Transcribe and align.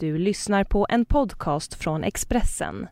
Du 0.00 0.18
lyssnar 0.18 0.64
på 0.64 0.86
en 0.88 1.04
podcast 1.04 1.74
från 1.74 2.04
Expressen. 2.04 2.88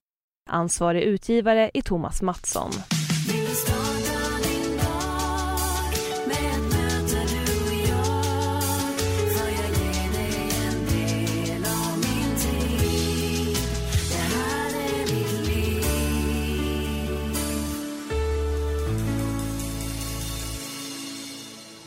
Ansvarig 0.51 1.03
utgivare 1.03 1.71
är 1.75 1.83
Thomas 1.83 2.23
Mattsson. 2.23 2.71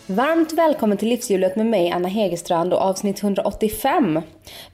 Varmt 0.07 0.53
välkommen 0.53 0.97
till 0.97 1.07
Livshjulet 1.09 1.55
med 1.55 1.65
mig 1.65 1.91
Anna 1.91 2.07
Hegerstrand 2.07 2.73
och 2.73 2.81
avsnitt 2.81 3.23
185. 3.23 4.21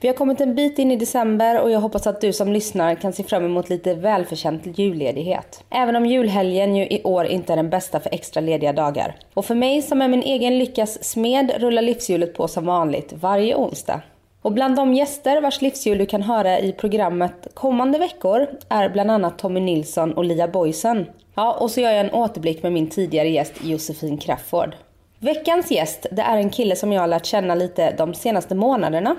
Vi 0.00 0.08
har 0.08 0.14
kommit 0.14 0.40
en 0.40 0.54
bit 0.54 0.78
in 0.78 0.90
i 0.90 0.96
december 0.96 1.62
och 1.62 1.70
jag 1.70 1.80
hoppas 1.80 2.06
att 2.06 2.20
du 2.20 2.32
som 2.32 2.52
lyssnar 2.52 2.94
kan 2.94 3.12
se 3.12 3.22
fram 3.22 3.44
emot 3.44 3.68
lite 3.68 3.94
välförtjänt 3.94 4.78
julledighet. 4.78 5.64
Även 5.70 5.96
om 5.96 6.06
julhelgen 6.06 6.76
ju 6.76 6.84
i 6.84 7.02
år 7.04 7.24
inte 7.26 7.52
är 7.52 7.56
den 7.56 7.70
bästa 7.70 8.00
för 8.00 8.14
extra 8.14 8.40
lediga 8.40 8.72
dagar. 8.72 9.16
Och 9.34 9.44
för 9.44 9.54
mig 9.54 9.82
som 9.82 10.02
är 10.02 10.08
min 10.08 10.22
egen 10.22 10.58
lyckas 10.58 11.04
smed 11.04 11.52
rullar 11.58 11.82
livshjulet 11.82 12.34
på 12.34 12.48
som 12.48 12.66
vanligt 12.66 13.12
varje 13.12 13.54
onsdag. 13.54 14.00
Och 14.42 14.52
bland 14.52 14.76
de 14.76 14.94
gäster 14.94 15.40
vars 15.40 15.62
livshjul 15.62 15.98
du 15.98 16.06
kan 16.06 16.22
höra 16.22 16.58
i 16.58 16.72
programmet 16.72 17.48
kommande 17.54 17.98
veckor 17.98 18.46
är 18.68 18.88
bland 18.88 19.10
annat 19.10 19.38
Tommy 19.38 19.60
Nilsson 19.60 20.12
och 20.12 20.24
Lia 20.24 20.48
Boysen. 20.48 21.06
Ja, 21.34 21.56
och 21.60 21.70
så 21.70 21.80
gör 21.80 21.90
jag 21.90 22.00
en 22.00 22.14
återblick 22.14 22.62
med 22.62 22.72
min 22.72 22.90
tidigare 22.90 23.28
gäst 23.28 23.52
Josefin 23.62 24.18
Crafoord. 24.18 24.74
Veckans 25.26 25.70
gäst, 25.70 26.06
det 26.10 26.22
är 26.22 26.36
en 26.36 26.50
kille 26.50 26.76
som 26.76 26.92
jag 26.92 27.00
har 27.00 27.08
lärt 27.08 27.26
känna 27.26 27.54
lite 27.54 27.94
de 27.98 28.14
senaste 28.14 28.54
månaderna. 28.54 29.16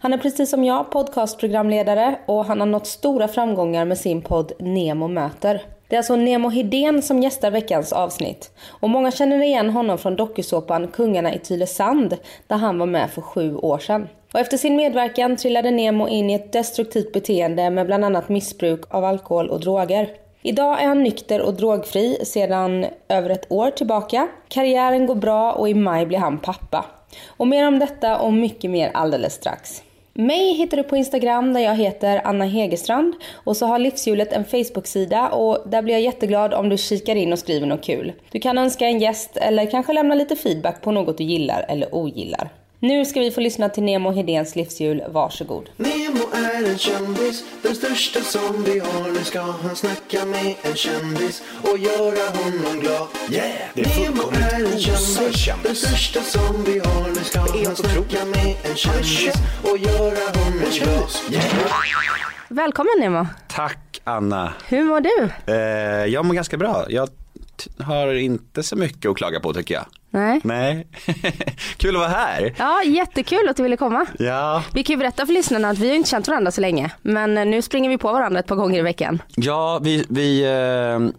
Han 0.00 0.12
är 0.12 0.18
precis 0.18 0.50
som 0.50 0.64
jag 0.64 0.90
podcastprogramledare 0.90 2.18
och 2.26 2.44
han 2.44 2.60
har 2.60 2.66
nått 2.66 2.86
stora 2.86 3.28
framgångar 3.28 3.84
med 3.84 3.98
sin 3.98 4.22
podd 4.22 4.52
Nemo 4.58 5.08
möter. 5.08 5.62
Det 5.88 5.96
är 5.96 5.98
alltså 5.98 6.16
Nemo 6.16 6.48
Hedén 6.48 7.02
som 7.02 7.22
gästar 7.22 7.50
veckans 7.50 7.92
avsnitt. 7.92 8.50
Och 8.68 8.90
många 8.90 9.10
känner 9.10 9.42
igen 9.42 9.70
honom 9.70 9.98
från 9.98 10.16
dokusåpan 10.16 10.88
Kungarna 10.88 11.34
i 11.34 11.38
Tylösand 11.38 12.16
där 12.46 12.56
han 12.56 12.78
var 12.78 12.86
med 12.86 13.10
för 13.10 13.22
sju 13.22 13.56
år 13.56 13.78
sedan. 13.78 14.08
Och 14.32 14.40
efter 14.40 14.56
sin 14.56 14.76
medverkan 14.76 15.36
trillade 15.36 15.70
Nemo 15.70 16.08
in 16.08 16.30
i 16.30 16.34
ett 16.34 16.52
destruktivt 16.52 17.12
beteende 17.12 17.70
med 17.70 17.86
bland 17.86 18.04
annat 18.04 18.28
missbruk 18.28 18.80
av 18.88 19.04
alkohol 19.04 19.48
och 19.48 19.60
droger. 19.60 20.08
Idag 20.42 20.82
är 20.82 20.86
han 20.86 21.02
nykter 21.02 21.40
och 21.40 21.54
drogfri 21.54 22.18
sedan 22.24 22.86
över 23.08 23.30
ett 23.30 23.52
år 23.52 23.70
tillbaka. 23.70 24.28
Karriären 24.48 25.06
går 25.06 25.14
bra 25.14 25.52
och 25.52 25.68
i 25.68 25.74
maj 25.74 26.06
blir 26.06 26.18
han 26.18 26.38
pappa. 26.38 26.84
Och 27.26 27.48
mer 27.48 27.66
om 27.66 27.78
detta 27.78 28.18
och 28.18 28.32
mycket 28.32 28.70
mer 28.70 28.90
alldeles 28.94 29.34
strax. 29.34 29.82
Mig 30.14 30.52
hittar 30.52 30.76
du 30.76 30.82
på 30.82 30.96
Instagram 30.96 31.52
där 31.52 31.60
jag 31.60 31.76
heter 31.76 32.20
Anna 32.24 32.44
Hegerstrand 32.44 33.14
och 33.32 33.56
så 33.56 33.66
har 33.66 33.78
Livshjulet 33.78 34.32
en 34.32 34.44
Facebook-sida 34.44 35.28
och 35.28 35.58
där 35.66 35.82
blir 35.82 35.94
jag 35.94 36.02
jätteglad 36.02 36.54
om 36.54 36.68
du 36.68 36.76
kikar 36.76 37.16
in 37.16 37.32
och 37.32 37.38
skriver 37.38 37.66
något 37.66 37.84
kul. 37.84 38.12
Du 38.30 38.40
kan 38.40 38.58
önska 38.58 38.86
en 38.86 38.98
gäst 38.98 39.36
eller 39.36 39.70
kanske 39.70 39.92
lämna 39.92 40.14
lite 40.14 40.36
feedback 40.36 40.82
på 40.82 40.90
något 40.90 41.18
du 41.18 41.24
gillar 41.24 41.66
eller 41.68 41.94
ogillar. 41.94 42.50
Nu 42.82 43.04
ska 43.04 43.20
vi 43.20 43.30
få 43.30 43.40
lyssna 43.40 43.68
till 43.68 43.82
Nemo 43.82 44.10
Hedéns 44.10 44.56
livshjul. 44.56 45.02
Varsågod. 45.08 45.70
Nemo 45.76 46.20
är 46.32 46.70
en 46.70 46.78
kändis, 46.78 47.44
den 47.62 47.74
största 47.74 48.20
som 48.20 48.64
vi 48.64 48.78
har. 48.78 49.10
Nu 49.12 49.24
ska 49.24 49.40
han 49.40 49.76
snacka 49.76 50.24
med 50.24 50.54
en 50.62 50.74
kändis 50.74 51.42
och 51.62 51.78
göra 51.78 52.30
honom 52.38 52.80
glad. 52.80 53.06
Yeah, 53.30 53.50
det 53.74 53.82
är 53.82 54.10
Nemo 54.10 54.22
är 54.30 54.72
en 54.72 54.78
kändis, 54.78 55.46
den 55.62 55.74
största 55.74 56.20
som 56.20 56.64
vi 56.64 56.78
har. 56.78 57.08
Nu 57.08 57.24
ska 57.24 57.40
han 57.40 57.76
snacka 57.76 58.24
med 58.24 58.56
en 58.70 58.76
kändis 58.76 59.34
och 59.62 59.78
göra 59.78 60.38
honom 60.38 60.62
glad. 60.72 61.10
Välkommen 62.48 62.94
Nemo. 63.00 63.26
Tack 63.48 64.00
Anna. 64.04 64.52
Hur 64.68 64.84
mår 64.84 65.00
du? 65.00 65.28
Eh, 65.52 66.06
jag 66.06 66.24
mår 66.24 66.34
ganska 66.34 66.56
bra. 66.56 66.86
Jag 66.88 67.08
har 67.78 68.14
inte 68.14 68.62
så 68.62 68.76
mycket 68.76 69.10
att 69.10 69.16
klaga 69.16 69.40
på 69.40 69.52
tycker 69.52 69.74
jag. 69.74 69.84
Nej. 70.10 70.40
Nej, 70.44 70.86
kul 71.76 71.96
att 71.96 72.00
vara 72.00 72.08
här. 72.10 72.54
Ja, 72.58 72.82
jättekul 72.82 73.48
att 73.48 73.56
du 73.56 73.62
ville 73.62 73.76
komma. 73.76 74.06
Ja, 74.18 74.62
Vi 74.74 74.82
kan 74.84 74.94
ju 74.94 74.98
berätta 74.98 75.26
för 75.26 75.32
lyssnarna 75.32 75.68
att 75.68 75.78
vi 75.78 75.88
har 75.88 75.96
inte 75.96 76.08
känt 76.10 76.28
varandra 76.28 76.50
så 76.50 76.60
länge. 76.60 76.90
Men 77.02 77.38
eh, 77.38 77.44
nu 77.46 77.62
springer 77.62 77.90
vi 77.90 77.98
på 77.98 78.12
varandra 78.12 78.40
ett 78.40 78.46
par 78.46 78.56
gånger 78.56 78.78
i 78.78 78.82
veckan. 78.82 79.22
ja 79.36 79.80
vi, 79.82 80.04
vi 80.08 80.42
eh, 80.44 81.10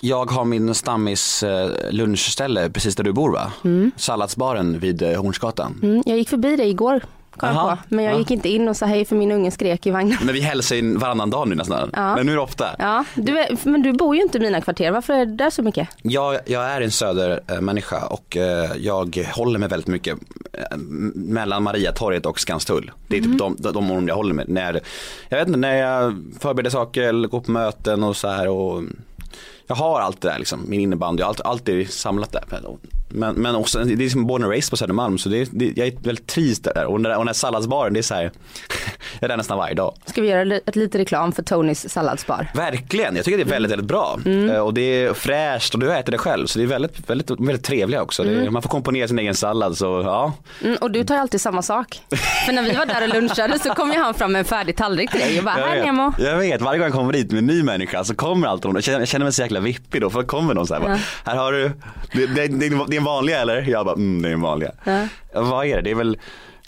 jag 0.00 0.30
har 0.30 0.44
min 0.44 0.74
stammis 0.74 1.42
eh, 1.42 1.70
lunchställe 1.90 2.70
precis 2.70 2.96
där 2.96 3.04
du 3.04 3.12
bor 3.12 3.32
va? 3.32 3.52
Salladsbaren 3.96 4.78
vid 4.78 5.02
eh, 5.02 5.22
Hornsgatan. 5.22 5.80
Mm, 5.82 6.02
jag 6.06 6.18
gick 6.18 6.28
förbi 6.28 6.56
dig 6.56 6.68
igår, 6.70 7.00
kom 7.36 7.48
jag 7.48 7.58
Aha, 7.58 7.76
på. 7.76 7.94
Men 7.94 8.04
jag 8.04 8.14
ja. 8.14 8.18
gick 8.18 8.30
inte 8.30 8.48
in 8.48 8.68
och 8.68 8.76
sa 8.76 8.86
hej 8.86 9.04
för 9.04 9.16
min 9.16 9.32
unge 9.32 9.50
skrek 9.50 9.86
i 9.86 9.90
vagnen. 9.90 10.18
Men 10.22 10.34
vi 10.34 10.40
hälsar 10.40 10.76
in 10.76 10.98
varannan 10.98 11.30
dag 11.30 11.48
nu 11.48 11.54
nästan. 11.54 11.90
Ja. 11.92 12.16
Men 12.16 12.26
nu 12.26 12.32
är 12.32 12.36
det 12.36 12.42
ofta. 12.42 12.76
Ja, 12.78 13.04
du 13.14 13.38
är, 13.38 13.68
men 13.68 13.82
du 13.82 13.92
bor 13.92 14.16
ju 14.16 14.22
inte 14.22 14.38
i 14.38 14.40
mina 14.40 14.60
kvarter. 14.60 14.90
Varför 14.90 15.12
är 15.12 15.26
det 15.26 15.36
där 15.36 15.50
så 15.50 15.62
mycket? 15.62 15.88
Jag, 16.02 16.38
jag 16.46 16.64
är 16.64 16.80
en 16.80 16.90
södermänniska 16.90 18.06
och 18.06 18.36
eh, 18.36 18.70
jag 18.76 19.28
håller 19.34 19.58
mig 19.58 19.68
väldigt 19.68 19.86
mycket 19.86 20.18
eh, 20.52 20.76
mellan 21.14 21.62
Mariatorget 21.62 22.26
och 22.26 22.40
Skanstull. 22.40 22.90
Det 23.08 23.16
är 23.16 23.22
typ 23.22 23.38
de, 23.38 23.56
de, 23.58 23.72
de 23.72 23.76
områden 23.76 24.08
jag 24.08 24.16
håller 24.16 24.34
mig. 24.34 24.44
När, 24.48 24.80
jag 25.28 25.38
vet 25.38 25.46
inte, 25.48 25.58
när 25.58 25.76
jag 25.76 26.24
förbereder 26.40 26.70
saker 26.70 27.02
eller 27.02 27.28
går 27.28 27.40
på 27.40 27.50
möten 27.50 28.04
och 28.04 28.16
så 28.16 28.28
här. 28.28 28.48
Och, 28.48 28.82
jag 29.66 29.76
har 29.76 30.00
allt 30.00 30.20
det 30.20 30.28
där 30.28 30.38
liksom, 30.38 30.64
min 30.68 30.80
innebandy, 30.80 31.22
allt, 31.22 31.40
allt 31.40 31.68
är 31.68 31.84
samlat 31.84 32.32
där. 32.32 32.44
Men, 33.08 33.34
men 33.34 33.54
också, 33.54 33.84
det 33.84 34.04
är 34.04 34.08
som 34.08 34.26
born 34.26 34.42
and 34.42 34.52
raised 34.52 34.70
på 34.70 34.76
Södermalm 34.76 35.18
så 35.18 35.28
det, 35.28 35.48
det, 35.52 35.72
jag 35.76 35.86
är 35.86 35.92
väldigt 36.02 36.26
trivs 36.26 36.58
där. 36.60 36.84
Och 36.86 36.92
den 36.92 37.02
där, 37.02 37.10
och 37.10 37.18
den 37.18 37.26
där 37.26 37.32
salladsbaren, 37.32 37.92
det 37.94 38.00
är 38.00 38.02
så 38.02 38.14
här, 38.14 38.22
jag 39.12 39.22
är 39.22 39.28
där 39.28 39.36
nästan 39.36 39.58
varje 39.58 39.74
dag. 39.74 39.94
Ska 40.06 40.20
vi 40.22 40.28
göra 40.28 40.56
ett 40.66 40.76
lite 40.76 40.98
reklam 40.98 41.32
för 41.32 41.42
Tonys 41.42 41.88
salladsbar? 41.92 42.48
Verkligen, 42.54 43.16
jag 43.16 43.24
tycker 43.24 43.38
det 43.38 43.44
är 43.44 43.48
väldigt, 43.48 43.72
väldigt 43.72 43.86
bra. 43.88 44.18
Eh, 44.26 44.58
Och 44.58 44.74
det 44.74 44.80
är 44.80 45.14
fräscht 45.14 45.74
och 45.74 45.80
du 45.80 45.92
äter 45.92 46.12
det 46.12 46.18
själv 46.18 46.46
så 46.46 46.58
det 46.58 46.64
är 46.64 46.66
väldigt, 46.66 47.10
väldigt, 47.10 47.30
väldigt 47.30 47.64
trevliga 47.64 48.02
också. 48.02 48.22
Det, 48.24 48.50
man 48.50 48.62
får 48.62 48.68
komponera 48.68 49.08
sin 49.08 49.18
egen 49.18 49.34
sallad 49.34 49.76
så 49.76 49.84
ja. 50.04 50.32
Mm, 50.64 50.76
och 50.80 50.90
du 50.90 51.04
tar 51.04 51.14
ju 51.14 51.20
alltid 51.20 51.40
samma 51.40 51.62
sak. 51.62 52.00
För 52.46 52.52
när 52.52 52.62
vi 52.62 52.72
var 52.72 52.86
där 52.86 53.02
och 53.02 53.08
lunchade 53.14 53.58
så 53.58 53.70
kom 53.74 53.92
ju 53.92 53.98
han 53.98 54.14
fram 54.14 54.32
med 54.32 54.38
en 54.38 54.44
färdig 54.44 54.76
tallrik 54.76 55.10
till 55.10 55.20
dig 55.20 55.38
och 55.38 55.44
bara, 55.44 55.58
Jag 55.60 55.66
här 55.66 55.76
vet, 55.76 55.84
Nemo. 55.86 56.12
jag 56.18 56.36
vet, 56.38 56.60
varje 56.62 56.78
gång 56.78 56.86
jag 56.86 56.94
kommer 56.94 57.12
dit 57.12 57.30
med 57.30 57.38
en 57.38 57.46
ny 57.46 57.62
människa 57.62 58.04
så 58.04 58.14
kommer 58.14 58.48
alltid 58.48 58.64
någon, 58.66 58.74
jag 58.86 59.08
känner, 59.08 59.24
mig 59.24 59.32
så 59.32 59.42
jäkla 59.42 59.60
vippig 59.60 60.00
då 60.00 60.10
för 60.10 60.20
då 60.22 60.26
kommer 60.28 60.54
någon 60.54 60.66
så 60.66 60.74
här, 60.74 60.80
bara, 60.80 60.98
här 61.24 61.36
har 61.36 61.52
du, 61.52 61.70
det, 62.12 62.26
det, 62.26 62.48
det, 62.48 62.95
det 62.96 62.98
är 62.98 63.00
en 63.00 63.04
vanliga 63.04 63.40
eller? 63.40 63.62
Jag 63.62 63.86
bara, 63.86 63.94
mm 63.94 64.22
det 64.22 64.28
är 64.28 64.32
en 64.32 64.40
vanliga. 64.40 64.72
Ja. 64.84 65.06
Vad 65.32 65.66
är 65.66 65.76
det? 65.76 65.82
Det 65.82 65.90
är 65.90 65.94
väl 65.94 66.18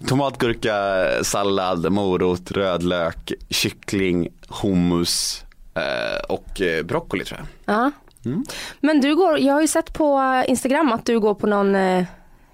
tomatgurka, 0.06 0.75
sallad, 1.22 1.93
morot, 1.93 2.50
rödlök, 2.50 3.33
kyckling, 3.50 4.28
hummus 4.49 5.44
eh, 5.75 6.25
och 6.28 6.61
eh, 6.61 6.84
broccoli 6.84 7.25
tror 7.25 7.41
jag. 7.41 7.75
Ja. 7.75 7.91
Mm. 8.25 8.44
Men 8.81 9.00
du 9.00 9.16
går, 9.16 9.39
jag 9.39 9.55
har 9.55 9.61
ju 9.61 9.69
sett 9.69 9.93
på 9.93 10.43
Instagram 10.49 10.93
att 10.93 11.06
du 11.06 11.21
går 11.21 11.34
på 11.34 11.47
någon, 11.47 11.75
eh, 11.75 12.05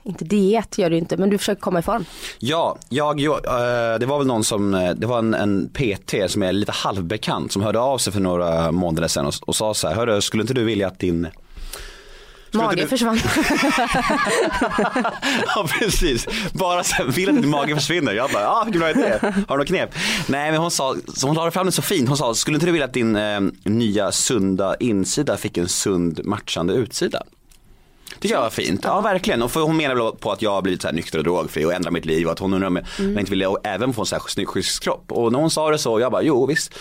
inte 0.02 0.24
diet 0.24 0.78
gör 0.78 0.90
du 0.90 0.96
inte, 0.96 1.16
men 1.16 1.30
du 1.30 1.38
försöker 1.38 1.60
komma 1.60 1.78
i 1.78 1.82
form. 1.82 2.04
Ja, 2.38 2.76
jag, 2.88 3.20
eh, 3.20 3.98
det 4.00 4.06
var 4.06 4.18
väl 4.18 4.26
någon 4.26 4.44
som, 4.44 4.94
det 4.96 5.06
var 5.06 5.18
en, 5.18 5.34
en 5.34 5.68
PT 5.68 6.14
som 6.30 6.42
är 6.42 6.52
lite 6.52 6.72
halvbekant 6.72 7.52
som 7.52 7.62
hörde 7.62 7.80
av 7.80 7.98
sig 7.98 8.12
för 8.12 8.20
några 8.20 8.72
månader 8.72 9.08
sedan 9.08 9.26
och, 9.26 9.34
och 9.46 9.56
sa 9.56 9.74
så 9.74 9.88
här, 9.88 9.94
hörru, 9.94 10.20
skulle 10.20 10.40
inte 10.40 10.54
du 10.54 10.64
vilja 10.64 10.86
att 10.86 10.98
din 10.98 11.28
Skulle 12.54 12.64
inte 12.64 12.76
Mage 12.76 12.82
du- 12.82 12.88
försvann. 12.88 13.18
ja 15.54 15.66
precis, 15.80 16.26
bara 16.52 16.82
vill 17.06 17.28
att 17.28 17.42
din 17.42 17.50
mage 17.50 17.74
försvinner. 17.74 18.12
Jag 18.12 18.30
bara, 18.30 18.42
ja 18.42 18.62
vilken 18.64 18.80
bra 18.80 18.90
idé, 18.90 19.18
har 19.48 19.58
du 19.58 19.62
något 19.62 19.66
knep? 19.68 19.94
Nej 20.26 20.50
men 20.50 20.60
hon 20.60 20.70
sa, 20.70 20.96
hon 21.22 21.34
la 21.34 21.50
fram 21.50 21.66
det 21.66 21.72
så 21.72 21.82
fint, 21.82 22.08
hon 22.08 22.16
sa, 22.16 22.34
skulle 22.34 22.54
inte 22.54 22.66
du 22.66 22.72
vilja 22.72 22.84
att 22.86 22.92
din 22.92 23.16
eh, 23.16 23.40
nya 23.64 24.12
sunda 24.12 24.76
insida 24.80 25.36
fick 25.36 25.56
en 25.56 25.68
sund 25.68 26.20
matchande 26.24 26.72
utsida? 26.74 27.22
Tycker 28.20 28.34
jag 28.34 28.42
var 28.42 28.50
fint, 28.50 28.80
ja 28.84 29.00
verkligen. 29.00 29.42
Och 29.42 29.50
för 29.52 29.60
hon 29.60 29.76
menar 29.76 29.94
väl 29.94 30.12
på 30.12 30.32
att 30.32 30.42
jag 30.42 30.50
har 30.50 30.62
blivit 30.62 30.82
så 30.82 30.88
här 30.88 30.94
nykter 30.94 31.18
och 31.18 31.24
drogfri 31.24 31.64
och 31.64 31.72
ändrat 31.72 31.92
mitt 31.92 32.04
liv 32.04 32.26
och 32.26 32.32
att 32.32 32.38
hon 32.38 32.54
undrar 32.54 32.66
om 32.68 32.76
jag 32.76 32.84
Mm. 32.98 33.12
jag 33.12 33.20
inte 33.20 33.30
ville 33.30 33.54
även 33.64 33.92
få 33.92 34.02
en 34.02 34.06
så 34.06 34.14
här 34.16 34.22
snygg 34.28 34.48
schysst 34.48 34.82
kropp. 34.82 35.04
Och 35.12 35.32
när 35.32 35.38
hon 35.38 35.50
sa 35.50 35.70
det 35.70 35.78
så, 35.78 36.00
jag 36.00 36.12
bara 36.12 36.22
jo 36.22 36.46
visst. 36.46 36.74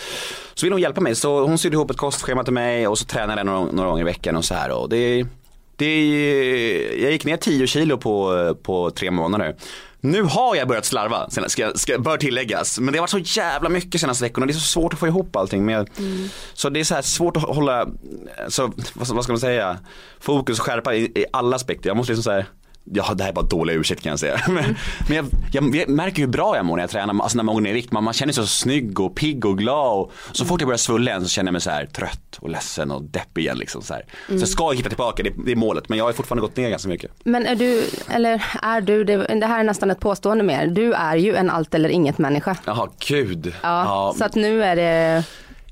Så 0.54 0.66
ville 0.66 0.74
hon 0.74 0.82
hjälpa 0.82 1.00
mig 1.00 1.14
så 1.14 1.46
hon 1.46 1.58
sydde 1.58 1.74
ihop 1.74 1.90
ett 1.90 1.96
kostschema 1.96 2.44
till 2.44 2.52
mig 2.52 2.88
och 2.88 2.98
så 2.98 3.04
tränade 3.04 3.40
jag 3.40 3.46
några, 3.46 3.72
några 3.72 3.88
gånger 3.90 4.02
i 4.02 4.04
veckan 4.04 4.36
och 4.36 4.44
så 4.44 4.54
här. 4.54 4.70
Och 4.70 4.88
det, 4.88 5.26
det, 5.84 7.02
jag 7.02 7.12
gick 7.12 7.24
ner 7.24 7.36
10 7.36 7.66
kilo 7.66 7.98
på, 7.98 8.56
på 8.62 8.90
tre 8.90 9.10
månader. 9.10 9.56
Nu 10.00 10.22
har 10.22 10.56
jag 10.56 10.68
börjat 10.68 10.84
slarva, 10.84 11.30
ska, 11.48 11.72
ska, 11.74 11.98
bör 11.98 12.16
tilläggas. 12.16 12.78
Men 12.78 12.92
det 12.92 12.98
har 12.98 13.02
varit 13.02 13.26
så 13.26 13.38
jävla 13.40 13.68
mycket 13.68 14.00
senaste 14.00 14.24
veckorna 14.24 14.46
det 14.46 14.52
är 14.52 14.54
så 14.54 14.60
svårt 14.60 14.92
att 14.92 14.98
få 14.98 15.06
ihop 15.06 15.36
allting. 15.36 15.64
Men 15.64 15.74
jag, 15.74 15.88
Så 16.54 16.68
det 16.68 16.80
är 16.80 16.84
så 16.84 16.94
här 16.94 17.02
svårt 17.02 17.36
att 17.36 17.42
hålla, 17.42 17.88
så, 18.48 18.72
vad, 18.94 19.08
vad 19.08 19.24
ska 19.24 19.32
man 19.32 19.40
säga, 19.40 19.78
fokus 20.20 20.58
och 20.58 20.66
skärpa 20.66 20.94
i, 20.94 21.04
i 21.04 21.24
alla 21.32 21.56
aspekter. 21.56 21.90
Jag 21.90 21.96
måste 21.96 22.12
liksom 22.12 22.22
så 22.22 22.30
här 22.30 22.46
Ja, 22.84 23.14
det 23.14 23.22
här 23.22 23.30
är 23.30 23.34
bara 23.34 23.44
dålig 23.44 23.74
ursäkt 23.74 24.02
kan 24.02 24.10
jag 24.10 24.18
säga. 24.18 24.40
Men, 24.48 24.76
men 25.08 25.16
jag, 25.16 25.26
jag, 25.52 25.76
jag 25.76 25.88
märker 25.88 26.22
hur 26.22 26.28
bra 26.28 26.56
jag 26.56 26.64
mår 26.64 26.76
när 26.76 26.82
jag 26.82 26.90
tränar, 26.90 27.22
alltså 27.22 27.36
när 27.36 27.44
man 27.44 27.54
går 27.54 27.62
ner 27.62 27.70
i 27.70 27.72
vikt. 27.72 27.92
Man, 27.92 28.04
man 28.04 28.14
känner 28.14 28.32
sig 28.32 28.44
så 28.44 28.48
snygg 28.48 29.00
och 29.00 29.16
pigg 29.16 29.44
och 29.44 29.58
glad. 29.58 29.98
Och 29.98 30.12
så 30.32 30.44
fort 30.44 30.60
jag 30.60 30.68
börjar 30.68 30.78
svulla 30.78 31.10
igen 31.10 31.22
så 31.22 31.28
känner 31.28 31.48
jag 31.48 31.52
mig 31.52 31.60
så 31.60 31.70
här 31.70 31.86
trött 31.86 32.38
och 32.40 32.50
ledsen 32.50 32.90
och 32.90 33.02
deppig 33.02 33.42
igen. 33.42 33.58
Liksom, 33.58 33.82
så, 33.82 33.94
här. 33.94 34.04
så 34.26 34.34
jag 34.34 34.48
ska 34.48 34.70
hitta 34.70 34.88
tillbaka, 34.88 35.22
det, 35.22 35.32
det 35.46 35.52
är 35.52 35.56
målet. 35.56 35.88
Men 35.88 35.98
jag 35.98 36.04
har 36.04 36.12
fortfarande 36.12 36.40
gått 36.40 36.56
ner 36.56 36.70
ganska 36.70 36.88
mycket. 36.88 37.10
Men 37.24 37.46
är 37.46 37.54
du, 37.54 37.84
eller 38.08 38.44
är 38.62 38.80
du, 38.80 39.04
det, 39.04 39.16
det 39.16 39.46
här 39.46 39.60
är 39.60 39.64
nästan 39.64 39.90
ett 39.90 40.00
påstående 40.00 40.44
mer, 40.44 40.66
du 40.66 40.92
är 40.92 41.16
ju 41.16 41.34
en 41.34 41.50
allt 41.50 41.74
eller 41.74 41.88
inget 41.88 42.18
människa. 42.18 42.56
Jaha, 42.64 42.88
gud. 43.08 43.54
Ja, 43.62 44.14
så 44.18 44.24
att 44.24 44.34
nu 44.34 44.64
är 44.64 44.76
det 44.76 45.24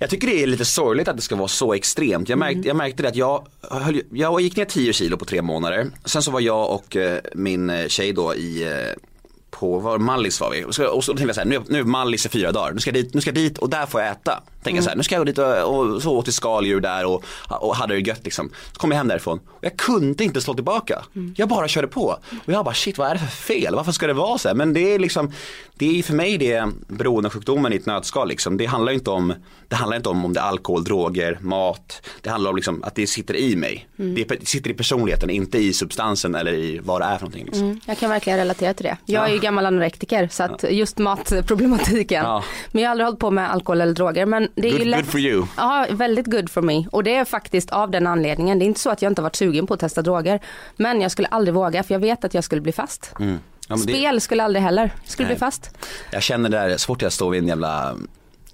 jag 0.03 0.11
tycker 0.11 0.27
det 0.27 0.43
är 0.43 0.47
lite 0.47 0.65
sorgligt 0.65 1.09
att 1.09 1.17
det 1.17 1.23
ska 1.23 1.37
vara 1.37 1.49
så 1.49 1.75
extremt. 1.75 2.29
Jag 2.29 2.39
märkte, 2.39 2.69
jag 2.69 2.77
märkte 2.77 3.03
det 3.03 3.09
att 3.09 3.17
jag, 3.17 3.47
höll, 3.71 4.03
jag 4.13 4.41
gick 4.41 4.57
ner 4.57 4.65
10 4.65 4.93
kilo 4.93 5.17
på 5.17 5.25
tre 5.25 5.43
månader. 5.43 5.91
Sen 6.05 6.23
så 6.23 6.31
var 6.31 6.41
jag 6.41 6.71
och 6.71 6.97
eh, 6.97 7.19
min 7.35 7.71
eh, 7.71 7.87
tjej 7.87 8.13
då 8.13 8.35
i 8.35 8.63
eh, 8.63 9.03
på, 9.51 9.79
var 9.79 9.99
Mallis 9.99 10.41
var 10.41 10.51
vi. 10.51 10.65
Och 10.65 10.75
så, 10.75 10.87
och 10.87 11.05
så 11.05 11.13
tänkte 11.13 11.27
jag 11.27 11.35
så 11.35 11.41
här, 11.41 11.49
nu, 11.49 11.61
nu 11.69 11.79
är 11.79 11.85
Mallis 11.85 12.27
i 12.27 12.29
fyra 12.29 12.53
dagar, 12.53 12.73
nu 12.73 12.81
ska, 12.81 12.91
jag 12.91 12.95
dit, 12.95 13.15
nu 13.15 13.21
ska 13.21 13.29
jag 13.29 13.35
dit 13.35 13.59
och 13.59 13.71
där 13.71 13.87
får 13.87 14.01
jag 14.01 14.11
äta. 14.11 14.43
Tänkte 14.63 14.77
jag 14.77 14.85
så 14.85 14.91
här, 14.91 14.97
nu 14.97 15.03
ska 15.03 15.15
jag 15.15 15.21
gå 15.21 15.25
dit 15.25 15.39
och, 15.39 15.79
och 15.95 16.03
så 16.03 16.17
åt 16.17 16.29
vi 16.29 16.33
skaldjur 16.33 16.81
där 16.81 17.05
och, 17.07 17.25
och 17.49 17.77
hade 17.77 17.95
det 17.95 18.01
gött 18.01 18.21
liksom. 18.25 18.51
Så 18.73 18.81
kom 18.81 18.91
jag 18.91 18.99
hem 18.99 19.09
därifrån 19.09 19.41
och 19.49 19.65
jag 19.65 19.77
kunde 19.77 20.25
inte 20.25 20.41
slå 20.41 20.55
tillbaka. 20.55 21.03
Jag 21.37 21.49
bara 21.49 21.69
körde 21.69 21.87
på. 21.89 22.19
Och 22.47 22.53
jag 22.53 22.65
bara 22.65 22.75
shit 22.75 22.99
vad 22.99 23.09
är 23.09 23.15
det 23.15 23.19
för 23.21 23.27
fel, 23.27 23.75
varför 23.75 23.93
ska 23.93 24.07
det 24.07 24.13
vara 24.13 24.39
så 24.39 24.49
här? 24.49 24.55
Men 24.55 24.73
det 24.73 24.95
är 24.95 24.99
liksom, 24.99 25.33
det 25.75 25.99
är 25.99 26.03
för 26.03 26.15
mig 26.15 26.39
det 26.39 26.65
beroendesjukdomen 26.89 27.73
i 27.73 27.77
ett 27.77 27.87
nötskal 27.87 28.29
liksom. 28.29 28.57
Det 28.57 28.67
handlar 28.67 28.93
inte 28.93 29.11
om, 29.11 29.35
det 29.69 29.77
handlar 29.77 29.97
inte 29.97 30.09
om 30.09 30.25
om 30.25 30.33
det 30.33 30.41
är 30.41 30.45
alkohol, 30.45 30.85
droger, 30.85 31.39
mat. 31.41 32.03
Det 32.21 32.31
handlar 32.31 32.51
om 32.51 32.57
liksom 32.57 32.83
att 32.83 32.95
det 32.95 33.07
sitter 33.07 33.37
i 33.37 33.57
mig. 33.57 33.89
Det 33.97 34.49
sitter 34.49 34.71
i 34.71 34.75
personligheten, 34.75 35.31
inte 35.31 35.59
i 35.59 35.73
substansen 35.73 36.35
eller 36.35 36.53
i 36.53 36.81
vad 36.85 37.01
det 37.01 37.05
är 37.05 37.17
för 37.17 37.21
någonting. 37.25 37.45
Liksom. 37.45 37.63
Mm, 37.65 37.81
jag 37.87 37.99
kan 37.99 38.11
verkligen 38.11 38.39
relatera 38.39 38.75
till 38.75 38.85
det. 38.85 38.97
Jag 39.07 39.25
är 39.25 39.29
ju 39.29 39.35
Ja. 39.35 39.41
gammal 39.41 39.67
anorektiker 39.67 40.29
så 40.33 40.43
att 40.43 40.65
just 40.71 40.99
matproblematiken. 40.99 42.25
Ja. 42.25 42.45
Men 42.73 42.83
jag 42.83 42.89
har 42.89 42.91
aldrig 42.91 43.07
hållit 43.07 43.21
på 43.21 43.31
med 43.31 43.53
alkohol 43.53 43.81
eller 43.81 43.93
droger. 43.93 44.27
Men 44.27 44.49
det 44.55 44.69
är 44.69 44.73
Good, 44.73 44.81
ju 44.81 44.85
lätt. 44.85 45.01
good 45.01 45.11
for 45.11 45.21
you. 45.21 45.47
Ja, 45.57 45.87
väldigt 45.91 46.27
good 46.27 46.51
for 46.51 46.63
me. 46.63 46.85
Och 46.93 47.05
det 47.05 47.15
är 47.15 47.25
faktiskt 47.25 47.71
av 47.71 47.91
den 47.91 48.07
anledningen. 48.07 48.59
Det 48.59 48.65
är 48.65 48.67
inte 48.67 48.81
så 48.81 48.91
att 48.91 49.03
jag 49.03 49.11
inte 49.11 49.23
har 49.23 49.25
varit 49.25 49.37
sugen 49.37 49.67
på 49.67 49.75
att 49.75 49.81
testa 49.81 50.03
droger. 50.03 50.41
Men 50.77 51.01
jag 51.01 51.11
skulle 51.11 51.29
aldrig 51.29 51.55
våga 51.55 51.83
för 51.83 51.95
jag 51.95 52.01
vet 52.01 52.25
att 52.25 52.35
jag 52.35 52.45
skulle 52.45 52.61
bli 52.61 52.73
fast. 52.73 53.13
Mm. 53.21 53.39
Ja, 53.69 53.77
men 53.77 53.87
det- 53.87 53.93
Spel 53.93 54.21
skulle 54.21 54.43
aldrig 54.45 54.63
heller. 54.63 54.91
Skulle 55.05 55.29
Nej. 55.29 55.35
bli 55.35 55.39
fast. 55.41 55.71
Jag 56.11 56.23
känner 56.23 56.49
det 56.49 56.57
där, 56.59 56.77
så 56.77 56.87
fort 56.87 57.03
jag 57.03 57.13
står 57.13 57.31
vid 57.31 57.43
en 57.43 57.49
jävla 57.49 57.95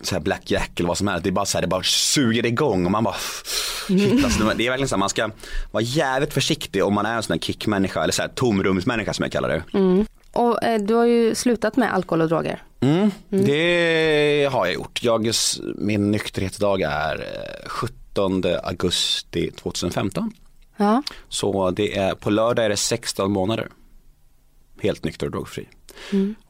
så 0.01 0.15
här 0.15 0.23
blackjack 0.23 0.71
eller 0.81 0.89
vad 0.89 0.99
som 0.99 1.09
helst, 1.09 1.25
det 1.25 1.31
är 1.31 1.33
bara 1.33 1.47
så 1.47 1.59
här, 1.59 1.63
det 1.63 1.69
bara 1.69 1.83
suger 1.83 2.47
igång 2.47 2.85
och 2.85 2.91
man 2.91 3.05
bara 3.05 3.15
shit, 3.89 4.25
alltså, 4.25 4.53
det 4.57 4.67
är 4.67 4.71
verkligen 4.71 4.89
så 4.89 4.95
här, 4.95 4.99
man 4.99 5.09
ska 5.09 5.31
vara 5.71 5.83
jävligt 5.83 6.33
försiktig 6.35 6.85
om 6.85 6.95
man 6.95 7.07
är 7.07 7.17
en 7.17 7.23
sån 7.23 7.35
här 7.35 7.41
kickmänniska 7.41 8.03
eller 8.03 8.13
så 8.13 8.23
här 8.23 8.29
tomrumsmänniska 8.29 9.13
som 9.13 9.23
jag 9.23 9.33
kallar 9.33 9.49
det. 9.49 9.63
Och 10.33 10.63
eh, 10.65 10.81
du 10.81 10.95
har 10.95 11.05
ju 11.05 11.35
slutat 11.35 11.77
med 11.77 11.95
alkohol 11.95 12.21
och 12.23 12.29
droger. 12.29 12.63
Mm, 12.81 13.11
Det 13.29 14.49
har 14.53 14.67
jag 14.67 14.75
gjort. 14.75 15.01
Jag, 15.03 15.31
min 15.77 16.11
nykterhetsdag 16.11 16.81
är 16.83 17.17
eh, 17.65 17.69
17 17.69 18.43
augusti 18.63 19.51
2015. 19.51 20.33
Ja. 20.77 21.03
Så 21.29 21.71
det 21.71 21.97
är, 21.99 22.15
på 22.15 22.31
lördag 22.31 22.65
är 22.65 22.69
det 22.69 22.77
16 22.77 23.31
månader. 23.33 23.69
Helt 24.83 25.05
nykter 25.05 25.27
och 25.27 25.33
drogfri. 25.33 25.69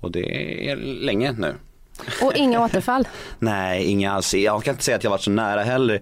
Och 0.01 0.11
det 0.11 0.25
är 0.71 0.77
länge 0.77 1.33
nu. 1.33 1.55
Och 2.23 2.33
inga 2.37 2.61
återfall. 2.65 3.09
Nej, 3.39 3.85
inga 3.85 4.13
alls. 4.13 4.35
Jag 4.35 4.65
kan 4.65 4.75
inte 4.75 4.85
säga 4.85 4.97
att 4.97 5.05
jag 5.05 5.11
varit 5.11 5.23
så 5.23 5.31
nära 5.31 5.63
heller. 5.63 5.95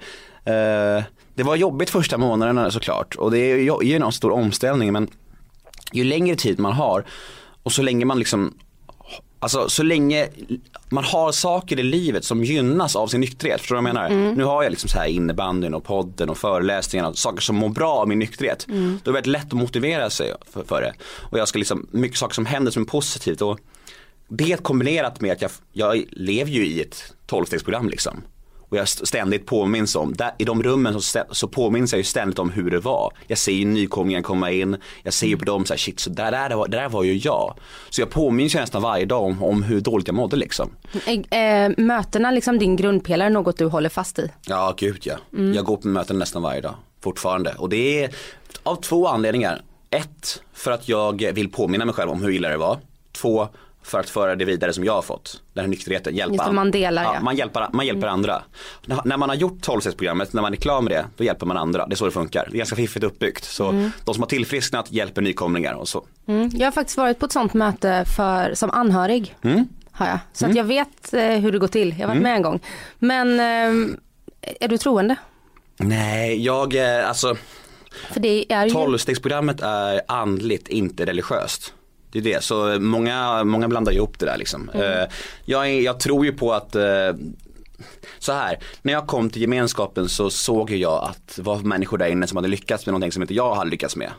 Eh, 0.45 1.03
det 1.35 1.43
var 1.43 1.57
jobbigt 1.57 1.91
första 1.91 2.19
månaderna 2.19 2.71
såklart 2.71 3.15
och 3.15 3.31
det 3.31 3.39
är 3.39 3.83
ju 3.83 3.97
en 3.97 4.13
stor 4.13 4.31
omställning 4.31 4.93
men 4.93 5.09
ju 5.93 6.05
längre 6.05 6.37
tid 6.37 6.59
man 6.59 6.73
har 6.73 7.05
och 7.67 7.73
så 7.73 7.83
länge 7.83 8.05
man 8.05 8.19
liksom 8.19 8.55
Alltså 9.39 9.69
så 9.69 9.83
länge 9.83 10.29
man 10.89 11.05
har 11.05 11.33
saker 11.33 11.79
i 11.79 11.83
livet 11.83 12.25
som 12.25 12.45
gynnas 12.45 12.97
av 12.97 13.07
sin 13.07 13.21
nykterhet, 13.21 13.61
förstår 13.61 13.77
du 13.77 13.83
vad 13.83 13.89
jag 13.89 13.95
menar? 13.95 14.35
Nu 14.35 14.45
har 14.45 14.63
jag 14.63 14.71
liksom 14.71 14.89
så 14.89 14.99
här 14.99 15.07
innebandyn 15.07 15.75
och 15.75 15.85
podden 15.85 16.29
och 16.29 16.39
föreläsningarna, 16.39 17.15
saker 17.15 17.41
som 17.41 17.57
mår 17.57 17.69
bra 17.69 17.93
av 17.93 18.09
min 18.09 18.19
nykterhet. 18.19 18.67
Då 18.69 18.75
är 18.75 18.99
det 19.05 19.13
väldigt 19.13 19.27
lätt 19.33 19.47
att 19.47 19.53
motivera 19.53 20.11
sig 20.11 20.35
för, 20.53 20.65
för 20.65 20.81
det. 20.83 20.95
Och 21.31 21.39
jag 21.39 21.49
ska 21.49 21.59
liksom, 21.59 21.87
mycket 21.91 22.19
saker 22.19 22.35
som 22.35 22.47
händer 22.47 22.73
som 22.73 22.83
är 22.83 22.87
positivt 22.87 23.43
och 23.43 23.59
det 24.29 24.63
kombinerat 24.63 25.21
med 25.21 25.33
att 25.33 25.43
jag, 25.43 25.51
jag 25.73 26.05
lever 26.11 26.51
ju 26.51 26.67
i 26.67 26.81
ett 26.81 27.15
tolvstegsprogram 27.27 27.89
liksom. 27.89 28.23
Och 28.69 28.77
jag 28.77 28.89
ständigt 28.89 29.47
påminns 29.47 29.97
om, 29.97 30.15
där, 30.15 30.31
i 30.39 30.45
de 30.45 30.63
rummen 30.63 31.01
så, 31.01 31.25
så 31.31 31.49
påminns 31.49 31.93
jag 31.93 31.99
ju 31.99 32.05
ständigt 32.05 32.39
om 32.39 32.51
hur 32.51 32.71
det 32.71 32.79
var. 32.79 33.13
Jag 33.27 33.39
ser 33.39 33.53
ju 33.53 33.65
nykomlingar 33.65 34.23
komma 34.23 34.51
in, 34.51 34.77
jag 35.03 35.13
ser 35.13 35.27
ju 35.27 35.37
på 35.37 35.45
dem 35.45 35.67
så 35.67 35.73
här, 35.73 35.79
shit 35.79 36.01
så 36.01 36.11
där, 36.11 36.31
där, 36.33 36.57
var, 36.57 36.69
där 36.69 36.89
var 36.89 37.03
ju 37.03 37.17
jag. 37.17 37.55
Så 37.91 38.01
jag 38.01 38.11
påminns 38.11 38.55
ju 38.55 38.59
nästan 38.61 38.83
varje 38.83 39.05
dag 39.05 39.23
om, 39.23 39.43
om 39.43 39.63
hur 39.63 39.81
dåligt 39.81 40.07
jag 40.07 40.15
mådde 40.15 40.37
liksom. 40.37 40.71
Eh, 41.31 41.71
mötena, 41.77 42.31
liksom 42.31 42.59
din 42.59 42.77
grundpelare, 42.77 43.31
något 43.31 43.59
du 43.59 43.65
håller 43.65 43.89
fast 43.89 44.19
i. 44.19 44.31
Ja, 44.47 44.75
gud 44.77 44.99
ja. 45.03 45.17
Jag 45.55 45.65
går 45.65 45.77
på 45.77 45.89
möten 45.89 46.19
nästan 46.19 46.43
varje 46.43 46.61
dag 46.61 46.75
fortfarande. 47.01 47.55
Och 47.59 47.69
det 47.69 48.05
är 48.05 48.11
av 48.63 48.77
två 48.77 49.09
anledningar. 49.09 49.63
Ett, 49.91 50.43
för 50.53 50.71
att 50.71 50.89
jag 50.89 51.33
vill 51.33 51.51
påminna 51.51 51.85
mig 51.85 51.95
själv 51.95 52.11
om 52.11 52.23
hur 52.23 52.31
illa 52.31 52.49
det 52.49 52.57
var. 52.57 52.79
Två, 53.13 53.49
för 53.87 54.01
att 54.01 54.11
föra 54.11 54.37
det 54.37 54.45
vidare 54.45 54.73
som 54.73 54.85
jag 54.85 54.93
har 54.93 55.03
fått. 55.03 55.43
Den 55.53 55.65
här 55.65 55.69
nykterheten, 55.69 56.17
hjälpa 56.17 56.35
Just 56.35 56.47
det, 56.47 56.53
man 56.53 56.71
delar, 56.71 57.05
ja. 57.05 57.21
man 57.21 57.37
hjälper, 57.37 57.69
man 57.73 57.87
hjälper 57.87 58.07
andra. 58.07 58.43
När, 58.87 59.01
när 59.05 59.17
man 59.17 59.29
har 59.29 59.37
gjort 59.37 59.67
12-stegsprogrammet, 59.67 60.29
när 60.31 60.43
man 60.43 60.53
är 60.53 60.57
klar 60.57 60.81
med 60.81 60.93
det, 60.93 61.07
då 61.17 61.25
hjälper 61.25 61.47
man 61.47 61.57
andra. 61.57 61.87
Det 61.87 61.95
är 61.95 61.97
så 61.97 62.05
det 62.05 62.11
funkar. 62.11 62.47
Det 62.51 62.57
är 62.57 62.59
ganska 62.59 62.77
fiffigt 62.77 63.05
uppbyggt. 63.05 63.45
Så 63.45 63.91
de 64.05 64.15
som 64.15 64.23
har 64.23 64.29
tillfrisknat 64.29 64.93
hjälper 64.93 65.23
nykomlingar 65.23 65.75
och 65.75 65.89
så. 65.89 66.05
Mm. 66.29 66.51
Jag 66.53 66.67
har 66.67 66.73
faktiskt 66.73 66.99
varit 66.99 67.19
på 67.19 67.27
ett 67.27 67.33
sånt 67.33 67.55
möte 67.55 68.05
för, 68.17 68.55
som 68.55 68.71
anhörig. 68.71 69.37
Mm. 69.43 69.69
Har 69.91 70.07
jag. 70.07 70.19
Så 70.33 70.47
att 70.47 70.55
jag 70.55 70.65
vet 70.65 71.15
eh, 71.15 71.23
hur 71.23 71.53
det 71.53 71.59
går 71.59 71.69
till. 71.69 71.95
Jag 71.99 72.09
har 72.09 72.15
varit 72.15 72.23
med 72.23 72.37
en 72.37 72.43
gång. 72.43 72.61
Men 72.99 73.41
eh, 73.41 73.97
är 74.61 74.69
du 74.69 74.79
troende? 74.79 75.17
Nej, 75.77 76.45
jag, 76.45 76.75
eh, 76.75 77.09
alltså 77.09 77.37
är 78.15 78.67
ju... 78.67 78.75
12-stegsprogrammet 78.75 79.63
är 79.63 80.01
andligt, 80.09 80.69
inte 80.69 81.07
religiöst. 81.07 81.73
Det 82.23 82.31
är 82.31 82.35
det, 82.35 82.45
så 82.45 82.81
många, 82.81 83.45
många 83.45 83.69
blandar 83.69 83.93
ju 83.93 83.99
ihop 83.99 84.19
det 84.19 84.27
där 84.27 84.37
liksom. 84.39 84.71
Eh, 84.75 85.05
Jag, 85.45 85.69
är, 85.71 85.81
jag 85.81 86.01
tror 86.01 86.27
ju 86.27 86.33
på 86.33 86.53
att 86.53 86.75
eh, 86.75 87.13
så 88.19 88.33
här, 88.33 88.59
när 88.83 88.93
jag 88.93 89.07
kom 89.07 89.31
till 89.31 89.43
gemenskapen 89.43 90.09
så 90.09 90.31
såg 90.31 90.71
jag 90.71 91.05
att 91.05 91.37
det 91.37 91.43
var 91.43 91.59
människor 91.59 91.99
där 91.99 92.07
inne 92.07 92.27
som 92.27 92.37
hade 92.37 92.49
lyckats 92.49 92.87
med 92.87 92.93
någonting 92.93 93.13
som 93.13 93.23
inte 93.23 93.35
jag 93.35 93.55
hade 93.55 93.71
lyckats 93.71 93.97
med. 93.97 94.11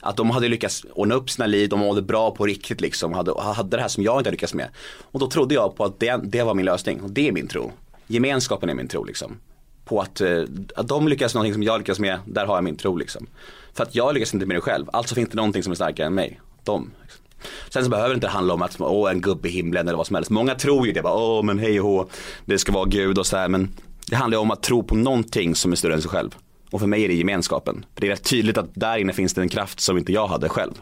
Att 0.00 0.16
de 0.16 0.30
hade 0.30 0.48
lyckats 0.48 0.86
ordna 0.94 1.14
upp 1.14 1.30
sina 1.30 1.46
liv, 1.46 1.68
de 1.68 1.80
mådde 1.80 2.02
bra 2.02 2.30
på 2.30 2.46
riktigt 2.46 2.80
liksom, 2.80 3.12
hade, 3.12 3.40
hade 3.40 3.76
det 3.76 3.80
här 3.82 3.88
som 3.88 4.02
jag 4.02 4.20
inte 4.20 4.30
lyckats 4.30 4.54
med. 4.54 4.68
Och 5.02 5.20
då 5.20 5.30
trodde 5.30 5.54
jag 5.54 5.76
på 5.76 5.84
att 5.84 6.00
det, 6.00 6.20
det 6.24 6.42
var 6.42 6.54
min 6.54 6.64
lösning, 6.64 7.00
och 7.00 7.10
det 7.10 7.28
är 7.28 7.32
min 7.32 7.48
tro. 7.48 7.72
Gemenskapen 8.06 8.68
är 8.68 8.74
min 8.74 8.88
tro 8.88 9.04
liksom. 9.04 9.36
På 9.84 10.00
att, 10.00 10.20
eh, 10.20 10.42
att 10.76 10.88
de 10.88 11.08
lyckas 11.08 11.34
med 11.34 11.38
någonting 11.38 11.54
som 11.54 11.62
jag 11.62 11.78
lyckas 11.78 11.98
med, 11.98 12.18
där 12.26 12.46
har 12.46 12.54
jag 12.54 12.64
min 12.64 12.76
tro 12.76 12.96
liksom. 12.96 13.26
För 13.74 13.82
att 13.82 13.94
jag 13.94 14.14
lyckas 14.14 14.34
inte 14.34 14.46
med 14.46 14.56
det 14.56 14.60
själv, 14.60 14.86
alltså 14.92 15.14
finns 15.14 15.28
det 15.28 15.36
någonting 15.36 15.62
som 15.62 15.70
är 15.70 15.76
starkare 15.76 16.06
än 16.06 16.14
mig. 16.14 16.40
De. 16.64 16.90
Liksom. 17.02 17.22
Sen 17.70 17.84
så 17.84 17.90
behöver 17.90 18.08
det 18.08 18.14
inte 18.14 18.28
handla 18.28 18.54
om 18.54 18.62
att, 18.62 18.80
åh 18.80 19.10
en 19.10 19.20
gubbe 19.20 19.48
i 19.48 19.52
himlen 19.52 19.88
eller 19.88 19.96
vad 19.96 20.06
som 20.06 20.14
helst. 20.14 20.30
Många 20.30 20.54
tror 20.54 20.86
ju 20.86 20.92
det, 20.92 21.02
bara, 21.02 21.14
åh 21.14 21.42
men 21.42 21.58
hej 21.58 21.80
och 21.80 21.86
hå, 21.86 22.08
det 22.44 22.58
ska 22.58 22.72
vara 22.72 22.84
Gud 22.84 23.18
och 23.18 23.26
så 23.26 23.36
här. 23.36 23.48
Men 23.48 23.74
det 24.06 24.16
handlar 24.16 24.38
om 24.38 24.50
att 24.50 24.62
tro 24.62 24.82
på 24.82 24.94
någonting 24.94 25.54
som 25.54 25.72
är 25.72 25.76
större 25.76 25.94
än 25.94 26.02
sig 26.02 26.10
själv. 26.10 26.30
Och 26.70 26.80
för 26.80 26.86
mig 26.86 27.04
är 27.04 27.08
det 27.08 27.14
gemenskapen. 27.14 27.84
För 27.94 28.00
det 28.00 28.06
är 28.06 28.10
rätt 28.10 28.30
tydligt 28.30 28.58
att 28.58 28.74
där 28.74 28.96
inne 28.96 29.12
finns 29.12 29.34
det 29.34 29.40
en 29.40 29.48
kraft 29.48 29.80
som 29.80 29.98
inte 29.98 30.12
jag 30.12 30.26
hade 30.26 30.48
själv. 30.48 30.72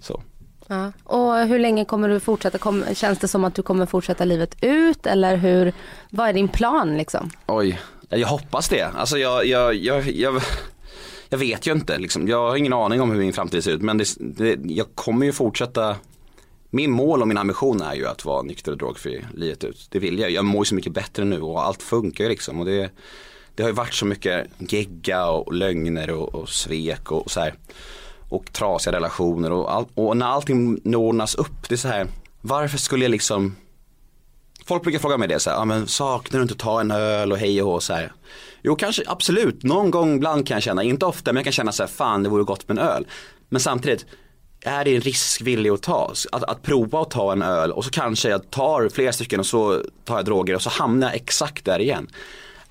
Så. 0.00 0.22
Ja. 0.66 0.92
Och 1.04 1.46
hur 1.46 1.58
länge 1.58 1.84
kommer 1.84 2.08
du 2.08 2.20
fortsätta? 2.20 2.58
Kom, 2.58 2.84
känns 2.94 3.18
det 3.18 3.28
som 3.28 3.44
att 3.44 3.54
du 3.54 3.62
kommer 3.62 3.86
fortsätta 3.86 4.24
livet 4.24 4.56
ut? 4.60 5.06
Eller 5.06 5.36
hur, 5.36 5.72
vad 6.10 6.28
är 6.28 6.32
din 6.32 6.48
plan 6.48 6.96
liksom? 6.96 7.30
Oj, 7.46 7.80
jag 8.08 8.28
hoppas 8.28 8.68
det. 8.68 8.82
Alltså 8.82 9.18
jag, 9.18 9.46
jag, 9.46 9.74
jag, 9.74 10.10
jag, 10.10 10.42
jag 11.30 11.38
vet 11.38 11.66
ju 11.66 11.72
inte 11.72 11.98
liksom. 11.98 12.28
Jag 12.28 12.48
har 12.48 12.56
ingen 12.56 12.72
aning 12.72 13.00
om 13.00 13.10
hur 13.10 13.18
min 13.18 13.32
framtid 13.32 13.64
ser 13.64 13.70
ut. 13.70 13.82
Men 13.82 13.98
det, 13.98 14.04
det, 14.18 14.58
jag 14.64 14.86
kommer 14.94 15.26
ju 15.26 15.32
fortsätta. 15.32 15.96
Min 16.70 16.90
mål 16.90 17.22
och 17.22 17.28
min 17.28 17.38
ambition 17.38 17.82
är 17.82 17.94
ju 17.94 18.06
att 18.06 18.24
vara 18.24 18.42
nykter 18.42 18.72
och 18.72 18.78
drogfri 18.78 19.24
livet 19.34 19.64
ut. 19.64 19.86
Det 19.90 19.98
vill 19.98 20.18
jag. 20.18 20.30
Jag 20.30 20.44
mår 20.44 20.60
ju 20.60 20.64
så 20.64 20.74
mycket 20.74 20.92
bättre 20.92 21.24
nu 21.24 21.40
och 21.40 21.66
allt 21.66 21.82
funkar 21.82 22.24
ju 22.24 22.30
liksom. 22.30 22.60
Och 22.60 22.66
det, 22.66 22.90
det 23.54 23.62
har 23.62 23.70
ju 23.70 23.74
varit 23.74 23.94
så 23.94 24.06
mycket 24.06 24.46
gegga 24.58 25.26
och 25.26 25.54
lögner 25.54 26.10
och, 26.10 26.34
och 26.34 26.48
svek 26.48 27.12
och, 27.12 27.30
så 27.30 27.40
här. 27.40 27.54
Och 28.28 28.52
trasiga 28.52 28.96
relationer 28.96 29.52
och, 29.52 29.72
all, 29.72 29.86
och 29.94 30.16
när 30.16 30.26
allting 30.26 30.94
ordnas 30.96 31.34
upp. 31.34 31.68
Det 31.68 31.74
är 31.74 31.76
så 31.76 31.88
här. 31.88 32.06
Varför 32.40 32.78
skulle 32.78 33.04
jag 33.04 33.10
liksom 33.10 33.56
Folk 34.64 34.82
brukar 34.82 34.98
fråga 34.98 35.16
mig 35.16 35.28
det 35.28 35.40
så 35.40 35.50
här, 35.50 35.56
ah, 35.56 35.64
men 35.64 35.88
saknar 35.88 36.38
du 36.38 36.42
inte 36.42 36.52
att 36.52 36.58
ta 36.58 36.80
en 36.80 36.90
öl 36.90 37.32
och 37.32 37.38
hej 37.38 37.62
och 37.62 37.72
hå 37.72 37.80
så 37.80 37.92
här. 37.92 38.12
Jo 38.62 38.76
kanske 38.76 39.02
absolut, 39.06 39.62
någon 39.62 39.90
gång 39.90 40.16
ibland 40.16 40.46
kan 40.46 40.54
jag 40.54 40.62
känna, 40.62 40.82
inte 40.82 41.06
ofta 41.06 41.32
men 41.32 41.36
jag 41.36 41.44
kan 41.44 41.52
känna 41.52 41.72
så 41.72 41.82
här, 41.82 41.88
fan 41.90 42.22
det 42.22 42.28
vore 42.28 42.44
gott 42.44 42.68
med 42.68 42.78
en 42.78 42.84
öl. 42.88 43.06
Men 43.48 43.60
samtidigt, 43.60 44.06
är 44.62 44.84
det 44.84 44.94
en 44.94 45.00
risk 45.00 45.40
villig 45.40 45.70
att 45.70 45.82
ta? 45.82 46.12
Att, 46.32 46.44
att 46.44 46.62
prova 46.62 47.02
att 47.02 47.10
ta 47.10 47.32
en 47.32 47.42
öl 47.42 47.72
och 47.72 47.84
så 47.84 47.90
kanske 47.90 48.28
jag 48.28 48.50
tar 48.50 48.88
flera 48.88 49.12
stycken 49.12 49.40
och 49.40 49.46
så 49.46 49.82
tar 50.04 50.16
jag 50.16 50.24
droger 50.24 50.54
och 50.54 50.62
så 50.62 50.70
hamnar 50.70 51.06
jag 51.06 51.16
exakt 51.16 51.64
där 51.64 51.78
igen. 51.78 52.08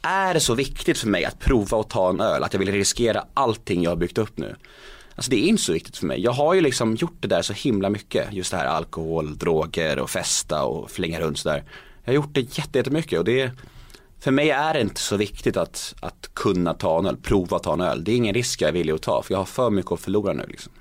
Är 0.02 0.34
det 0.34 0.40
så 0.40 0.54
viktigt 0.56 0.98
för 0.98 1.08
mig 1.08 1.26
att 1.26 1.40
prova 1.40 1.80
att 1.80 1.90
ta 1.90 2.10
en 2.10 2.20
öl, 2.22 2.44
att 2.44 2.54
jag 2.54 2.60
vill 2.60 2.72
riskera 2.72 3.26
allting 3.34 3.84
jag 3.84 3.92
har 3.92 3.96
byggt 3.96 4.18
upp 4.18 4.38
nu? 4.38 4.56
Alltså 5.16 5.32
det 5.32 5.38
är 5.38 5.48
inte 5.48 5.62
så 5.64 5.74
viktigt 5.74 5.98
för 5.98 6.06
mig. 6.06 6.22
Jag 6.22 6.32
har 6.32 6.54
ju 6.54 6.62
liksom 6.62 6.96
gjort 6.96 7.18
det 7.20 7.28
där 7.28 7.42
så 7.42 7.54
himla 7.54 7.90
mycket. 7.90 8.34
Just 8.34 8.52
det 8.52 8.58
här 8.58 8.66
alkohol, 8.66 9.38
droger 9.38 10.00
och 10.00 10.10
festa 10.10 10.64
och 10.64 10.92
flänga 10.92 11.20
runt 11.20 11.40
sådär. 11.40 11.64
Jag 12.04 12.12
har 12.12 12.16
gjort 12.16 12.34
det 12.34 12.58
jätte- 12.58 12.78
jättemycket 12.78 13.20
och 13.20 13.26
det 13.26 13.52
för 14.20 14.32
mig 14.32 14.50
är 14.50 14.74
det 14.74 14.82
inte 14.82 15.02
så 15.02 15.18
viktigt 15.18 15.58
att, 15.58 15.96
att 16.02 16.30
kunna 16.34 16.74
ta 16.74 17.00
en 17.00 17.06
öl, 17.06 17.18
prova 17.18 17.58
att 17.58 17.64
ta 17.64 17.74
en 17.74 17.82
öl. 17.82 18.04
Det 18.04 18.12
är 18.12 18.16
ingen 18.16 18.34
risk 18.34 18.62
jag 18.62 18.70
är 18.70 18.74
villig 18.74 18.94
att 18.94 19.02
ta 19.02 19.22
för 19.22 19.34
jag 19.34 19.40
har 19.40 19.46
för 19.46 19.70
mycket 19.70 19.92
att 19.92 20.00
förlora 20.00 20.34
nu. 20.34 20.46
Liksom. 20.48 20.72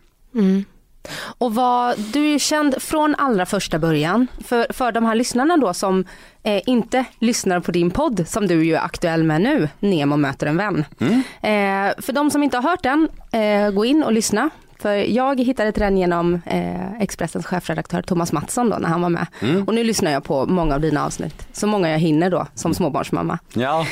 Och 1.38 1.54
vad, 1.54 1.98
du 1.98 2.24
är 2.24 2.30
ju 2.30 2.38
känd 2.38 2.82
från 2.82 3.14
allra 3.14 3.46
första 3.46 3.78
början. 3.78 4.26
För, 4.44 4.66
för 4.72 4.92
de 4.92 5.04
här 5.04 5.14
lyssnarna 5.14 5.56
då 5.56 5.74
som 5.74 6.04
eh, 6.42 6.62
inte 6.66 7.04
lyssnar 7.18 7.60
på 7.60 7.72
din 7.72 7.90
podd 7.90 8.28
som 8.28 8.46
du 8.46 8.64
ju 8.64 8.74
är 8.74 8.80
aktuell 8.80 9.24
med 9.24 9.40
nu, 9.40 9.68
Nemo 9.78 10.16
möter 10.16 10.46
en 10.46 10.56
vän. 10.56 10.84
Eh, 11.42 12.02
för 12.02 12.12
de 12.12 12.30
som 12.30 12.42
inte 12.42 12.56
har 12.56 12.70
hört 12.70 12.82
den, 12.82 13.08
eh, 13.32 13.70
gå 13.70 13.84
in 13.84 14.02
och 14.02 14.12
lyssna. 14.12 14.50
För 14.78 14.94
jag 14.94 15.40
hittade 15.40 15.72
till 15.72 15.82
den 15.82 15.98
genom 15.98 16.40
eh, 16.46 17.00
Expressens 17.02 17.46
chefredaktör 17.46 18.02
Thomas 18.02 18.32
Mattsson 18.32 18.70
då 18.70 18.76
när 18.76 18.88
han 18.88 19.02
var 19.02 19.08
med. 19.08 19.26
Och 19.66 19.74
nu 19.74 19.84
lyssnar 19.84 20.10
jag 20.10 20.24
på 20.24 20.46
många 20.46 20.74
av 20.74 20.80
dina 20.80 21.06
avsnitt. 21.06 21.48
Så 21.52 21.66
många 21.66 21.90
jag 21.90 21.98
hinner 21.98 22.30
då 22.30 22.46
som 22.54 22.74
småbarnsmamma. 22.74 23.38
Ja, 23.54 23.86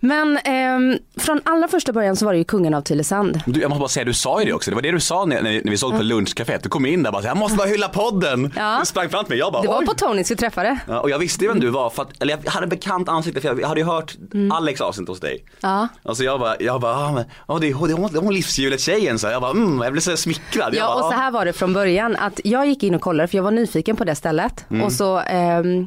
Men 0.00 0.38
ehm, 0.44 0.98
från 1.16 1.40
allra 1.44 1.68
första 1.68 1.92
början 1.92 2.16
så 2.16 2.24
var 2.24 2.32
det 2.32 2.38
ju 2.38 2.44
kungen 2.44 2.74
av 2.74 2.80
Tylösand. 2.82 3.40
du, 3.46 3.60
jag 3.60 3.68
måste 3.68 3.80
bara 3.80 3.88
säga, 3.88 4.04
du 4.04 4.14
sa 4.14 4.40
ju 4.40 4.46
det 4.46 4.52
också. 4.52 4.70
Det 4.70 4.74
var 4.74 4.82
det 4.82 4.90
du 4.92 5.00
sa 5.00 5.24
när, 5.24 5.42
när 5.42 5.70
vi- 5.70 5.76
såg 5.78 5.96
på 5.96 6.02
lunchcaféet. 6.02 6.62
Du 6.62 6.68
kom 6.68 6.86
in 6.86 7.02
där 7.02 7.10
och 7.10 7.12
bara, 7.12 7.24
jag 7.24 7.36
måste 7.36 7.56
bara 7.56 7.68
hylla 7.68 7.88
podden. 7.88 8.52
Ja. 8.56 8.76
Du 8.80 8.86
sprang 8.86 9.08
fram 9.08 9.24
till 9.24 9.30
mig, 9.32 9.38
jag 9.38 9.52
bara, 9.52 9.62
Det 9.62 9.68
var 9.68 9.78
oj. 9.80 9.86
på 9.86 9.94
Tonys 9.94 10.30
vi 10.30 10.36
träffade. 10.36 10.78
Ja, 10.88 11.00
och 11.00 11.10
jag 11.10 11.18
visste 11.18 11.44
ju 11.44 11.48
vem 11.48 11.60
du 11.60 11.68
var 11.70 11.90
för 11.90 12.02
att, 12.02 12.22
eller 12.22 12.38
jag 12.44 12.50
hade 12.50 12.66
bekant 12.66 13.08
ansikte 13.08 13.40
för 13.40 13.60
jag 13.60 13.68
hade 13.68 13.80
ju 13.80 13.86
hört 13.86 14.16
Alex 14.52 14.80
avsnitt 14.80 15.08
hos 15.08 15.20
dig. 15.20 15.32
Mm. 15.32 15.46
Ja. 15.60 15.88
Alltså 16.02 16.24
jag 16.24 16.40
bara, 16.40 16.56
jag 16.60 16.80
bara, 16.80 16.94
ah, 16.96 17.12
men, 17.12 17.24
ah, 17.46 17.58
det 17.58 17.68
är 17.68 17.72
hon, 17.72 17.92
hon, 17.92 18.16
hon 18.16 18.34
livshjulet 18.34 18.80
tjejen 18.80 19.18
så 19.18 19.26
jag 19.26 19.42
bara, 19.42 19.50
mm, 19.50 19.80
jag 19.82 19.92
blev 19.92 20.00
så 20.00 20.16
smickrad. 20.16 20.74
Ja 20.74 20.86
bara, 20.86 20.94
och 20.94 21.00
så 21.00 21.06
ah. 21.06 21.10
här 21.16 21.30
var 21.30 21.44
det 21.44 21.52
från 21.52 21.72
början 21.72 22.16
att 22.16 22.40
jag 22.44 22.66
gick 22.66 22.82
in 22.82 22.94
och 22.94 23.00
kollade 23.00 23.28
för 23.28 23.36
jag 23.38 23.42
var 23.42 23.50
nyfiken 23.50 23.96
på 23.96 24.04
det 24.04 24.14
stället 24.14 24.64
och 24.84 24.92
så 24.92 25.18
ehm, 25.18 25.86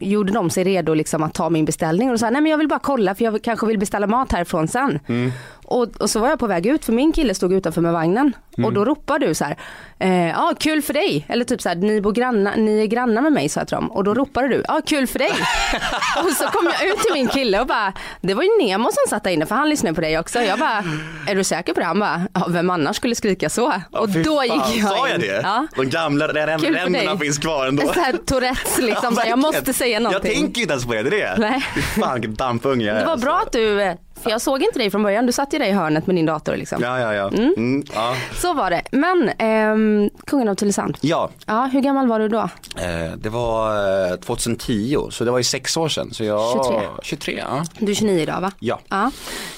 gjorde 0.00 0.32
de 0.32 0.50
sig 0.50 0.64
redo 0.64 0.94
liksom 0.94 1.22
att 1.22 1.34
ta 1.34 1.50
min 1.50 1.64
beställning 1.64 2.10
och 2.10 2.20
sa 2.20 2.30
nej 2.30 2.42
men 2.42 2.50
jag 2.50 2.58
vill 2.58 2.68
bara 2.68 2.78
kolla 2.78 3.14
för 3.14 3.24
jag 3.24 3.42
kanske 3.42 3.66
vill 3.66 3.78
beställa 3.78 4.06
mat 4.06 4.32
härifrån 4.32 4.68
sen. 4.68 4.98
Mm. 5.06 5.30
Och, 5.64 5.96
och 6.00 6.10
så 6.10 6.20
var 6.20 6.28
jag 6.28 6.38
på 6.38 6.46
väg 6.46 6.66
ut 6.66 6.84
för 6.84 6.92
min 6.92 7.12
kille 7.12 7.34
stod 7.34 7.52
utanför 7.52 7.80
med 7.80 7.92
vagnen 7.92 8.32
och 8.64 8.72
då 8.72 8.84
ropade 8.84 9.26
du 9.26 9.34
så 9.34 9.44
här, 9.44 9.56
eh, 9.98 10.28
ja 10.28 10.52
kul 10.60 10.82
för 10.82 10.94
dig 10.94 11.24
eller 11.28 11.44
typ 11.44 11.62
så 11.62 11.68
här, 11.68 11.76
ni 11.76 12.00
bor 12.00 12.12
granna, 12.12 12.54
ni 12.56 12.82
är 12.82 12.86
grannar 12.86 13.22
med 13.22 13.32
mig 13.32 13.48
sa 13.48 13.60
jag 13.60 13.68
till 13.68 13.74
dem 13.74 13.92
och 13.92 14.04
då 14.04 14.14
ropade 14.14 14.48
du, 14.48 14.62
ja 14.68 14.80
kul 14.86 15.06
för 15.06 15.18
dig. 15.18 15.30
och 16.24 16.30
så 16.30 16.44
kom 16.44 16.72
jag 16.78 16.88
ut 16.88 16.98
till 16.98 17.12
min 17.12 17.28
kille 17.28 17.60
och 17.60 17.66
bara, 17.66 17.92
det 18.20 18.34
var 18.34 18.42
ju 18.42 18.48
Nemo 18.60 18.84
som 18.84 19.10
satt 19.10 19.24
där 19.24 19.30
inne 19.30 19.46
för 19.46 19.54
han 19.54 19.68
lyssnade 19.68 19.94
på 19.94 20.00
dig 20.00 20.18
också. 20.18 20.40
Jag 20.40 20.58
bara, 20.58 20.84
är 21.26 21.34
du 21.34 21.44
säker 21.44 21.74
på 21.74 21.80
det? 21.80 21.86
Han 21.86 22.00
bara, 22.00 22.26
ja 22.34 22.46
vem 22.48 22.70
annars 22.70 22.96
skulle 22.96 23.14
skrika 23.14 23.50
så? 23.50 23.72
Ja, 23.92 23.98
och 24.00 24.08
då 24.08 24.36
fan, 24.36 24.44
gick 24.44 24.82
jag 24.84 24.88
Sa 24.88 25.08
jag 25.08 25.14
in. 25.14 25.20
det? 25.20 25.40
Ja. 25.42 25.66
De 25.76 25.90
gamla 25.90 26.28
ränderna 26.28 27.18
finns 27.18 27.38
kvar 27.38 27.66
ändå. 27.66 27.82
Så 27.82 28.00
här 28.00 28.12
Tourettes 28.12 28.78
liksom, 28.78 29.14
Ja, 29.16 29.26
jag 29.26 29.38
måste 29.38 29.72
säga 29.72 30.00
någonting. 30.00 30.30
Jag 30.30 30.40
tänker 30.40 30.60
inte 30.60 30.72
ens 30.72 30.86
på 30.86 30.92
det, 30.92 31.02
det 31.02 31.22
är 31.22 31.36
det. 31.36 31.40
Nej. 31.40 31.66
Fy 31.74 31.80
Fan 31.80 32.14
vilken 32.14 32.34
dampunge 32.34 32.84
jag 32.84 32.96
är. 32.96 33.00
Det 33.00 33.06
var 33.06 33.12
alltså. 33.12 33.26
bra 33.26 33.40
att 33.46 33.52
du, 33.52 33.82
eh, 33.82 33.94
för 34.24 34.30
jag 34.30 34.40
såg 34.40 34.62
inte 34.62 34.78
dig 34.78 34.90
från 34.90 35.02
början, 35.02 35.26
du 35.26 35.32
satt 35.32 35.54
ju 35.54 35.58
där 35.58 35.66
i 35.66 35.72
hörnet 35.72 36.06
med 36.06 36.16
din 36.16 36.26
dator 36.26 36.56
liksom. 36.56 36.82
Ja, 36.82 37.00
ja, 37.00 37.14
ja. 37.14 37.28
Mm. 37.28 37.84
ja. 37.94 38.16
Så 38.34 38.54
var 38.54 38.70
det. 38.70 38.82
Men 38.90 39.30
ehm, 39.38 40.10
kungen 40.26 40.48
av 40.48 40.54
Tylösand. 40.54 40.98
Ja, 41.00 41.30
Ja, 41.46 41.68
hur 41.72 41.80
gammal 41.80 42.06
var 42.08 42.18
du 42.18 42.28
då? 42.28 42.48
eh, 42.78 43.12
det 43.16 43.28
var 43.28 44.10
eh, 44.12 44.16
2010 44.16 44.96
så 45.10 45.24
det 45.24 45.30
var 45.30 45.38
ju 45.38 45.44
sex 45.44 45.76
år 45.76 45.88
sedan. 45.88 46.10
Så 46.14 46.24
jag, 46.24 46.64
23. 46.66 46.88
23 47.02 47.38
ja. 47.38 47.64
Du 47.78 47.90
är 47.90 47.94
29 47.96 48.20
idag 48.20 48.40
va? 48.40 48.52
Ja. 48.58 48.80
ja. 48.88 49.10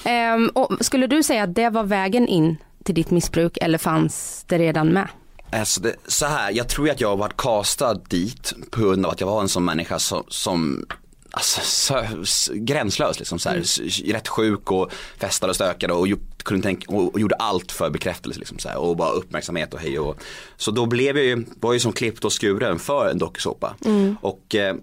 Ehm, 0.05 0.47
och 0.49 0.77
skulle 0.81 1.07
du 1.07 1.23
säga 1.23 1.43
att 1.43 1.55
det 1.55 1.69
var 1.69 1.83
vägen 1.83 2.27
in 2.27 2.57
till 2.83 2.95
ditt 2.95 3.11
missbruk 3.11 3.57
eller 3.61 3.77
fanns 3.77 4.45
det 4.47 4.57
redan 4.57 4.87
med? 4.87 5.07
Alltså 5.51 5.81
det, 5.81 5.95
så 6.07 6.25
här, 6.25 6.51
jag 6.51 6.67
tror 6.69 6.89
att 6.89 7.01
jag 7.01 7.09
har 7.09 7.17
varit 7.17 7.37
castad 7.37 7.93
dit 7.93 8.53
på 8.71 8.81
grund 8.81 9.05
av 9.05 9.11
att 9.11 9.21
jag 9.21 9.27
var 9.27 9.41
en 9.41 9.49
sån 9.49 9.65
människa 9.65 9.99
som, 9.99 10.23
som 10.27 10.85
Alltså, 11.37 11.61
så, 11.63 11.97
s- 12.23 12.49
gränslös 12.53 13.19
liksom 13.19 13.39
så 13.39 13.49
här, 13.49 13.57
s- 13.57 13.79
rätt 14.05 14.27
sjuk 14.27 14.71
och 14.71 14.91
festade 15.19 15.49
och 15.49 15.55
stökade 15.55 15.93
och, 15.93 16.07
kunde 16.43 16.63
tänka, 16.63 16.95
och, 16.95 17.13
och 17.13 17.19
gjorde 17.19 17.35
allt 17.35 17.71
för 17.71 17.89
bekräftelse 17.89 18.39
liksom 18.39 18.59
så 18.59 18.69
här, 18.69 18.77
och 18.77 18.97
bara 18.97 19.09
uppmärksamhet 19.11 19.73
och 19.73 19.79
hej 19.79 19.99
och 19.99 20.17
Så 20.57 20.71
då 20.71 20.85
blev 20.85 21.17
jag 21.17 21.25
ju, 21.25 21.45
var 21.59 21.73
ju 21.73 21.79
som 21.79 21.93
klippt 21.93 22.25
och 22.25 22.41
skuren 22.41 22.79
för 22.79 23.09
en 23.09 23.17
dokusåpa. 23.17 23.75
Och 24.21 24.55
eh, 24.55 24.75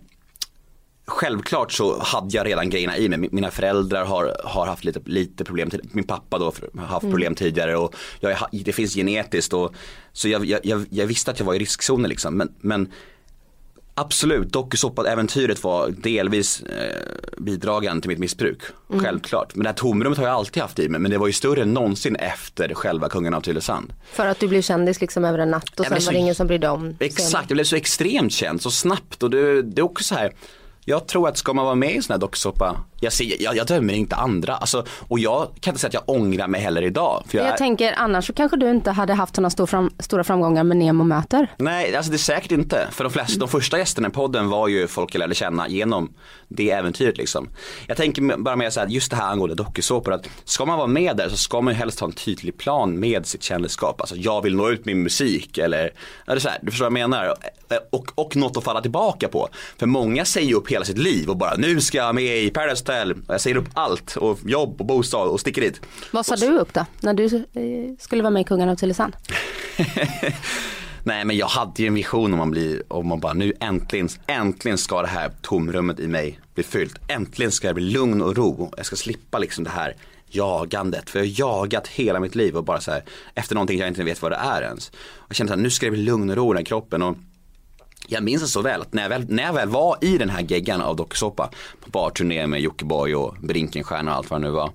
Självklart 1.06 1.72
så 1.72 2.02
hade 2.02 2.36
jag 2.36 2.46
redan 2.46 2.70
grejerna 2.70 2.96
i 2.98 3.08
mig. 3.08 3.18
Min- 3.18 3.30
Mina 3.32 3.50
föräldrar 3.50 4.04
har, 4.04 4.36
har 4.44 4.66
haft 4.66 4.84
lite, 4.84 5.00
lite 5.06 5.44
problem, 5.44 5.70
min 5.92 6.04
pappa 6.06 6.38
då 6.38 6.44
har 6.78 6.86
haft 6.86 7.10
problem 7.10 7.34
tidigare 7.34 7.76
och 7.76 7.94
jag, 8.20 8.36
det 8.52 8.72
finns 8.72 8.94
genetiskt 8.94 9.52
och 9.52 9.74
så 10.12 10.28
jag, 10.28 10.44
jag, 10.46 10.60
jag, 10.66 10.86
jag 10.90 11.06
visste 11.06 11.30
att 11.30 11.38
jag 11.38 11.46
var 11.46 11.54
i 11.54 11.58
riskzonen 11.58 12.08
liksom. 12.10 12.36
Men, 12.36 12.52
men 12.60 12.92
absolut, 13.94 14.52
dokusåpa-äventyret 14.52 15.64
var 15.64 15.88
delvis 15.88 16.60
eh, 16.62 17.00
bidragande 17.38 18.00
till 18.02 18.08
mitt 18.10 18.18
missbruk. 18.18 18.62
Självklart. 18.88 19.54
Men 19.54 19.62
det 19.62 19.68
här 19.68 19.74
tomrummet 19.76 20.18
har 20.18 20.24
jag 20.26 20.34
alltid 20.34 20.62
haft 20.62 20.78
i 20.78 20.88
mig 20.88 21.00
men 21.00 21.10
det 21.10 21.18
var 21.18 21.26
ju 21.26 21.32
större 21.32 21.62
än 21.62 21.74
någonsin 21.74 22.16
efter 22.16 22.74
själva 22.74 23.08
Kungen 23.08 23.34
av 23.34 23.40
Tylösand. 23.40 23.92
För 24.12 24.26
att 24.26 24.40
du 24.40 24.48
blev 24.48 24.62
kändis 24.62 25.00
liksom 25.00 25.24
över 25.24 25.38
en 25.38 25.50
natt 25.50 25.64
och 25.64 25.70
sen 25.76 25.82
men 25.84 25.92
var 25.92 26.00
så- 26.00 26.10
det 26.10 26.16
ingen 26.18 26.34
som 26.34 26.46
brydde 26.46 26.68
om 26.68 26.96
Exakt, 27.00 27.50
jag 27.50 27.56
blev 27.56 27.64
så 27.64 27.76
extremt 27.76 28.32
känd 28.32 28.62
så 28.62 28.70
snabbt 28.70 29.22
och 29.22 29.30
det, 29.30 29.62
det 29.62 29.80
är 29.80 29.84
också 29.84 30.04
så 30.04 30.14
här 30.14 30.32
jag 30.86 31.06
tror 31.08 31.28
att 31.28 31.38
ska 31.38 31.52
man 31.52 31.64
vara 31.64 31.74
med 31.74 31.90
i 31.92 31.96
en 31.96 32.02
sån 32.02 32.12
här 32.14 32.20
dokusåpa, 32.20 32.76
jag, 33.04 33.12
ser, 33.12 33.42
jag, 33.42 33.56
jag 33.56 33.66
dömer 33.66 33.94
inte 33.94 34.16
andra. 34.16 34.56
Alltså, 34.56 34.84
och 35.08 35.18
jag 35.18 35.48
kan 35.60 35.70
inte 35.72 35.80
säga 35.80 35.88
att 35.88 35.94
jag 35.94 36.16
ångrar 36.16 36.48
mig 36.48 36.60
heller 36.60 36.82
idag. 36.82 37.24
För 37.28 37.38
jag, 37.38 37.46
Jag 37.46 37.56
tänker 37.56 37.94
annars 37.96 38.26
så 38.26 38.32
kanske 38.32 38.56
du 38.56 38.70
inte 38.70 38.90
hade 38.90 39.14
haft 39.14 39.34
sådana 39.34 39.50
stor 39.50 39.66
fram, 39.66 39.90
stora 39.98 40.24
framgångar 40.24 40.64
med 40.64 40.76
Nemo 40.76 41.04
möter. 41.04 41.52
Nej, 41.58 41.96
alltså 41.96 42.10
det 42.10 42.16
är 42.16 42.18
säkert 42.18 42.52
inte. 42.52 42.88
För 42.90 43.04
de 43.04 43.12
flesta, 43.12 43.38
de 43.38 43.48
första 43.48 43.78
gästerna 43.78 44.08
i 44.08 44.10
podden 44.10 44.48
var 44.48 44.68
ju 44.68 44.86
folk 44.86 45.14
jag 45.14 45.18
lärde 45.18 45.34
känna 45.34 45.68
genom 45.68 46.12
det 46.48 46.70
äventyret 46.70 47.18
liksom. 47.18 47.48
Jag 47.86 47.96
tänker 47.96 48.36
bara 48.36 48.56
med 48.56 48.72
så 48.72 48.80
här, 48.80 48.86
just 48.86 49.10
det 49.10 49.16
här 49.16 49.30
angående 49.30 49.54
dokusåpor, 49.54 50.12
att 50.12 50.28
ska 50.44 50.64
man 50.64 50.78
vara 50.78 50.86
med 50.86 51.16
där 51.16 51.28
så 51.28 51.36
ska 51.36 51.60
man 51.60 51.74
ju 51.74 51.78
helst 51.78 52.00
ha 52.00 52.06
en 52.06 52.12
tydlig 52.12 52.58
plan 52.58 53.00
med 53.00 53.26
sitt 53.26 53.42
kändisskap. 53.42 54.00
Alltså 54.00 54.16
jag 54.16 54.42
vill 54.42 54.56
nå 54.56 54.70
ut 54.70 54.84
min 54.84 55.02
musik 55.02 55.58
eller, 55.58 55.92
eller 56.26 56.40
så 56.40 56.48
här, 56.48 56.58
du 56.62 56.70
förstår 56.70 56.90
vad 56.90 57.00
jag 57.00 57.10
menar? 57.10 57.34
Och, 57.90 58.12
och 58.14 58.36
något 58.36 58.56
att 58.56 58.64
falla 58.64 58.80
tillbaka 58.80 59.28
på. 59.28 59.48
För 59.78 59.86
många 59.86 60.24
säger 60.24 60.48
ju 60.48 60.54
upp 60.54 60.70
hela 60.70 60.84
sitt 60.84 60.98
liv 60.98 61.30
och 61.30 61.36
bara 61.36 61.54
nu 61.56 61.80
ska 61.80 61.98
jag 61.98 62.14
med 62.14 62.38
i 62.38 62.50
Paradise 62.50 62.84
Hotel. 62.94 63.14
Jag 63.28 63.40
säger 63.40 63.56
upp 63.56 63.68
allt 63.74 64.16
och 64.16 64.38
jobb 64.44 64.80
och 64.80 64.86
bostad 64.86 65.28
och 65.28 65.40
sticker 65.40 65.60
dit. 65.60 65.80
Vad 66.10 66.26
sa 66.26 66.36
du 66.36 66.58
upp 66.58 66.74
då? 66.74 66.86
När 67.00 67.14
du 67.14 67.24
eh, 67.24 67.96
skulle 67.98 68.22
vara 68.22 68.30
med 68.30 68.40
i 68.40 68.44
Kungen 68.44 68.68
av 68.68 68.76
Tylösand? 68.76 69.16
Nej 71.04 71.24
men 71.24 71.36
jag 71.36 71.46
hade 71.46 71.82
ju 71.82 71.88
en 71.88 71.94
vision 71.94 72.32
om 72.32 72.38
man 72.38 72.50
blir, 72.50 72.82
om 72.88 73.06
man 73.08 73.20
bara 73.20 73.32
nu 73.32 73.52
äntligen, 73.60 74.08
äntligen 74.26 74.78
ska 74.78 75.02
det 75.02 75.08
här 75.08 75.30
tomrummet 75.42 76.00
i 76.00 76.08
mig 76.08 76.40
bli 76.54 76.64
fyllt. 76.64 76.98
Äntligen 77.08 77.52
ska 77.52 77.66
jag 77.68 77.74
bli 77.74 77.84
lugn 77.84 78.22
och 78.22 78.36
ro. 78.36 78.72
Jag 78.76 78.86
ska 78.86 78.96
slippa 78.96 79.38
liksom 79.38 79.64
det 79.64 79.70
här 79.70 79.96
jagandet. 80.28 81.10
För 81.10 81.18
jag 81.18 81.24
har 81.24 81.24
jagat 81.34 81.88
hela 81.88 82.20
mitt 82.20 82.34
liv 82.34 82.56
och 82.56 82.64
bara 82.64 82.80
så 82.80 82.90
här 82.90 83.02
efter 83.34 83.54
någonting 83.54 83.78
jag 83.78 83.88
inte 83.88 84.04
vet 84.04 84.22
vad 84.22 84.32
det 84.32 84.36
är 84.36 84.62
ens. 84.62 84.92
Jag 85.28 85.36
kände 85.36 85.52
att 85.52 85.58
nu 85.58 85.70
ska 85.70 85.86
det 85.86 85.92
bli 85.92 86.02
lugn 86.02 86.30
och 86.30 86.36
ro 86.36 86.46
i 86.46 86.48
den 86.48 86.56
här 86.56 86.64
kroppen. 86.64 87.02
Och 87.02 87.16
jag 88.08 88.22
minns 88.22 88.42
det 88.42 88.48
så 88.48 88.62
väl 88.62 88.80
att 88.80 88.92
när 88.92 89.02
jag 89.02 89.08
väl, 89.08 89.24
när 89.28 89.42
jag 89.42 89.52
väl 89.52 89.68
var 89.68 89.96
i 90.00 90.18
den 90.18 90.30
här 90.30 90.40
geggan 90.40 90.80
av 90.80 90.96
dokusåpa 90.96 91.50
på 91.80 91.90
barturné 91.90 92.46
med 92.46 92.60
Jockiboi 92.60 93.14
och 93.14 93.36
Brinkenstjärna 93.40 94.10
och 94.10 94.16
allt 94.16 94.30
vad 94.30 94.40
det 94.40 94.46
nu 94.46 94.50
var. 94.52 94.70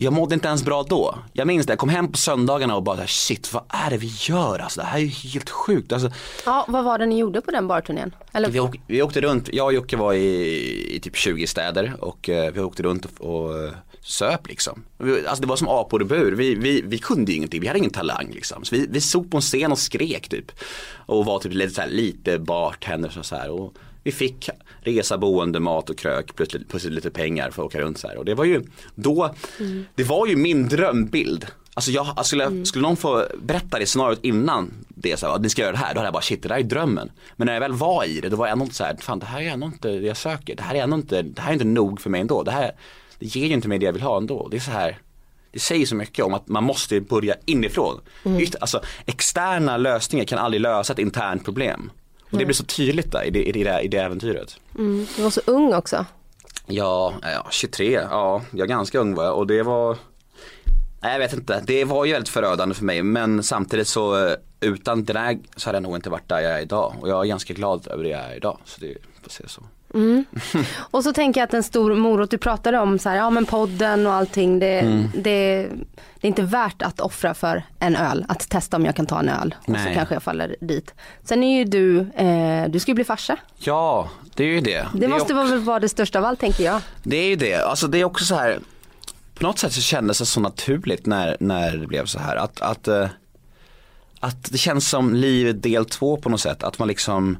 Jag 0.00 0.12
mådde 0.12 0.34
inte 0.34 0.48
ens 0.48 0.64
bra 0.64 0.82
då. 0.82 1.18
Jag 1.32 1.46
minns 1.46 1.66
det, 1.66 1.72
jag 1.72 1.78
kom 1.78 1.88
hem 1.88 2.12
på 2.12 2.18
söndagarna 2.18 2.76
och 2.76 2.82
bara 2.82 3.06
shit 3.06 3.52
vad 3.52 3.62
är 3.68 3.90
det 3.90 3.96
vi 3.96 4.12
gör 4.18 4.58
alltså? 4.58 4.80
Det 4.80 4.86
här 4.86 4.98
är 4.98 5.02
ju 5.02 5.30
helt 5.30 5.50
sjukt. 5.50 5.92
Alltså, 5.92 6.10
Ja, 6.46 6.64
vad 6.68 6.84
var 6.84 6.98
det 6.98 7.06
ni 7.06 7.18
gjorde 7.18 7.40
på 7.40 7.50
den 7.50 7.68
barturnén? 7.68 8.14
Eller, 8.32 8.48
vi, 8.50 8.60
åk, 8.60 8.80
vi 8.86 9.02
åkte 9.02 9.20
runt, 9.20 9.48
jag 9.52 9.66
och 9.66 9.72
Jocke 9.72 9.96
var 9.96 10.12
i, 10.12 10.96
i 10.96 11.00
typ 11.00 11.16
20 11.16 11.46
städer 11.46 11.94
och 12.00 12.28
eh, 12.28 12.52
vi 12.52 12.60
åkte 12.60 12.82
runt 12.82 13.04
och, 13.18 13.44
och 13.44 13.64
eh, 13.64 13.70
söp 14.02 14.48
liksom. 14.48 14.84
Alltså 15.26 15.40
det 15.42 15.46
var 15.46 15.56
som 15.56 15.68
apor 15.68 16.02
i 16.02 16.04
bur, 16.04 16.32
vi, 16.32 16.54
vi, 16.54 16.82
vi 16.82 16.98
kunde 16.98 17.32
ju 17.32 17.36
ingenting, 17.36 17.60
vi 17.60 17.66
hade 17.66 17.78
ingen 17.78 17.90
talang 17.90 18.30
liksom. 18.32 18.64
Så 18.64 18.74
vi, 18.76 18.86
vi 18.90 19.00
stod 19.00 19.30
på 19.30 19.36
en 19.36 19.40
scen 19.40 19.72
och 19.72 19.78
skrek 19.78 20.28
typ. 20.28 20.52
Och 21.06 21.24
var 21.24 21.38
typ 21.38 21.52
lite, 21.52 21.74
så 21.74 21.80
här, 21.80 21.88
lite 21.88 22.38
bartender 22.38 23.18
och 23.18 23.26
så 23.26 23.36
här. 23.36 23.50
Och 23.50 23.74
vi 24.02 24.12
fick 24.12 24.48
resa, 24.80 25.18
boende, 25.18 25.60
mat 25.60 25.90
och 25.90 25.98
krök 25.98 26.34
plus, 26.36 26.48
plus 26.68 26.84
lite 26.84 27.10
pengar 27.10 27.50
för 27.50 27.62
att 27.62 27.66
åka 27.66 27.80
runt 27.80 27.98
så 27.98 28.08
här. 28.08 28.16
Och 28.16 28.24
det 28.24 28.34
var 28.34 28.44
ju 28.44 28.62
då, 28.94 29.34
det 29.94 30.04
var 30.04 30.26
ju 30.26 30.36
min 30.36 30.68
drömbild. 30.68 31.46
Alltså 31.74 31.90
jag, 31.90 32.06
alltså 32.06 32.24
skulle, 32.24 32.66
skulle 32.66 32.82
någon 32.82 32.96
få 32.96 33.26
berätta 33.42 33.78
det 33.78 33.86
scenariot 33.86 34.24
innan 34.24 34.70
det, 34.88 35.16
så 35.16 35.26
här, 35.26 35.34
att 35.34 35.40
ni 35.40 35.48
ska 35.48 35.62
göra 35.62 35.72
det 35.72 35.78
här, 35.78 35.94
då 35.94 35.98
hade 35.98 36.06
jag 36.06 36.12
bara 36.12 36.22
shit 36.22 36.42
det 36.42 36.48
där 36.48 36.56
är 36.56 36.62
drömmen. 36.62 37.10
Men 37.36 37.46
när 37.46 37.52
jag 37.52 37.60
väl 37.60 37.72
var 37.72 38.04
i 38.04 38.20
det, 38.20 38.28
då 38.28 38.36
var 38.36 38.46
jag 38.46 38.52
ändå 38.52 38.64
inte 38.64 38.76
så 38.76 38.84
här, 38.84 38.96
fan 39.00 39.18
det 39.18 39.26
här 39.26 39.40
är 39.40 39.50
ändå 39.50 39.66
inte 39.66 39.88
det 39.88 40.06
jag 40.06 40.16
söker. 40.16 40.56
Det 40.56 40.62
här 40.62 40.74
är 40.74 40.82
ändå 40.82 40.96
inte, 40.96 41.22
det 41.22 41.42
här 41.42 41.48
är 41.48 41.52
inte 41.52 41.64
nog 41.64 42.00
för 42.00 42.10
mig 42.10 42.20
ändå. 42.20 42.42
Det 42.42 42.50
här, 42.50 42.72
det 43.18 43.26
ger 43.26 43.46
ju 43.46 43.54
inte 43.54 43.68
mig 43.68 43.78
det 43.78 43.86
jag 43.86 43.92
vill 43.92 44.02
ha 44.02 44.16
ändå. 44.16 44.48
Det 44.50 44.56
är 44.56 44.60
så 44.60 44.70
här, 44.70 44.98
det 45.52 45.58
säger 45.58 45.86
så 45.86 45.94
mycket 45.94 46.24
om 46.24 46.34
att 46.34 46.48
man 46.48 46.64
måste 46.64 47.00
börja 47.00 47.34
inifrån. 47.44 48.00
Just, 48.24 48.56
alltså, 48.60 48.80
externa 49.06 49.76
lösningar 49.76 50.24
kan 50.24 50.38
aldrig 50.38 50.60
lösa 50.60 50.92
ett 50.92 50.98
internt 50.98 51.44
problem. 51.44 51.90
Och 52.30 52.38
det 52.38 52.44
blir 52.44 52.54
så 52.54 52.64
tydligt 52.64 53.12
där 53.12 53.24
i 53.24 53.30
det, 53.30 53.44
i 53.48 53.64
det, 53.64 53.80
i 53.80 53.88
det 53.88 53.98
äventyret. 53.98 54.56
mm, 54.78 55.06
du 55.16 55.22
var 55.22 55.30
så 55.30 55.40
ung 55.46 55.74
också. 55.74 56.04
Ja, 56.66 57.14
ja, 57.22 57.46
23, 57.50 57.92
ja, 57.92 58.42
jag 58.50 58.60
är 58.60 58.66
ganska 58.66 58.98
ung 58.98 59.14
var 59.14 59.24
jag 59.24 59.36
och 59.36 59.46
det 59.46 59.62
var 59.62 59.96
Nej 61.00 61.12
jag 61.12 61.18
vet 61.18 61.32
inte, 61.32 61.62
det 61.66 61.84
var 61.84 62.04
ju 62.04 62.12
väldigt 62.12 62.28
förödande 62.28 62.74
för 62.74 62.84
mig 62.84 63.02
men 63.02 63.42
samtidigt 63.42 63.88
så 63.88 64.26
eh, 64.26 64.32
utan 64.60 65.04
det 65.04 65.12
där 65.12 65.38
så 65.56 65.68
hade 65.68 65.76
jag 65.76 65.82
nog 65.82 65.96
inte 65.96 66.10
varit 66.10 66.28
där 66.28 66.38
jag 66.40 66.52
är 66.52 66.60
idag 66.62 66.94
och 67.00 67.08
jag 67.08 67.24
är 67.24 67.28
ganska 67.28 67.54
glad 67.54 67.88
över 67.90 68.02
det 68.04 68.10
jag 68.10 68.20
är 68.20 68.36
idag. 68.36 68.58
Så 68.64 68.80
det 68.80 68.94
får 69.22 69.30
se 69.30 69.48
så. 69.48 69.62
Och 70.90 71.04
så 71.04 71.12
tänker 71.12 71.40
jag 71.40 71.46
att 71.46 71.54
en 71.54 71.62
stor 71.62 71.94
morot, 71.94 72.30
du 72.30 72.38
pratade 72.38 72.78
om 72.78 72.98
så 72.98 73.08
här, 73.08 73.16
ja 73.16 73.30
men 73.30 73.46
podden 73.46 74.06
och 74.06 74.12
allting, 74.12 74.58
det, 74.58 74.80
Mm. 74.80 75.04
det, 75.14 75.68
det 76.20 76.26
är 76.26 76.28
inte 76.28 76.42
värt 76.42 76.82
att 76.82 77.00
offra 77.00 77.34
för 77.34 77.62
en 77.78 77.96
öl, 77.96 78.24
att 78.28 78.48
testa 78.48 78.76
om 78.76 78.84
jag 78.84 78.96
kan 78.96 79.06
ta 79.06 79.18
en 79.18 79.28
öl 79.28 79.54
och 79.58 79.64
så 79.64 79.72
Nej. 79.72 79.94
kanske 79.94 80.14
jag 80.14 80.22
faller 80.22 80.56
dit. 80.60 80.94
Sen 81.24 81.42
är 81.44 81.58
ju 81.58 81.64
du, 81.64 81.98
eh, 82.00 82.68
du 82.70 82.80
ska 82.80 82.90
ju 82.90 82.94
bli 82.94 83.04
farsa. 83.04 83.36
Ja, 83.58 84.08
det 84.34 84.44
är 84.44 84.48
ju 84.48 84.60
det. 84.60 84.86
Det, 84.94 85.04
är 85.04 85.08
måste 85.08 85.34
också- 85.34 85.48
vara, 85.50 85.58
vara 85.60 85.80
det 85.80 85.88
största 85.88 86.18
av 86.18 86.24
allt 86.24 86.40
tänker 86.40 86.64
jag. 86.64 86.80
Det 87.02 87.16
är 87.16 87.28
ju 87.28 87.36
det, 87.36 87.54
alltså 87.54 87.86
det 87.86 87.98
är 87.98 88.04
också 88.04 88.24
så 88.24 88.34
här 88.34 88.58
på 89.38 89.46
något 89.46 89.58
sätt 89.58 89.72
så 89.72 89.80
kändes 89.80 90.18
det 90.18 90.26
så 90.26 90.40
naturligt 90.40 91.06
när, 91.06 91.36
när 91.40 91.76
det 91.76 91.86
blev 91.86 92.06
så 92.06 92.18
här 92.18 92.36
att, 92.36 92.60
att, 92.60 92.88
eh, 92.88 93.08
att 94.20 94.52
det 94.52 94.58
känns 94.58 94.88
som 94.88 95.14
livet 95.14 95.62
del 95.62 95.84
två 95.84 96.16
på 96.16 96.28
något 96.28 96.40
sätt, 96.40 96.62
att 96.62 96.78
man 96.78 96.88
liksom 96.88 97.38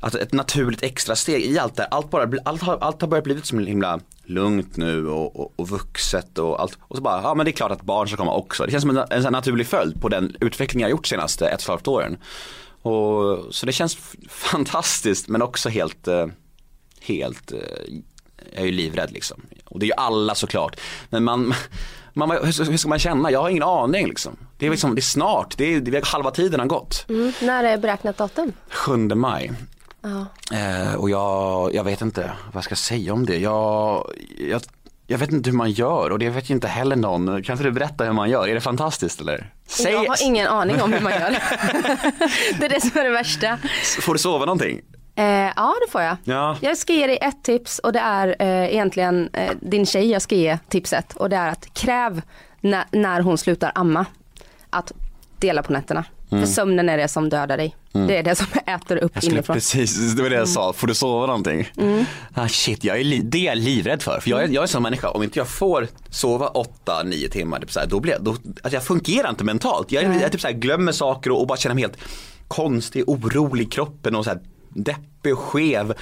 Att 0.00 0.14
ett 0.14 0.32
naturligt 0.32 0.82
extra 0.82 1.16
steg 1.16 1.44
i 1.44 1.58
allt 1.58 1.76
det 1.76 1.82
här, 1.82 1.88
allt, 1.90 2.10
bara, 2.10 2.30
allt, 2.44 2.62
har, 2.62 2.78
allt 2.80 3.00
har 3.00 3.08
börjat 3.08 3.24
blivit 3.24 3.46
som 3.46 3.58
himla 3.58 4.00
lugnt 4.24 4.76
nu 4.76 5.08
och, 5.08 5.40
och, 5.40 5.52
och 5.56 5.68
vuxet 5.68 6.38
och 6.38 6.60
allt. 6.60 6.78
Och 6.80 6.96
så 6.96 7.02
bara, 7.02 7.22
ja 7.22 7.34
men 7.34 7.46
det 7.46 7.50
är 7.50 7.52
klart 7.52 7.70
att 7.70 7.82
barn 7.82 8.08
ska 8.08 8.16
komma 8.16 8.34
också. 8.34 8.64
Det 8.64 8.70
känns 8.70 8.82
som 8.82 8.96
en, 8.96 9.24
en 9.24 9.32
naturlig 9.32 9.66
följd 9.66 10.00
på 10.00 10.08
den 10.08 10.36
utveckling 10.40 10.80
jag 10.80 10.86
har 10.86 10.90
gjort 10.90 11.06
senaste 11.06 11.48
ett 11.48 11.54
och 11.54 11.60
ett 11.60 11.68
halvt 11.68 11.88
åren. 11.88 12.16
Och, 12.82 13.54
så 13.54 13.66
det 13.66 13.72
känns 13.72 13.98
fantastiskt 14.28 15.28
men 15.28 15.42
också 15.42 15.68
helt, 15.68 16.08
eh, 16.08 16.26
helt, 17.00 17.52
eh, 17.52 17.58
jag 18.54 18.62
är 18.62 18.66
ju 18.66 18.72
livrädd 18.72 19.12
liksom. 19.12 19.42
Och 19.64 19.78
det 19.78 19.84
är 19.84 19.88
ju 19.88 19.94
alla 19.96 20.34
såklart. 20.34 20.80
Men 21.10 21.24
man, 21.24 21.54
man 22.12 22.30
hur, 22.30 22.70
hur 22.70 22.76
ska 22.76 22.88
man 22.88 22.98
känna? 22.98 23.30
Jag 23.30 23.42
har 23.42 23.48
ingen 23.48 23.62
aning 23.62 24.06
liksom. 24.06 24.36
Det 24.58 24.66
är 24.66 24.70
liksom, 24.70 24.94
det 24.94 25.00
är 25.00 25.02
snart, 25.02 25.56
det 25.56 25.74
är, 25.74 25.80
det 25.80 25.98
är 25.98 26.02
halva 26.04 26.30
tiden 26.30 26.60
har 26.60 26.66
gått. 26.66 27.06
Mm. 27.08 27.32
När 27.40 27.64
är 27.64 27.78
beräknat 27.78 28.16
datum? 28.16 28.52
7 28.68 28.96
maj. 28.96 29.52
Ja. 30.02 30.26
Eh, 30.56 30.94
och 30.94 31.10
jag, 31.10 31.74
jag 31.74 31.84
vet 31.84 32.00
inte 32.00 32.20
vad 32.20 32.56
jag 32.56 32.64
ska 32.64 32.74
säga 32.76 33.12
om 33.12 33.26
det. 33.26 33.38
Jag, 33.38 34.10
jag, 34.38 34.62
jag 35.06 35.18
vet 35.18 35.32
inte 35.32 35.50
hur 35.50 35.56
man 35.56 35.70
gör 35.70 36.10
och 36.10 36.18
det 36.18 36.30
vet 36.30 36.50
ju 36.50 36.54
inte 36.54 36.68
heller 36.68 36.96
någon. 36.96 37.42
Kan 37.42 37.52
inte 37.52 37.64
du 37.64 37.70
berätta 37.72 38.04
hur 38.04 38.12
man 38.12 38.30
gör? 38.30 38.48
Är 38.48 38.54
det 38.54 38.60
fantastiskt 38.60 39.20
eller? 39.20 39.52
Säg, 39.66 39.92
Jag 39.92 40.08
har 40.08 40.24
ingen 40.24 40.46
aning 40.46 40.82
om 40.82 40.92
hur 40.92 41.00
man 41.00 41.12
gör. 41.12 41.30
det 42.58 42.64
är 42.64 42.68
det 42.68 42.80
som 42.80 43.00
är 43.00 43.04
det 43.04 43.10
värsta. 43.10 43.58
Får 44.00 44.12
du 44.12 44.18
sova 44.18 44.44
någonting? 44.44 44.80
Eh, 45.16 45.24
ja 45.56 45.74
det 45.86 45.92
får 45.92 46.02
jag. 46.02 46.16
Ja. 46.24 46.56
Jag 46.60 46.78
ska 46.78 46.92
ge 46.92 47.06
dig 47.06 47.18
ett 47.20 47.42
tips 47.42 47.78
och 47.78 47.92
det 47.92 47.98
är 47.98 48.36
eh, 48.38 48.74
egentligen 48.74 49.28
eh, 49.32 49.52
din 49.60 49.86
tjej 49.86 50.10
jag 50.10 50.22
ska 50.22 50.34
ge 50.34 50.58
tipset 50.68 51.12
och 51.16 51.30
det 51.30 51.36
är 51.36 51.48
att 51.48 51.74
kräv 51.74 52.22
när, 52.60 52.84
när 52.90 53.20
hon 53.20 53.38
slutar 53.38 53.72
amma 53.74 54.06
att 54.70 54.92
dela 55.38 55.62
på 55.62 55.72
nätterna. 55.72 56.04
För 56.30 56.46
sömnen 56.46 56.88
är 56.88 56.96
det 56.96 57.08
som 57.08 57.28
dödar 57.28 57.56
dig. 57.56 57.76
Det 57.92 58.16
är 58.18 58.22
det 58.22 58.34
som 58.34 58.46
äter 58.66 58.96
upp 58.96 59.02
Mm. 59.02 59.10
Jag 59.14 59.24
inifrån. 59.24 59.54
precis, 59.54 60.14
det 60.14 60.22
var 60.22 60.30
det 60.30 60.36
jag 60.36 60.48
sa, 60.48 60.72
får 60.72 60.86
du 60.86 60.94
sova 60.94 61.26
någonting? 61.26 61.68
Ah, 62.34 62.48
shit, 62.48 62.84
jag 62.84 63.00
är 63.00 63.22
det 63.22 63.38
är 63.38 63.44
jag 63.44 63.58
livrädd 63.58 64.02
för. 64.02 64.20
För 64.20 64.30
jag 64.30 64.42
är, 64.42 64.48
jag 64.48 64.62
är 64.62 64.66
sån 64.66 64.82
människa, 64.82 65.10
om 65.10 65.22
inte 65.22 65.38
jag 65.38 65.48
får 65.48 65.88
sova 66.10 66.50
8-9 66.84 67.28
timmar, 67.30 67.60
typ 67.60 67.72
så 67.72 67.80
här, 67.80 67.86
då 67.86 68.00
blir 68.00 68.12
jag, 68.12 68.22
då, 68.22 68.30
alltså 68.30 68.70
jag 68.72 68.84
fungerar 68.84 69.30
inte 69.30 69.44
mentalt. 69.44 69.92
Jag, 69.92 70.22
jag 70.22 70.32
typ 70.32 70.40
så 70.40 70.46
här, 70.46 70.54
glömmer 70.54 70.92
saker 70.92 71.30
och, 71.30 71.40
och 71.40 71.46
bara 71.46 71.58
känner 71.58 71.74
mig 71.74 71.82
helt 71.84 71.98
konstig, 72.48 73.08
orolig 73.08 73.64
i 73.64 73.70
kroppen 73.70 74.14
och 74.14 74.24
så 74.24 74.30
här, 74.30 74.40
deppig 74.74 75.32
och 75.32 75.38
skev. 75.38 75.94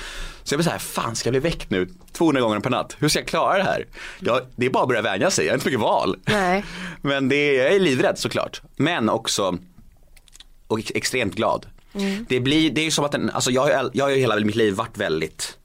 Så 0.43 0.55
jag 0.55 0.59
blir 0.59 0.65
så 0.65 0.71
här, 0.71 0.79
fan 0.79 1.17
ska 1.17 1.27
jag 1.29 1.33
bli 1.33 1.51
väckt 1.51 1.71
nu 1.71 1.89
200 2.13 2.41
gånger 2.43 2.61
per 2.61 2.71
natt? 2.71 2.97
Hur 2.99 3.09
ska 3.09 3.19
jag 3.19 3.29
klara 3.29 3.59
det 3.59 3.65
här? 3.65 3.87
Jag, 4.21 4.41
det 4.57 4.67
är 4.67 4.71
bara 4.71 4.83
att 4.83 4.89
börja 4.89 5.03
vänja 5.03 5.31
sig, 5.31 5.45
jag 5.47 5.53
har 5.53 5.57
inte 5.57 5.67
mycket 5.67 5.81
val. 5.81 6.17
Nej. 6.27 6.65
Men 7.03 7.29
det 7.29 7.37
är, 7.37 7.65
jag 7.65 7.75
är 7.75 7.81
livrädd 7.81 8.19
såklart. 8.19 8.63
Men 8.77 9.09
också 9.09 9.59
och 10.67 10.79
ex- 10.79 10.93
extremt 10.95 11.35
glad. 11.35 11.67
Det 12.29 12.41
blir, 12.41 12.71
det 12.71 12.81
är 12.81 12.85
ju 12.85 12.91
som 12.91 13.05
att 13.05 13.15
en, 13.15 13.31
alltså 13.31 13.51
jag, 13.51 13.91
jag 13.93 14.05
har 14.05 14.11
ju 14.11 14.17
hela 14.17 14.37
mitt 14.41 14.55
liv 14.55 14.75
varit 14.75 14.99
väldigt 14.99 15.59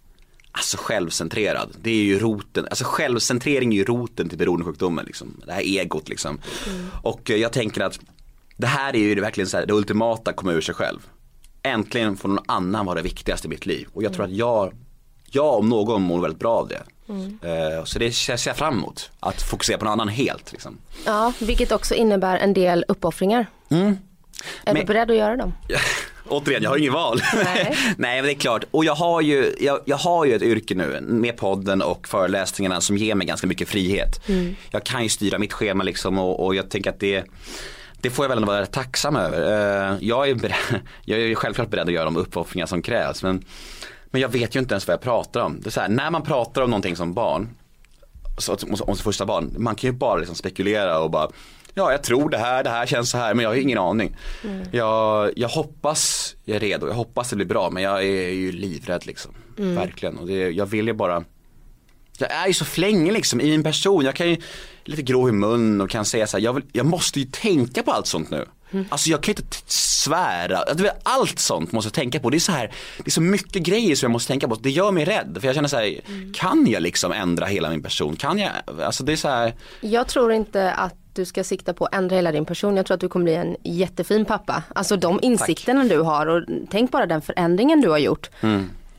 Alltså 0.52 0.78
självcentrerad, 0.80 1.70
det 1.82 1.90
är 1.90 2.04
ju 2.04 2.20
roten, 2.20 2.66
alltså 2.70 2.84
självcentrering 2.88 3.74
är 3.74 3.78
ju 3.78 3.84
roten 3.84 4.30
till 4.30 4.38
beroendesjukdomen 4.38 5.06
liksom. 5.06 5.42
Det 5.46 5.54
här 5.54 5.62
egot 5.62 6.10
liksom. 6.10 6.40
Och 7.04 7.32
eh, 7.32 7.36
jag 7.38 7.54
tänker 7.54 7.82
att 7.82 8.00
det 8.58 8.68
här 8.68 8.96
är 8.96 9.00
ju 9.00 9.22
verkligen 9.22 9.48
så 9.48 9.58
här, 9.58 9.66
det 9.66 9.74
ultimata 9.74 10.34
komma 10.34 10.52
ur 10.52 10.62
sig 10.62 10.76
själv. 10.76 11.00
Äntligen 11.68 12.18
får 12.18 12.30
någon 12.30 12.44
annan 12.48 12.86
vara 12.86 12.96
det 12.96 13.02
viktigaste 13.02 13.48
i 13.48 13.50
mitt 13.50 13.66
liv. 13.66 13.88
Och 13.94 14.04
jag 14.04 14.14
tror 14.14 14.26
att 14.26 14.32
jag, 14.32 14.74
jag 15.32 15.54
om 15.56 15.70
någon 15.70 16.02
mår 16.02 16.22
väldigt 16.22 16.40
bra 16.40 16.54
av 16.56 16.68
det. 16.68 16.84
Eh, 17.48 17.84
Så 17.86 18.00
det 18.00 18.12
ser 18.12 18.48
jag 18.50 18.58
fram 18.58 18.74
emot, 18.78 19.12
att 19.20 19.42
fokusera 19.42 19.78
på 19.78 19.86
någon 19.86 19.92
annan 19.92 20.08
helt 20.08 20.52
liksom. 20.52 20.78
Ja, 21.06 21.34
vilket 21.40 21.72
också 21.72 21.96
innebär 21.96 22.38
en 22.38 22.54
del 22.54 22.86
uppoffringar. 22.88 23.46
Är 23.70 23.76
Mm. 23.76 23.98
Men- 24.66 24.76
du 24.76 24.84
beredd 24.84 25.12
att 25.12 25.18
göra 25.18 25.36
dem? 25.36 25.54
Återigen, 26.30 26.64
jag 26.64 26.70
har 26.70 26.78
ingen 26.78 26.94
val. 26.94 27.22
Nej. 27.44 27.78
Nej 27.98 28.16
men 28.18 28.24
det 28.26 28.32
är 28.32 28.36
klart, 28.40 28.64
och 28.72 28.86
jag 28.86 28.96
har, 28.96 29.22
ju, 29.22 29.56
jag, 29.60 29.80
jag 29.86 29.98
har 29.98 30.26
ju 30.26 30.36
ett 30.36 30.42
yrke 30.42 30.76
nu 30.76 31.02
med 31.02 31.38
podden 31.38 31.82
och 31.82 32.08
föreläsningarna 32.08 32.82
som 32.82 32.98
ger 32.98 33.16
mig 33.16 33.28
ganska 33.28 33.48
mycket 33.48 33.70
frihet. 33.70 34.22
Jag 34.72 34.84
kan 34.84 35.04
ju 35.04 35.10
styra 35.10 35.38
mitt 35.40 35.54
schema 35.54 35.84
liksom 35.84 36.18
och, 36.20 36.46
och 36.46 36.56
jag 36.56 36.70
tänker 36.70 36.90
att 36.90 37.00
det 37.00 37.24
det 38.02 38.10
får 38.10 38.26
jag 38.26 38.30
väl 38.30 38.38
ändå 38.38 38.52
vara 38.52 38.66
tacksam 38.66 39.16
över. 39.16 39.40
Eh, 39.92 39.98
Jag 40.02 40.30
är, 40.30 40.36
beredd, 40.36 40.56
jag 41.06 41.20
är 41.20 41.36
självklart 41.36 41.70
beredd 41.70 41.88
att 41.88 41.94
göra 41.94 42.06
de 42.06 42.18
uppoffringar 42.18 42.66
som 42.66 42.82
krävs 42.82 43.24
men, 43.24 43.46
men 44.06 44.22
jag 44.22 44.30
vet 44.30 44.56
ju 44.56 44.60
inte 44.60 44.74
ens 44.74 44.88
vad 44.88 44.94
jag 44.94 45.02
pratar 45.02 45.42
om. 45.42 45.60
Det 45.62 45.70
är 45.70 45.72
så 45.72 45.82
här, 45.82 45.90
när 45.90 46.12
man 46.12 46.22
pratar 46.22 46.62
om 46.62 46.70
någonting 46.70 46.96
som 46.96 47.14
barn, 47.14 47.50
om, 48.88 48.96
sitt 48.96 49.04
första 49.04 49.26
barn, 49.26 49.56
man 49.58 49.76
kan 49.76 49.88
ju 49.90 49.94
bara 49.98 50.16
liksom 50.16 50.36
spekulera 50.36 51.00
och 51.00 51.12
bara 51.12 51.30
Ja 51.74 51.92
jag 51.92 52.04
tror 52.04 52.30
det 52.30 52.38
här, 52.38 52.64
det 52.64 52.70
här 52.70 52.86
känns 52.86 53.10
så 53.10 53.18
här 53.18 53.34
men 53.34 53.44
jag 53.44 53.50
har 53.50 53.56
ju 53.56 53.62
ingen 53.62 53.78
aning. 53.78 54.18
Jag, 54.72 55.32
jag 55.36 55.50
hoppas 55.50 56.36
jag 56.46 56.56
är 56.56 56.60
redo, 56.60 56.88
jag 56.88 56.94
hoppas 56.94 57.30
det 57.30 57.36
blir 57.36 57.46
bra 57.46 57.70
men 57.70 57.84
jag 57.84 58.00
är 58.04 58.30
ju 58.30 58.52
livrädd 58.52 59.06
liksom. 59.06 59.32
Verkligen 59.56 60.18
och 60.18 60.28
det, 60.28 60.50
jag 60.50 60.66
vill 60.66 60.88
ju 60.88 60.94
bara 60.94 61.24
jag 62.20 62.32
är 62.32 62.48
ju 62.48 62.54
så 62.54 62.66
flängig 62.66 63.14
liksom 63.14 63.42
i 63.42 63.50
min 63.50 63.64
person, 63.64 64.06
jag 64.06 64.16
kan 64.16 64.30
ju 64.30 64.38
lite 64.88 65.02
grå 65.02 65.30
i 65.30 65.32
mun 65.32 65.82
och 65.82 65.90
kan 65.90 66.06
säga 66.06 66.28
så 66.28 66.38
här, 66.38 66.44
jag, 66.44 66.54
vill, 66.54 66.64
jag 66.72 66.86
måste 66.86 67.20
ju 67.20 67.26
tänka 67.26 67.84
på 67.84 67.92
allt 67.92 68.08
sånt 68.08 68.30
nu. 68.32 68.46
Alltså 68.90 69.10
jag 69.10 69.24
kan 69.24 69.34
ju 69.34 69.42
inte 69.42 69.58
svära, 69.68 70.74
vet, 70.76 71.00
allt 71.04 71.40
sånt 71.40 71.72
måste 71.72 71.88
jag 71.88 71.94
tänka 71.94 72.20
på. 72.20 72.30
Det 72.30 72.38
är 72.38 72.40
så 72.40 72.52
här, 72.52 72.68
det 72.98 73.08
är 73.08 73.12
så 73.12 73.22
mycket 73.22 73.64
grejer 73.64 73.96
som 73.96 74.08
jag 74.08 74.12
måste 74.12 74.28
tänka 74.28 74.48
på. 74.48 74.56
Det 74.56 74.70
gör 74.70 74.92
mig 74.92 75.06
rädd 75.06 75.38
för 75.42 75.48
jag 75.48 75.56
känner 75.56 75.70
så 75.70 75.78
här, 75.78 76.00
kan 76.34 76.68
jag 76.68 76.82
liksom 76.84 77.12
ändra 77.12 77.46
hela 77.46 77.70
min 77.70 77.84
person? 77.84 78.16
Kan 78.16 78.38
jag? 78.40 78.52
Alltså 78.86 79.04
det 79.04 79.12
är 79.12 79.16
så 79.16 79.28
här, 79.28 79.54
Jag 79.82 80.08
tror 80.08 80.32
inte 80.34 80.72
att 80.74 80.96
du 81.14 81.26
ska 81.26 81.44
sikta 81.44 81.74
på 81.74 81.86
att 81.86 81.96
ändra 81.96 82.16
hela 82.16 82.32
din 82.32 82.46
person. 82.46 82.78
Jag 82.78 82.86
tror 82.86 82.96
att 82.96 83.02
du 83.02 83.10
kommer 83.10 83.24
bli 83.24 83.36
en 83.36 83.56
jättefin 83.64 84.26
pappa. 84.26 84.64
Alltså 84.76 84.96
de 84.98 85.20
insikterna 85.22 85.84
du 85.84 86.00
har 86.00 86.26
och 86.28 86.44
tänk 86.72 86.92
bara 86.92 87.06
den 87.06 87.22
förändringen 87.22 87.82
du 87.82 87.90
har 87.90 87.98
gjort. 87.98 88.30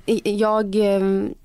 I- 0.06 0.36
Jag 0.36 0.74
eh, 0.94 1.00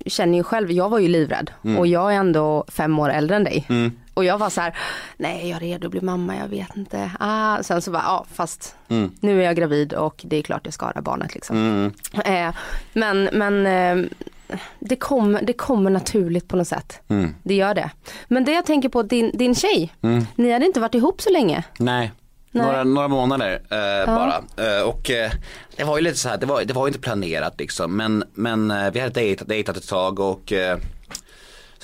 känner 0.06 0.38
ju 0.38 0.42
själv, 0.44 0.72
jag 0.72 0.88
var 0.88 0.98
ju 0.98 1.08
livrädd 1.08 1.50
och 1.78 1.86
jag 1.86 2.12
är 2.14 2.16
ändå 2.16 2.64
fem 2.68 2.98
år 2.98 3.10
äldre 3.10 3.36
än 3.36 3.44
dig. 3.44 3.66
Och 4.14 4.24
jag 4.24 4.38
var 4.38 4.50
så 4.50 4.60
här, 4.60 4.76
nej 5.16 5.48
jag 5.48 5.56
är 5.56 5.60
redo 5.60 5.86
att 5.86 5.90
bli 5.90 6.00
mamma, 6.00 6.36
jag 6.36 6.48
vet 6.48 6.76
inte. 6.76 7.10
Ah, 7.20 7.62
sen 7.62 7.82
så 7.82 7.90
bara, 7.90 8.02
ja 8.02 8.26
fast 8.32 8.74
nu 9.20 9.40
är 9.40 9.44
jag 9.44 9.56
gravid 9.56 9.92
och 9.92 10.22
det 10.24 10.36
är 10.36 10.42
klart 10.42 10.60
jag 10.64 10.74
ska 10.74 10.86
ha 10.86 10.92
det 10.92 10.98
här 10.98 11.02
barnet 11.02 11.34
liksom. 11.34 11.92
Eh, 12.24 12.54
men 12.92 13.28
men 13.32 13.66
eh, 13.66 14.10
det, 14.78 14.96
kommer 14.96 15.42
det 15.42 15.52
kommer 15.52 15.90
naturligt 15.90 16.48
på 16.48 16.56
något 16.56 16.68
sätt. 16.68 17.00
Det 17.42 17.54
gör 17.54 17.74
det. 17.74 17.90
Men 18.28 18.44
det 18.44 18.52
jag 18.52 18.66
tänker 18.66 18.88
på, 18.88 19.02
din, 19.02 19.30
din 19.34 19.54
tjej, 19.54 19.92
ni 20.34 20.52
hade 20.52 20.66
inte 20.66 20.80
varit 20.80 20.94
ihop 20.94 21.22
så 21.22 21.30
länge. 21.30 21.64
Nej. 21.78 22.12
Nej. 22.50 22.66
Några, 22.66 22.84
några 22.84 23.08
månader 23.08 23.52
eh, 23.70 24.06
bara. 24.06 24.34
Eh, 24.56 24.82
och 24.82 25.10
eh, 25.10 25.30
det 25.76 25.84
var 25.84 25.98
ju 25.98 26.04
lite 26.04 26.18
så 26.18 26.28
här, 26.28 26.36
det 26.36 26.46
var, 26.46 26.64
det 26.64 26.74
var 26.74 26.86
inte 26.86 26.98
planerat 26.98 27.54
liksom. 27.58 27.96
Men, 27.96 28.24
men 28.34 28.70
eh, 28.70 28.90
vi 28.92 29.00
hade 29.00 29.12
dejtat, 29.12 29.48
dejtat 29.48 29.76
ett 29.76 29.88
tag 29.88 30.20
och 30.20 30.52
eh, 30.52 30.78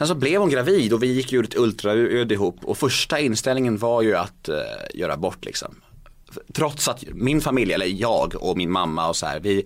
sen 0.00 0.08
så 0.08 0.14
blev 0.14 0.40
hon 0.40 0.50
gravid 0.50 0.92
och 0.92 1.02
vi 1.02 1.12
gick 1.12 1.32
ju 1.32 1.44
ett 1.44 1.56
ultraljud 1.56 2.32
ihop. 2.32 2.56
Och 2.62 2.78
första 2.78 3.20
inställningen 3.20 3.78
var 3.78 4.02
ju 4.02 4.16
att 4.16 4.48
eh, 4.48 4.56
göra 4.94 5.16
bort 5.16 5.44
liksom. 5.44 5.74
Trots 6.52 6.88
att 6.88 7.04
min 7.12 7.40
familj, 7.40 7.72
eller 7.72 7.86
jag 7.86 8.34
och 8.34 8.56
min 8.56 8.70
mamma 8.70 9.08
och 9.08 9.16
så 9.16 9.26
här, 9.26 9.40
vi, 9.40 9.64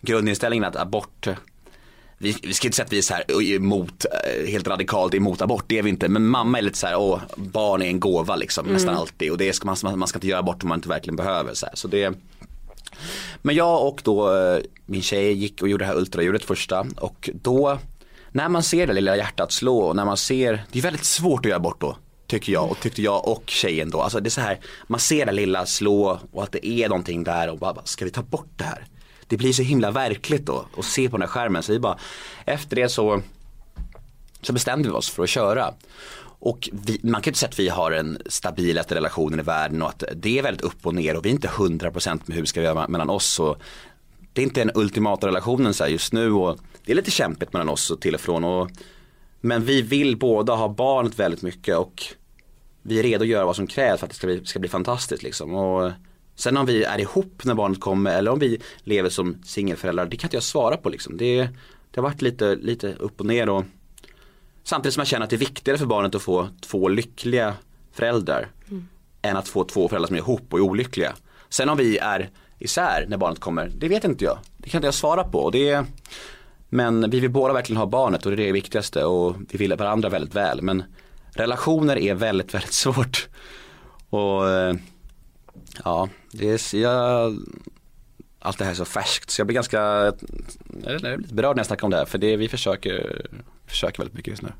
grundinställningen 0.00 0.64
att 0.64 0.76
abort 0.76 1.28
vi, 2.18 2.36
vi 2.42 2.54
ska 2.54 2.68
inte 2.68 2.76
säga 2.76 2.86
att 2.86 2.92
vi 2.92 2.98
är 2.98 3.02
så 3.02 3.14
här 3.14 3.42
emot, 3.42 4.04
eh, 4.04 4.50
helt 4.50 4.68
radikalt 4.68 5.14
emot 5.14 5.42
abort, 5.42 5.64
det 5.66 5.78
är 5.78 5.82
vi 5.82 5.90
inte. 5.90 6.08
Men 6.08 6.26
mamma 6.26 6.58
är 6.58 6.62
lite 6.62 6.78
så 6.78 6.86
här, 6.86 6.96
åh, 6.96 7.20
barn 7.36 7.82
är 7.82 7.86
en 7.86 8.00
gåva 8.00 8.36
liksom, 8.36 8.66
nästan 8.66 8.94
alltid. 8.94 9.30
Och 9.30 9.38
det 9.38 9.52
ska 9.52 9.66
man, 9.66 9.98
man 9.98 10.08
ska 10.08 10.16
inte 10.16 10.26
göra 10.26 10.40
abort 10.40 10.62
om 10.62 10.68
man 10.68 10.78
inte 10.78 10.88
verkligen 10.88 11.16
behöver. 11.16 11.54
Så, 11.54 11.66
här. 11.66 11.76
så 11.76 11.88
det 11.88 12.14
Men 13.42 13.54
jag 13.54 13.86
och 13.86 14.00
då 14.04 14.36
eh, 14.36 14.58
min 14.86 15.02
tjej 15.02 15.32
gick 15.32 15.62
och 15.62 15.68
gjorde 15.68 15.84
det 15.84 15.88
här 15.88 15.96
ultraljudet 15.96 16.44
första. 16.44 16.86
Och 16.96 17.30
då, 17.42 17.78
när 18.32 18.48
man 18.48 18.62
ser 18.62 18.86
det 18.86 18.92
lilla 18.92 19.16
hjärtat 19.16 19.52
slå, 19.52 19.78
och 19.78 19.96
när 19.96 20.04
man 20.04 20.16
ser, 20.16 20.64
det 20.72 20.78
är 20.78 20.82
väldigt 20.82 21.04
svårt 21.04 21.46
att 21.46 21.50
göra 21.50 21.60
bort 21.60 21.80
då. 21.80 21.96
Tycker 22.26 22.52
jag 22.52 22.70
och 22.70 22.80
tyckte 22.80 23.02
jag 23.02 23.28
och 23.28 23.42
tjejen 23.46 23.90
då. 23.90 24.00
Alltså 24.00 24.20
det 24.20 24.28
är 24.28 24.30
så 24.30 24.40
här, 24.40 24.58
man 24.86 25.00
ser 25.00 25.26
det 25.26 25.32
lilla 25.32 25.66
slå 25.66 26.18
och 26.32 26.42
att 26.42 26.52
det 26.52 26.66
är 26.66 26.88
någonting 26.88 27.24
där 27.24 27.50
och 27.50 27.58
bara, 27.58 27.84
ska 27.84 28.04
vi 28.04 28.10
ta 28.10 28.22
bort 28.22 28.50
det 28.56 28.64
här? 28.64 28.86
Det 29.26 29.36
blir 29.36 29.52
så 29.52 29.62
himla 29.62 29.90
verkligt 29.90 30.46
då 30.46 30.66
att 30.78 30.84
se 30.84 31.08
på 31.08 31.16
den 31.16 31.22
här 31.22 31.28
skärmen. 31.28 31.62
Så 31.62 31.72
vi 31.72 31.78
bara, 31.78 31.98
efter 32.44 32.76
det 32.76 32.88
så, 32.88 33.22
så 34.42 34.52
bestämde 34.52 34.88
vi 34.88 34.94
oss 34.94 35.10
för 35.10 35.22
att 35.22 35.28
köra. 35.28 35.74
Och 36.22 36.68
vi, 36.72 37.00
man 37.02 37.22
kan 37.22 37.30
inte 37.30 37.38
säga 37.38 37.48
att 37.48 37.58
vi 37.58 37.68
har 37.68 37.90
den 37.90 38.18
stabilaste 38.26 38.94
relationen 38.94 39.40
i 39.40 39.42
världen 39.42 39.82
och 39.82 39.88
att 39.88 40.04
det 40.16 40.38
är 40.38 40.42
väldigt 40.42 40.64
upp 40.64 40.86
och 40.86 40.94
ner 40.94 41.16
och 41.16 41.24
vi 41.24 41.28
är 41.28 41.32
inte 41.32 41.48
100% 41.48 42.20
med 42.24 42.34
hur 42.34 42.40
vi 42.40 42.46
ska 42.46 42.62
göra 42.62 42.88
mellan 42.88 43.10
oss. 43.10 43.40
Och 43.40 43.56
det 44.32 44.42
är 44.42 44.44
inte 44.44 44.60
den 44.60 44.70
ultimata 44.74 45.26
relationen 45.26 45.74
så 45.74 45.86
just 45.86 46.12
nu 46.12 46.32
och 46.32 46.58
det 46.90 46.94
är 46.94 46.96
lite 46.96 47.10
kämpigt 47.10 47.52
mellan 47.52 47.68
oss 47.68 47.90
och 47.90 48.00
till 48.00 48.14
och 48.14 48.20
från. 48.20 48.44
Och, 48.44 48.70
men 49.40 49.64
vi 49.64 49.82
vill 49.82 50.16
båda 50.16 50.54
ha 50.54 50.68
barnet 50.68 51.18
väldigt 51.18 51.42
mycket 51.42 51.76
och 51.76 52.04
vi 52.82 52.98
är 52.98 53.02
redo 53.02 53.22
att 53.22 53.28
göra 53.28 53.44
vad 53.44 53.56
som 53.56 53.66
krävs 53.66 54.00
för 54.00 54.06
att 54.06 54.10
det 54.10 54.16
ska 54.16 54.26
bli, 54.26 54.44
ska 54.44 54.58
bli 54.58 54.68
fantastiskt 54.68 55.22
liksom. 55.22 55.54
Och 55.54 55.92
sen 56.34 56.56
om 56.56 56.66
vi 56.66 56.84
är 56.84 57.00
ihop 57.00 57.44
när 57.44 57.54
barnet 57.54 57.80
kommer 57.80 58.18
eller 58.18 58.30
om 58.30 58.38
vi 58.38 58.60
lever 58.78 59.08
som 59.08 59.42
singelföräldrar, 59.44 60.06
det 60.06 60.16
kan 60.16 60.28
inte 60.28 60.36
jag 60.36 60.42
svara 60.42 60.76
på 60.76 60.88
liksom. 60.88 61.16
Det, 61.16 61.36
det 61.90 62.00
har 62.00 62.02
varit 62.02 62.22
lite, 62.22 62.56
lite 62.56 62.94
upp 62.94 63.20
och 63.20 63.26
ner 63.26 63.48
och 63.48 63.64
samtidigt 64.64 64.94
som 64.94 65.00
jag 65.00 65.08
känner 65.08 65.24
att 65.24 65.30
det 65.30 65.36
är 65.36 65.38
viktigare 65.38 65.78
för 65.78 65.86
barnet 65.86 66.14
att 66.14 66.22
få 66.22 66.48
två 66.60 66.88
lyckliga 66.88 67.54
föräldrar 67.92 68.48
mm. 68.70 68.88
än 69.22 69.36
att 69.36 69.48
få 69.48 69.64
två 69.64 69.88
föräldrar 69.88 70.06
som 70.06 70.16
är 70.16 70.20
ihop 70.20 70.52
och 70.52 70.58
är 70.58 70.62
olyckliga. 70.62 71.12
Sen 71.48 71.68
om 71.68 71.78
vi 71.78 71.98
är 71.98 72.30
isär 72.58 73.06
när 73.08 73.16
barnet 73.16 73.40
kommer, 73.40 73.72
det 73.76 73.88
vet 73.88 74.04
inte 74.04 74.24
jag. 74.24 74.38
Det 74.56 74.70
kan 74.70 74.78
inte 74.78 74.86
jag 74.86 74.94
svara 74.94 75.24
på. 75.24 75.50
Det 75.50 75.84
men 76.70 77.10
vi 77.10 77.20
vill 77.20 77.30
båda 77.30 77.54
verkligen 77.54 77.78
ha 77.78 77.86
barnet 77.86 78.26
och 78.26 78.36
det 78.36 78.42
är 78.42 78.46
det 78.46 78.52
viktigaste 78.52 79.04
och 79.04 79.36
vi 79.48 79.58
vill 79.58 79.74
varandra 79.74 80.08
väldigt 80.08 80.34
väl. 80.34 80.62
Men 80.62 80.82
relationer 81.30 81.98
är 81.98 82.14
väldigt, 82.14 82.54
väldigt 82.54 82.72
svårt. 82.72 83.28
Och 84.10 84.50
eh, 84.50 84.74
ja, 85.84 86.08
det 86.32 86.74
är, 86.74 86.76
jag, 86.76 87.36
allt 88.38 88.58
det 88.58 88.64
här 88.64 88.70
är 88.70 88.76
så 88.76 88.84
färskt 88.84 89.30
så 89.30 89.40
jag 89.40 89.46
blir 89.46 89.54
ganska 89.54 89.78
jag 90.82 90.92
är 90.92 91.18
lite 91.18 91.34
berörd 91.34 91.56
när 91.56 91.60
jag 91.60 91.66
snackar 91.66 91.84
om 91.84 91.90
det 91.90 91.96
här 91.96 92.04
för 92.04 92.18
det, 92.18 92.36
vi 92.36 92.48
försöker, 92.48 93.26
försöker 93.66 93.98
väldigt 93.98 94.16
mycket 94.16 94.30
just 94.30 94.42
nu. 94.42 94.52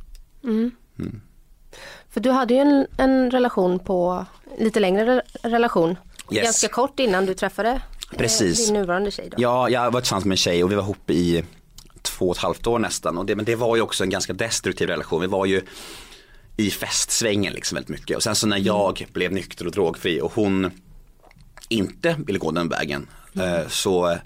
Mm. 0.45 0.71
Mm. 0.99 1.21
För 2.11 2.21
du 2.21 2.31
hade 2.31 2.55
ju 2.55 2.61
en, 2.61 2.87
en 2.97 3.31
relation 3.31 3.79
på, 3.79 4.27
lite 4.59 4.81
längre 4.81 5.23
relation, 5.43 5.97
yes. 6.31 6.45
ganska 6.45 6.69
kort 6.69 7.01
innan 7.01 7.27
du 7.27 7.35
träffade 7.35 7.71
eh, 7.71 8.19
Precis. 8.19 8.67
din 8.67 8.75
nuvarande 8.75 9.11
tjej. 9.11 9.29
Då. 9.31 9.43
Ja, 9.43 9.69
jag 9.69 9.91
var 9.91 10.01
tillsammans 10.01 10.25
med 10.25 10.33
en 10.33 10.37
tjej 10.37 10.65
och 10.65 10.71
vi 10.71 10.75
var 10.75 10.83
ihop 10.83 11.11
i 11.11 11.45
två 12.03 12.29
och 12.29 12.37
ett 12.37 12.43
halvt 12.43 12.67
år 12.67 12.79
nästan. 12.79 13.19
Och 13.19 13.27
det, 13.27 13.37
men 13.37 13.45
det 13.45 13.57
var 13.57 13.77
ju 13.77 13.83
också 13.83 14.05
en 14.05 14.11
ganska 14.11 14.33
destruktiv 14.33 14.89
relation. 14.89 15.21
Vi 15.21 15.27
var 15.27 15.47
ju 15.47 15.63
i 16.57 16.71
festsvängen 16.71 17.53
liksom 17.53 17.75
väldigt 17.75 17.89
mycket. 17.89 18.17
Och 18.17 18.23
sen 18.23 18.35
så 18.35 18.47
när 18.47 18.57
mm. 18.57 18.67
jag 18.67 19.07
blev 19.13 19.33
nykter 19.33 19.67
och 19.67 19.73
drogfri 19.73 20.21
och 20.21 20.33
hon 20.33 20.71
inte 21.69 22.17
ville 22.27 22.39
gå 22.39 22.51
den 22.51 22.69
vägen 22.69 23.09
mm. 23.35 23.69
så 23.69 24.19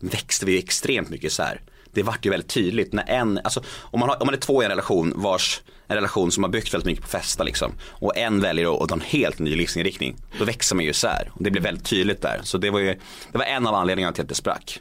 växte 0.00 0.46
vi 0.46 0.58
extremt 0.58 1.08
mycket 1.08 1.32
isär. 1.32 1.60
Det 1.96 2.02
vart 2.02 2.26
ju 2.26 2.30
väldigt 2.30 2.50
tydligt 2.50 2.92
när 2.92 3.04
en, 3.08 3.40
alltså 3.44 3.62
om 3.80 4.00
man, 4.00 4.08
har, 4.08 4.22
om 4.22 4.26
man 4.26 4.34
är 4.34 4.38
två 4.38 4.62
i 4.62 4.64
en 4.64 4.70
relation 4.70 5.12
vars 5.16 5.62
en 5.88 5.96
relation 5.96 6.30
som 6.30 6.42
har 6.42 6.50
byggt 6.50 6.74
väldigt 6.74 6.86
mycket 6.86 7.02
på 7.02 7.08
festa 7.08 7.44
liksom 7.44 7.72
och 7.88 8.16
en 8.16 8.40
väljer 8.40 8.82
att 8.82 8.88
ta 8.88 8.94
en 8.94 9.00
helt 9.00 9.38
ny 9.38 9.56
livsinriktning 9.56 10.16
då 10.38 10.44
växer 10.44 10.76
man 10.76 10.84
ju 10.84 10.90
isär 10.90 11.30
och 11.32 11.42
det 11.42 11.50
blir 11.50 11.62
väldigt 11.62 11.84
tydligt 11.84 12.22
där. 12.22 12.40
Så 12.42 12.58
det 12.58 12.70
var 12.70 12.78
ju, 12.78 12.94
det 13.32 13.38
var 13.38 13.44
en 13.44 13.66
av 13.66 13.74
anledningarna 13.74 14.12
till 14.12 14.22
att 14.22 14.28
det 14.28 14.34
sprack. 14.34 14.80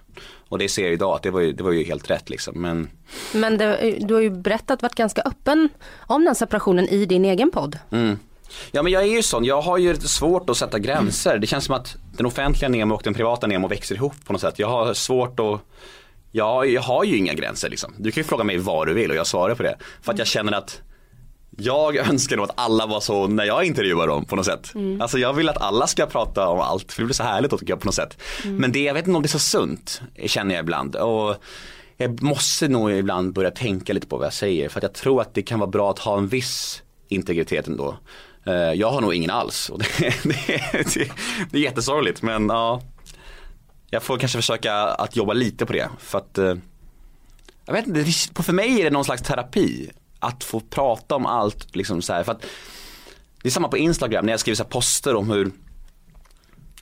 Och 0.50 0.58
det 0.58 0.70
ser 0.70 0.84
jag 0.84 0.94
idag 0.94 1.16
att 1.16 1.24
det 1.24 1.32
var 1.32 1.40
ju, 1.40 1.52
det 1.52 1.64
var 1.64 1.72
ju 1.72 1.84
helt 1.84 2.10
rätt 2.10 2.30
liksom. 2.30 2.62
Men, 2.62 2.90
Men 3.34 3.58
det, 3.58 3.98
du 4.00 4.14
har 4.14 4.22
ju 4.22 4.30
berättat, 4.30 4.82
varit 4.82 4.96
ganska 4.96 5.22
öppen 5.22 5.70
om 5.98 6.26
den 6.26 6.36
separationen 6.36 6.88
i 6.88 7.06
din 7.06 7.26
egen 7.26 7.52
podd. 7.52 7.80
Mm. 7.92 8.20
Ja 8.72 8.84
men 8.84 8.92
jag 8.92 9.04
är 9.04 9.08
ju 9.08 9.24
sån, 9.24 9.46
jag 9.46 9.62
har 9.62 9.78
ju 9.78 9.94
lite 9.94 10.08
svårt 10.08 10.50
att 10.50 10.58
sätta 10.58 10.80
gränser. 10.80 11.38
Det 11.38 11.48
känns 11.48 11.66
som 11.66 11.76
att 11.76 11.96
den 12.18 12.26
offentliga 12.26 12.70
Nemo 12.70 12.96
och 12.96 13.02
den 13.04 13.14
privata 13.14 13.48
Nemo 13.48 13.68
växer 13.68 13.96
ihop 13.96 14.14
på 14.26 14.34
något 14.34 14.42
sätt. 14.42 14.60
Jag 14.60 14.70
har 14.70 14.94
svårt 14.94 15.40
att 15.40 15.62
Ja, 16.36 16.66
jag 16.66 16.82
har 16.82 17.04
ju 17.04 17.18
inga 17.18 17.34
gränser 17.34 17.70
liksom. 17.70 17.94
Du 17.98 18.12
kan 18.12 18.22
ju 18.22 18.28
fråga 18.28 18.44
mig 18.44 18.58
vad 18.58 18.88
du 18.88 18.94
vill 18.94 19.12
och 19.12 19.18
jag 19.18 19.28
svarar 19.28 19.56
på 19.56 19.64
det. 19.64 19.78
För 20.02 20.12
att 20.12 20.18
jag 20.18 20.28
känner 20.28 20.52
att 20.52 20.82
jag 21.58 21.96
önskar 22.10 22.38
nog 22.38 22.44
att 22.46 22.60
alla 22.60 22.86
var 22.86 23.00
så 23.00 23.28
när 23.28 23.46
jag 23.46 23.66
intervjuar 23.66 24.08
dem 24.08 24.26
på 24.26 24.36
något 24.36 24.46
sätt. 24.46 24.76
Mm. 24.76 25.02
Alltså 25.02 25.18
jag 25.18 25.34
vill 25.34 25.50
att 25.50 25.62
alla 25.62 25.88
ska 25.88 26.06
prata 26.06 26.48
om 26.48 26.60
allt 26.60 26.92
för 26.92 27.02
det 27.02 27.06
blir 27.06 27.14
så 27.14 27.24
härligt 27.24 27.52
tycker 27.52 27.70
jag 27.70 27.80
på 27.80 27.86
något 27.86 27.96
sätt. 27.96 28.18
Mm. 28.44 28.58
Men 28.58 28.72
det, 28.72 28.84
jag 28.84 28.94
vet 28.94 29.08
inte 29.08 29.16
om 29.16 29.22
det 29.22 29.26
är 29.26 29.30
så 29.30 29.40
sunt 29.40 30.02
känner 30.26 30.56
jag 30.56 30.64
ibland. 30.64 30.96
Och 30.96 31.36
jag 31.98 32.22
måste 32.22 32.68
nog 32.68 32.92
ibland 32.92 33.34
börja 33.34 33.52
tänka 33.52 33.94
lite 33.94 34.08
på 34.08 34.18
vad 34.18 34.26
jag 34.26 34.34
säger 34.34 34.70
för 34.70 34.80
att 34.80 34.84
jag 34.84 34.94
tror 34.94 35.22
att 35.22 35.34
det 35.34 35.42
kan 35.42 35.60
vara 35.60 35.70
bra 35.70 35.92
att 35.92 36.00
ha 36.00 36.18
en 36.18 36.28
viss 36.28 36.84
integritet 37.08 37.68
ändå. 37.68 37.98
Eh, 38.46 38.54
jag 38.54 38.92
har 38.92 39.02
nog 39.02 39.14
ingen 39.14 39.30
alls 39.30 39.70
och 39.70 39.80
det, 39.80 40.14
det, 40.24 40.62
det, 40.94 41.12
det 41.52 41.58
är 41.58 41.62
jättesorgligt 41.62 42.22
men 42.22 42.48
ja. 42.50 42.82
Jag 43.90 44.04
får 44.04 44.18
kanske 44.18 44.38
försöka 44.38 44.74
att 44.76 45.16
jobba 45.16 45.34
lite 45.34 45.66
på 45.66 45.74
det 45.74 45.90
för 46.00 46.18
att 46.18 46.38
eh, 46.38 46.56
jag 47.66 47.74
vet 47.74 47.88
inte, 47.88 48.44
för 48.44 48.54
mig 48.54 48.80
är 48.80 48.84
det 48.84 48.90
någon 48.90 49.06
slags 49.06 49.22
terapi 49.22 49.92
att 50.20 50.44
få 50.44 50.60
prata 50.60 51.16
om 51.16 51.26
allt 51.26 51.76
liksom 51.76 52.02
så 52.02 52.14
här, 52.14 52.24
för 52.24 52.32
att 52.32 52.42
det 53.42 53.50
är 53.50 53.52
samma 53.52 53.68
på 53.68 53.78
Instagram 53.78 54.26
när 54.26 54.34
jag 54.34 54.40
skriver 54.40 54.56
så 54.56 54.64
poster 54.64 55.16
om 55.16 55.30
hur 55.30 55.52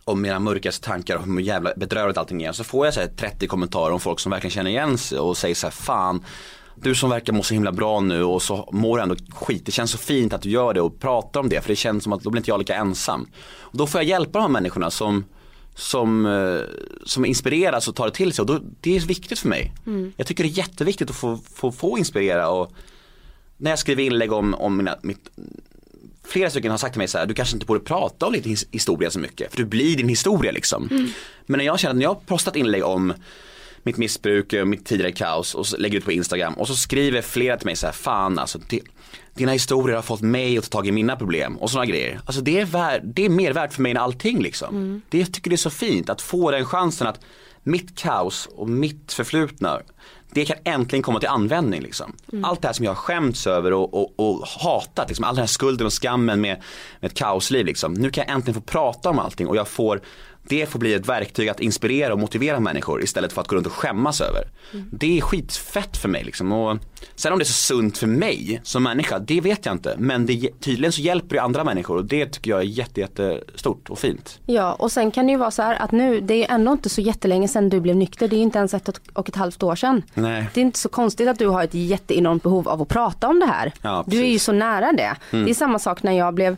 om 0.05 0.21
mina 0.21 0.39
mörkaste 0.39 0.87
tankar 0.87 1.15
och 1.15 1.25
hur 1.25 1.39
jävla 1.39 1.73
bedrövligt 1.75 2.17
allting 2.17 2.43
är. 2.43 2.51
Så 2.51 2.63
får 2.63 2.85
jag 2.87 2.93
så 2.93 3.01
30 3.17 3.47
kommentarer 3.47 3.93
om 3.93 3.99
folk 3.99 4.19
som 4.19 4.31
verkligen 4.31 4.51
känner 4.51 4.69
igen 4.69 4.97
sig 4.97 5.19
och 5.19 5.37
säger 5.37 5.55
så 5.55 5.67
här, 5.67 5.71
fan 5.71 6.25
du 6.75 6.95
som 6.95 7.09
verkar 7.09 7.33
må 7.33 7.43
så 7.43 7.53
himla 7.53 7.71
bra 7.71 7.99
nu 7.99 8.23
och 8.23 8.41
så 8.41 8.69
mår 8.71 8.97
du 8.97 9.03
ändå 9.03 9.15
skit. 9.35 9.65
Det 9.65 9.71
känns 9.71 9.91
så 9.91 9.97
fint 9.97 10.33
att 10.33 10.41
du 10.41 10.49
gör 10.49 10.73
det 10.73 10.81
och 10.81 10.99
pratar 10.99 11.39
om 11.39 11.49
det 11.49 11.61
för 11.61 11.69
det 11.69 11.75
känns 11.75 12.03
som 12.03 12.13
att 12.13 12.21
då 12.21 12.29
blir 12.29 12.39
inte 12.39 12.51
jag 12.51 12.59
lika 12.59 12.75
ensam. 12.75 13.29
Och 13.59 13.77
då 13.77 13.87
får 13.87 14.01
jag 14.01 14.07
hjälpa 14.07 14.39
de 14.39 14.41
här 14.41 14.49
människorna 14.49 14.91
som 14.91 15.25
som, 15.75 16.25
eh, 16.25 16.61
som 17.05 17.25
inspireras 17.25 17.87
och 17.87 17.95
tar 17.95 18.05
det 18.05 18.13
till 18.13 18.33
sig 18.33 18.41
och 18.41 18.47
då, 18.47 18.59
det 18.81 18.95
är 18.95 18.99
viktigt 18.99 19.39
för 19.39 19.49
mig. 19.49 19.73
Mm. 19.85 20.13
Jag 20.17 20.27
tycker 20.27 20.43
det 20.43 20.49
är 20.49 20.57
jätteviktigt 20.57 21.09
att 21.09 21.15
få, 21.15 21.39
få, 21.53 21.71
få 21.71 21.97
inspirera 21.97 22.49
och 22.49 22.71
när 23.57 23.69
jag 23.69 23.79
skriver 23.79 24.03
inlägg 24.03 24.31
om, 24.31 24.53
om 24.53 24.77
mina, 24.77 24.97
mitt, 25.01 25.29
flera 26.23 26.49
stycken 26.49 26.71
har 26.71 26.77
sagt 26.77 26.93
till 26.93 26.99
mig 26.99 27.07
så 27.07 27.17
här, 27.17 27.25
du 27.25 27.33
kanske 27.33 27.55
inte 27.55 27.65
borde 27.65 27.79
prata 27.79 28.25
om 28.25 28.33
din 28.33 28.57
historia 28.71 29.11
så 29.11 29.19
mycket, 29.19 29.51
för 29.51 29.57
du 29.57 29.65
blir 29.65 29.97
din 29.97 30.09
historia 30.09 30.51
liksom. 30.51 30.87
Mm. 30.91 31.07
Men 31.45 31.57
när 31.57 31.65
jag 31.65 31.79
känner 31.79 31.91
att 31.91 31.95
när 31.95 32.03
jag 32.03 32.09
har 32.09 32.21
postat 32.25 32.55
inlägg 32.55 32.83
om 32.83 33.13
mitt 33.83 33.97
missbruk, 33.97 34.53
mitt 34.65 34.85
tidigare 34.85 35.11
kaos 35.11 35.55
och 35.55 35.67
så 35.67 35.77
lägger 35.77 35.97
ut 35.97 36.05
på 36.05 36.11
Instagram 36.11 36.53
och 36.53 36.67
så 36.67 36.75
skriver 36.75 37.21
flera 37.21 37.57
till 37.57 37.65
mig 37.65 37.75
så 37.75 37.85
här, 37.85 37.93
fan 37.93 38.39
alltså 38.39 38.59
det, 38.69 38.79
dina 39.33 39.51
historier 39.51 39.95
har 39.95 40.03
fått 40.03 40.21
mig 40.21 40.57
att 40.57 40.63
ta 40.63 40.77
tag 40.77 40.87
i 40.87 40.91
mina 40.91 41.15
problem 41.15 41.57
och 41.57 41.69
sådana 41.69 41.85
grejer. 41.85 42.19
Alltså 42.25 42.41
det 42.41 42.59
är, 42.59 42.65
vär, 42.65 43.01
det 43.03 43.25
är 43.25 43.29
mer 43.29 43.53
värt 43.53 43.73
för 43.73 43.81
mig 43.81 43.91
än 43.91 43.97
allting 43.97 44.41
liksom. 44.41 44.75
Mm. 44.75 45.01
Det, 45.09 45.19
jag 45.19 45.33
tycker 45.33 45.49
det 45.49 45.55
är 45.55 45.57
så 45.57 45.69
fint 45.69 46.09
att 46.09 46.21
få 46.21 46.51
den 46.51 46.65
chansen 46.65 47.07
att 47.07 47.19
mitt 47.63 47.97
kaos 47.97 48.49
och 48.55 48.69
mitt 48.69 49.13
förflutna 49.13 49.81
det 50.33 50.45
kan 50.45 50.57
äntligen 50.63 51.03
komma 51.03 51.19
till 51.19 51.29
användning 51.29 51.81
liksom. 51.81 52.15
Mm. 52.31 52.45
Allt 52.45 52.61
det 52.61 52.67
här 52.67 52.73
som 52.73 52.85
jag 52.85 52.91
har 52.91 52.95
skämts 52.95 53.47
över 53.47 53.73
och, 53.73 53.93
och, 53.93 54.13
och 54.15 54.47
hatat, 54.47 55.07
liksom, 55.07 55.25
all 55.25 55.35
den 55.35 55.41
här 55.41 55.47
skulden 55.47 55.85
och 55.85 55.93
skammen 55.93 56.41
med, 56.41 56.61
med 56.99 57.11
ett 57.11 57.17
kaosliv 57.17 57.65
liksom. 57.65 57.93
Nu 57.93 58.09
kan 58.09 58.23
jag 58.27 58.35
äntligen 58.35 58.61
få 58.61 58.61
prata 58.61 59.09
om 59.09 59.19
allting 59.19 59.47
och 59.47 59.55
jag 59.55 59.67
får 59.67 60.01
det 60.43 60.65
får 60.65 60.79
bli 60.79 60.93
ett 60.93 61.09
verktyg 61.09 61.49
att 61.49 61.59
inspirera 61.59 62.13
och 62.13 62.19
motivera 62.19 62.59
människor 62.59 63.03
istället 63.03 63.33
för 63.33 63.41
att 63.41 63.47
gå 63.47 63.55
runt 63.55 63.67
och 63.67 63.73
skämmas 63.73 64.21
över. 64.21 64.47
Mm. 64.73 64.89
Det 64.91 65.17
är 65.17 65.21
skitfett 65.21 65.97
för 65.97 66.09
mig 66.09 66.23
liksom. 66.23 66.51
Och 66.51 66.77
sen 67.15 67.33
om 67.33 67.39
det 67.39 67.43
är 67.43 67.45
så 67.45 67.53
sunt 67.53 67.97
för 67.97 68.07
mig 68.07 68.61
som 68.63 68.83
människa, 68.83 69.19
det 69.19 69.41
vet 69.41 69.65
jag 69.65 69.75
inte. 69.75 69.95
Men 69.97 70.25
det, 70.25 70.49
tydligen 70.59 70.91
så 70.91 71.01
hjälper 71.01 71.35
det 71.35 71.41
andra 71.41 71.63
människor 71.63 71.97
och 71.97 72.05
det 72.05 72.25
tycker 72.25 72.51
jag 72.51 72.59
är 72.59 72.63
jätte, 72.63 73.01
jättestort 73.01 73.89
och 73.89 73.99
fint. 73.99 74.39
Ja 74.45 74.73
och 74.73 74.91
sen 74.91 75.11
kan 75.11 75.25
det 75.25 75.31
ju 75.31 75.37
vara 75.37 75.51
så 75.51 75.61
här 75.61 75.75
att 75.75 75.91
nu, 75.91 76.21
det 76.21 76.45
är 76.45 76.53
ändå 76.53 76.71
inte 76.71 76.89
så 76.89 77.01
jättelänge 77.01 77.47
sedan 77.47 77.69
du 77.69 77.79
blev 77.79 77.95
nykter. 77.95 78.27
Det 78.27 78.35
är 78.35 78.41
inte 78.41 78.57
ens 78.57 78.73
ett 78.73 78.99
och 79.13 79.29
ett 79.29 79.35
halvt 79.35 79.63
år 79.63 79.75
sedan. 79.75 80.01
Nej. 80.13 80.45
Det 80.53 80.61
är 80.61 80.65
inte 80.65 80.79
så 80.79 80.89
konstigt 80.89 81.27
att 81.27 81.39
du 81.39 81.47
har 81.47 81.63
ett 81.63 81.73
jätteenormt 81.73 82.43
behov 82.43 82.69
av 82.69 82.81
att 82.81 82.87
prata 82.87 83.27
om 83.27 83.39
det 83.39 83.45
här. 83.45 83.73
Ja, 83.81 84.03
du 84.07 84.19
är 84.19 84.27
ju 84.27 84.39
så 84.39 84.51
nära 84.51 84.91
det. 84.91 85.15
Mm. 85.31 85.45
Det 85.45 85.51
är 85.51 85.55
samma 85.55 85.79
sak 85.79 86.03
när 86.03 86.11
jag 86.11 86.33
blev 86.33 86.57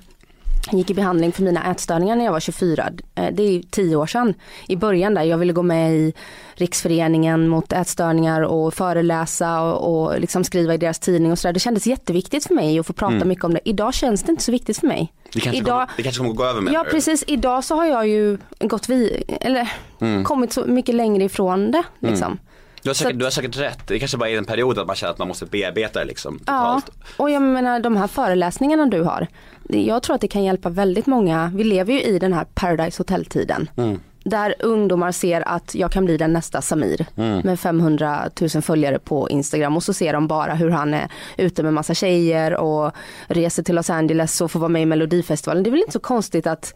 gick 0.72 0.90
i 0.90 0.94
behandling 0.94 1.32
för 1.32 1.44
mina 1.44 1.72
ätstörningar 1.72 2.16
när 2.16 2.26
jag 2.26 2.32
var 2.32 2.40
24. 2.40 2.90
Eh, 3.16 3.28
det 3.34 3.44
är 3.44 3.62
tio 3.62 3.96
år 3.96 4.06
sedan. 4.08 4.34
I 4.68 4.76
början 4.76 5.14
där 5.14 5.24
jag 5.24 5.38
ville 5.38 5.54
gå 5.54 5.64
med 5.64 5.96
i 5.96 6.14
Riksföreningen 6.54 7.48
mot 7.48 7.74
ätstörningar 7.74 8.42
och 8.42 8.74
föreläsa 8.74 9.62
och, 9.62 10.06
och 10.06 10.20
liksom 10.20 10.44
skriva 10.44 10.74
i 10.74 10.78
deras 10.78 11.00
tidning 11.00 11.32
och 11.32 11.40
sådär. 11.40 11.54
Det 11.54 11.60
kändes 11.60 11.88
jätteviktigt 11.88 12.48
för 12.48 12.54
mig 12.54 12.80
att 12.80 12.88
få 12.88 12.94
prata 12.94 13.16
mm. 13.16 13.28
mycket 13.28 13.44
om 13.44 13.54
det. 13.54 13.60
Idag 13.66 13.94
känns 13.94 14.24
det 14.24 14.32
inte 14.32 14.44
så 14.44 14.52
viktigt 14.52 14.78
för 14.78 14.88
mig. 14.88 15.14
Det 15.34 15.40
kanske, 15.40 15.58
Idag, 15.58 15.68
kommer, 15.68 15.98
det 15.98 16.04
kanske 16.04 16.20
kommer 16.20 16.34
gå 16.34 16.46
över 16.46 16.62
med 16.62 16.74
Ja 16.74 16.86
precis, 16.92 17.24
idag 17.28 17.64
så 17.64 17.76
har 17.76 17.86
jag 17.86 18.08
ju 18.08 18.38
gått 18.60 18.90
vi 18.90 19.24
eller 19.42 19.72
mm. 20.02 20.24
kommit 20.24 20.54
så 20.54 20.66
mycket 20.66 20.96
längre 20.96 21.24
ifrån 21.24 21.72
det. 21.72 21.84
Liksom. 22.00 22.28
Mm. 22.28 22.40
Du 22.86 22.90
har, 22.90 22.94
säkert, 22.94 23.20
du 23.20 23.26
har 23.26 23.32
säkert 23.32 23.58
rätt, 23.58 23.88
det 23.88 24.00
kanske 24.00 24.18
bara 24.18 24.30
är 24.30 24.38
en 24.38 24.46
period 24.46 24.80
att 24.80 24.88
man 24.88 24.96
känner 24.96 25.12
att 25.12 25.18
man 25.18 25.28
måste 25.28 25.46
bearbeta 25.46 26.00
det 26.00 26.06
liksom. 26.06 26.40
Totalt. 26.40 26.86
Ja, 26.88 27.24
och 27.24 27.30
jag 27.30 27.42
menar 27.42 27.80
de 27.80 27.98
här 27.98 28.08
föreläsningarna 28.08 28.86
du 28.86 29.02
har. 29.02 29.28
Jag 29.70 30.04
tror 30.04 30.16
att 30.16 30.22
det 30.22 30.28
kan 30.28 30.44
hjälpa 30.44 30.70
väldigt 30.70 31.06
många, 31.06 31.52
vi 31.56 31.64
lever 31.64 31.94
ju 31.94 32.02
i 32.02 32.20
den 32.20 32.34
här 32.34 32.46
Paradise 32.54 33.00
Hotel 33.00 33.26
tiden. 33.26 33.70
Mm. 33.78 34.00
Där 34.24 34.56
ungdomar 34.60 35.12
ser 35.12 35.48
att 35.48 35.76
jag 35.76 35.92
kan 35.92 36.06
bli 36.06 36.18
den 36.18 36.34
nästa 36.34 36.62
Samir 36.62 37.06
mm. 37.16 37.42
med 37.44 37.60
500 37.60 38.30
000 38.42 38.50
följare 38.50 39.00
på 39.00 39.30
Instagram 39.30 39.76
och 39.76 39.84
så 39.84 39.94
ser 39.94 40.14
de 40.14 40.28
bara 40.28 40.54
hur 40.54 40.70
han 40.70 40.94
är 40.94 41.10
ute 41.38 41.64
med 41.64 41.74
massa 41.74 41.94
tjejer 41.94 42.56
och 42.56 42.92
reser 43.28 43.64
till 43.64 43.76
Los 43.76 43.90
Angeles 43.90 44.42
och 44.42 44.52
får 44.52 44.60
vara 44.60 44.70
med 44.70 44.82
i 44.82 44.86
Melodifestivalen. 44.86 45.64
Det 45.64 45.70
är 45.70 45.72
väl 45.72 45.80
inte 45.80 45.92
så 45.92 46.00
konstigt 46.00 46.48
att 46.48 46.74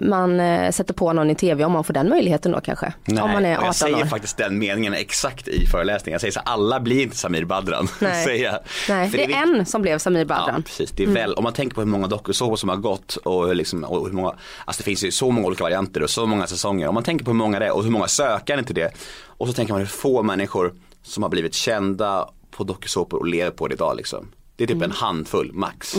man 0.00 0.40
eh, 0.40 0.70
sätter 0.70 0.94
på 0.94 1.12
någon 1.12 1.30
i 1.30 1.34
tv 1.34 1.64
om 1.64 1.72
man 1.72 1.84
får 1.84 1.94
den 1.94 2.08
möjligheten 2.08 2.52
då 2.52 2.60
kanske. 2.60 2.92
Nej, 3.04 3.22
om 3.22 3.30
man 3.30 3.44
är 3.44 3.50
och 3.52 3.58
18 3.58 3.66
jag 3.66 3.74
säger 3.74 3.96
år. 3.96 4.04
faktiskt 4.04 4.36
den 4.36 4.58
meningen 4.58 4.94
exakt 4.94 5.48
i 5.48 5.66
föreläsningen. 5.66 6.14
Jag 6.14 6.20
säger 6.20 6.32
så 6.32 6.40
alla 6.40 6.80
blir 6.80 7.02
inte 7.02 7.16
Samir 7.16 7.44
Badran. 7.44 7.88
Nej. 8.00 8.26
Nej, 8.26 9.10
För 9.10 9.16
det 9.18 9.24
är 9.24 9.28
viktigt- 9.28 9.36
en 9.36 9.66
som 9.66 9.82
blev 9.82 9.98
Samir 9.98 10.20
Ja, 10.20 10.24
Badran. 10.26 10.48
Mm. 10.48 10.62
precis. 10.62 10.90
Det 10.90 11.02
är 11.02 11.06
väl, 11.06 11.34
om 11.34 11.44
man 11.44 11.52
tänker 11.52 11.74
på 11.74 11.80
hur 11.80 11.88
många 11.88 12.06
dokusåpor 12.06 12.56
som 12.56 12.68
har 12.68 12.76
gått 12.76 13.16
och 13.16 13.46
hur, 13.46 13.54
liksom, 13.54 13.84
och 13.84 14.06
hur 14.06 14.12
många, 14.14 14.34
alltså 14.64 14.80
det 14.80 14.84
finns 14.84 15.04
ju 15.04 15.10
så 15.10 15.30
många 15.30 15.46
olika 15.46 15.64
varianter 15.64 16.02
och 16.02 16.10
så 16.10 16.26
många 16.26 16.46
säsonger. 16.46 16.88
Om 16.88 16.94
man 16.94 17.02
tänker 17.04 17.24
på 17.24 17.30
hur 17.30 17.38
många 17.38 17.58
det 17.58 17.66
är 17.66 17.72
och 17.76 17.84
hur 17.84 17.90
många 17.90 18.08
sökande 18.08 18.64
till 18.64 18.74
det. 18.74 18.90
Och 19.26 19.46
så 19.46 19.52
tänker 19.52 19.72
man 19.72 19.80
hur 19.80 19.86
få 19.88 20.22
människor 20.22 20.74
som 21.02 21.22
har 21.22 21.30
blivit 21.30 21.54
kända 21.54 22.28
på 22.50 22.64
dokusåpor 22.64 23.18
och 23.18 23.26
lever 23.26 23.50
på 23.50 23.68
det 23.68 23.74
idag 23.74 23.96
liksom. 23.96 24.28
Det 24.56 24.64
är 24.64 24.68
typ 24.68 24.76
Mm. 24.76 24.90
en 24.90 24.96
handfull 24.96 25.50
max. 25.52 25.96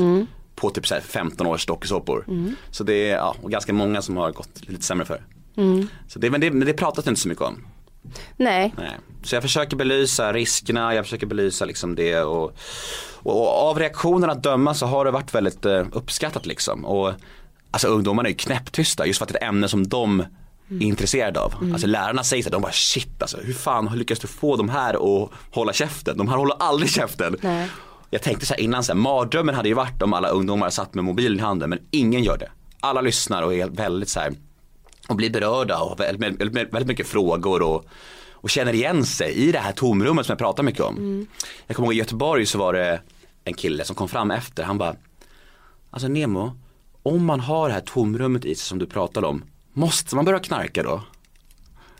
På 0.61 0.69
typ 0.69 0.87
så 0.87 0.93
här 0.93 1.01
15 1.01 1.47
års 1.47 1.65
dokusåpor. 1.65 2.25
Mm. 2.27 2.55
Så 2.71 2.83
det 2.83 3.09
är 3.09 3.15
ja, 3.15 3.35
och 3.41 3.51
ganska 3.51 3.73
många 3.73 4.01
som 4.01 4.17
har 4.17 4.31
gått 4.31 4.69
lite 4.69 4.83
sämre 4.83 5.05
för. 5.05 5.21
Mm. 5.57 5.87
Så 6.07 6.19
det, 6.19 6.29
men, 6.29 6.41
det, 6.41 6.51
men 6.51 6.67
det 6.67 6.73
pratas 6.73 7.07
inte 7.07 7.21
så 7.21 7.27
mycket 7.27 7.43
om. 7.43 7.65
Nej, 8.37 8.73
Nej. 8.77 8.97
Så 9.23 9.35
jag 9.35 9.43
försöker 9.43 9.75
belysa 9.75 10.33
riskerna, 10.33 10.95
jag 10.95 11.05
försöker 11.05 11.27
belysa 11.27 11.65
liksom 11.65 11.95
det 11.95 12.21
och, 12.21 12.55
och, 13.13 13.41
och 13.41 13.69
av 13.69 13.79
reaktionerna 13.79 14.33
att 14.33 14.43
döma 14.43 14.73
så 14.73 14.85
har 14.85 15.05
det 15.05 15.11
varit 15.11 15.35
väldigt 15.35 15.65
eh, 15.65 15.85
uppskattat 15.91 16.45
liksom. 16.45 16.85
Och, 16.85 17.13
alltså 17.71 17.87
ungdomarna 17.87 18.29
är 18.29 18.31
ju 18.31 18.37
knäpptysta 18.37 19.05
just 19.05 19.17
för 19.17 19.25
att 19.25 19.33
det 19.33 19.37
är 19.37 19.43
ett 19.43 19.49
ämne 19.49 19.67
som 19.67 19.87
de 19.87 20.19
är 20.79 20.85
intresserade 20.85 21.39
av. 21.39 21.53
Alltså 21.73 21.87
lärarna 21.87 22.23
säger 22.23 22.43
så 22.43 22.49
här, 22.49 22.51
de 22.51 22.61
bara 22.61 22.71
shit 22.71 23.21
alltså 23.21 23.37
hur 23.37 23.53
fan 23.53 23.97
lyckas 23.97 24.19
du 24.19 24.27
få 24.27 24.55
de 24.55 24.69
här 24.69 24.93
att 24.93 25.29
hålla 25.51 25.73
käften? 25.73 26.17
De 26.17 26.27
här 26.29 26.37
håller 26.37 26.55
aldrig 26.59 26.91
käften. 26.91 27.37
Nej. 27.41 27.69
Jag 28.13 28.21
tänkte 28.21 28.45
så 28.45 28.53
här 28.53 28.61
innan, 28.61 28.83
så 28.83 28.91
här, 28.91 28.99
mardrömmen 28.99 29.55
hade 29.55 29.69
ju 29.69 29.75
varit 29.75 30.01
om 30.01 30.13
alla 30.13 30.29
ungdomar 30.29 30.69
satt 30.69 30.93
med 30.93 31.03
mobilen 31.03 31.39
i 31.39 31.41
handen 31.41 31.69
men 31.69 31.79
ingen 31.91 32.23
gör 32.23 32.37
det. 32.37 32.51
Alla 32.79 33.01
lyssnar 33.01 33.43
och 33.43 33.53
är 33.53 33.67
väldigt 33.67 34.09
så 34.09 34.19
här 34.19 34.33
och 35.07 35.15
blir 35.15 35.29
berörda 35.29 35.79
och 35.79 35.99
väldigt, 35.99 36.41
väldigt, 36.41 36.73
väldigt 36.73 36.87
mycket 36.87 37.07
frågor 37.07 37.61
och, 37.61 37.85
och 38.31 38.49
känner 38.49 38.73
igen 38.73 39.05
sig 39.05 39.33
i 39.33 39.51
det 39.51 39.59
här 39.59 39.71
tomrummet 39.71 40.25
som 40.25 40.33
jag 40.33 40.39
pratar 40.39 40.63
mycket 40.63 40.81
om. 40.81 41.27
Jag 41.67 41.75
kommer 41.75 41.87
ihåg 41.87 41.93
i 41.93 41.97
Göteborg 41.97 42.45
så 42.45 42.57
var 42.57 42.73
det 42.73 43.01
en 43.43 43.53
kille 43.53 43.85
som 43.85 43.95
kom 43.95 44.09
fram 44.09 44.31
efter, 44.31 44.63
han 44.63 44.77
bara 44.77 44.95
Alltså 45.89 46.07
Nemo, 46.07 46.57
om 47.03 47.25
man 47.25 47.39
har 47.39 47.67
det 47.67 47.73
här 47.73 47.81
tomrummet 47.81 48.45
i 48.45 48.55
sig 48.55 48.65
som 48.65 48.79
du 48.79 48.85
pratade 48.85 49.27
om, 49.27 49.43
måste 49.73 50.15
man 50.15 50.25
börja 50.25 50.39
knarka 50.39 50.83
då? 50.83 51.03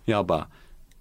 Jag 0.06 0.26
bara, 0.26 0.48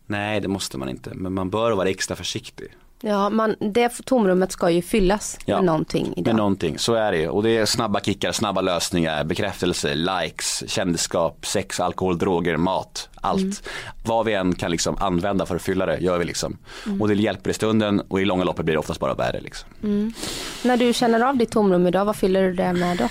nej 0.07 0.41
det 0.41 0.49
måste 0.49 0.79
man 0.79 0.89
inte, 0.89 1.15
men 1.15 1.35
man 1.35 1.51
bör 1.51 1.73
vara 1.73 1.89
extra 1.89 2.17
försiktig. 2.17 2.77
Ja, 3.01 3.31
man, 3.31 3.55
det 3.61 3.89
tomrummet 4.05 4.53
ska 4.53 4.71
ju 4.71 4.83
fyllas 4.83 5.39
Ja. 5.45 5.57
med 5.57 5.65
någonting 5.65 6.13
idag. 6.17 6.27
Med 6.27 6.37
någonting, 6.37 6.79
så 6.79 6.95
är 6.95 7.13
det 7.13 7.19
ju. 7.19 7.29
Och 7.29 7.43
det 7.43 7.57
är 7.57 7.67
snabba 7.67 8.01
kickar, 8.01 8.33
snabba 8.33 8.61
lösningar, 8.61 9.25
bekräftelse, 9.25 9.95
likes, 9.95 10.65
kändisskap, 10.71 11.47
sex, 11.47 11.81
alkohol, 11.81 12.19
droger, 12.19 12.57
mat, 12.57 13.09
allt. 13.15 13.41
Mm. 13.41 13.55
Vad 14.05 14.27
vi 14.27 14.35
än 14.35 14.55
kan 14.55 14.71
liksom 14.71 14.97
använda 15.01 15.47
för 15.47 15.57
att 15.57 15.63
fylla 15.63 15.87
det, 15.87 15.99
gör 15.99 16.19
vi 16.19 16.25
liksom. 16.25 16.57
Mm. 16.87 17.03
Och 17.03 17.09
det 17.09 17.15
hjälper 17.15 17.51
i 17.51 17.55
stunden 17.55 18.01
och 18.09 18.21
i 18.21 18.25
långa 18.25 18.45
loppet 18.45 18.65
blir 18.65 18.75
det 18.75 18.79
oftast 18.79 19.01
bara 19.01 19.15
värre 19.15 19.41
liksom. 19.41 19.69
När 20.63 20.77
du 20.77 20.93
känner 20.93 21.21
av 21.21 21.37
ditt 21.37 21.51
tomrum 21.53 21.87
idag, 21.87 22.05
vad 22.05 22.17
fyller 22.17 22.43
du 22.43 22.53
det 22.55 22.73
med 22.73 22.97
då? 22.99 23.09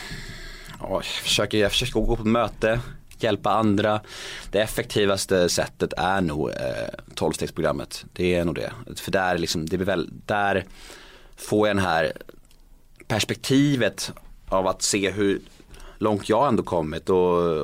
Ja, 0.80 0.88
Jag 0.92 1.06
försöker, 1.06 1.58
jag 1.58 1.72
försöker 1.72 1.94
gå 1.94 2.06
på 2.06 2.14
ett 2.22 2.28
möte, 2.28 2.80
hjälpa 3.24 3.50
andra. 3.50 4.02
Det 4.52 4.60
effektivaste 4.60 5.50
sättet 5.50 5.94
är 5.98 6.22
nog 6.22 6.50
eh, 6.50 6.56
12-stegsprogrammet. 7.16 8.06
Det 8.14 8.36
är 8.36 8.46
nog 8.46 8.56
det. 8.56 8.72
För 8.96 9.12
där, 9.12 9.38
liksom, 9.38 9.66
det 9.66 9.78
blir 9.78 9.88
väl, 9.88 10.10
där 10.26 10.66
får 11.36 11.68
jag 11.68 11.78
den 11.78 11.86
här 11.86 12.14
perspektivet 13.08 14.12
av 14.50 14.68
att 14.68 14.82
se 14.82 15.12
hur 15.12 15.42
långt 15.98 16.30
jag 16.30 16.48
ändå 16.48 16.64
kommit 16.64 17.10
och, 17.10 17.62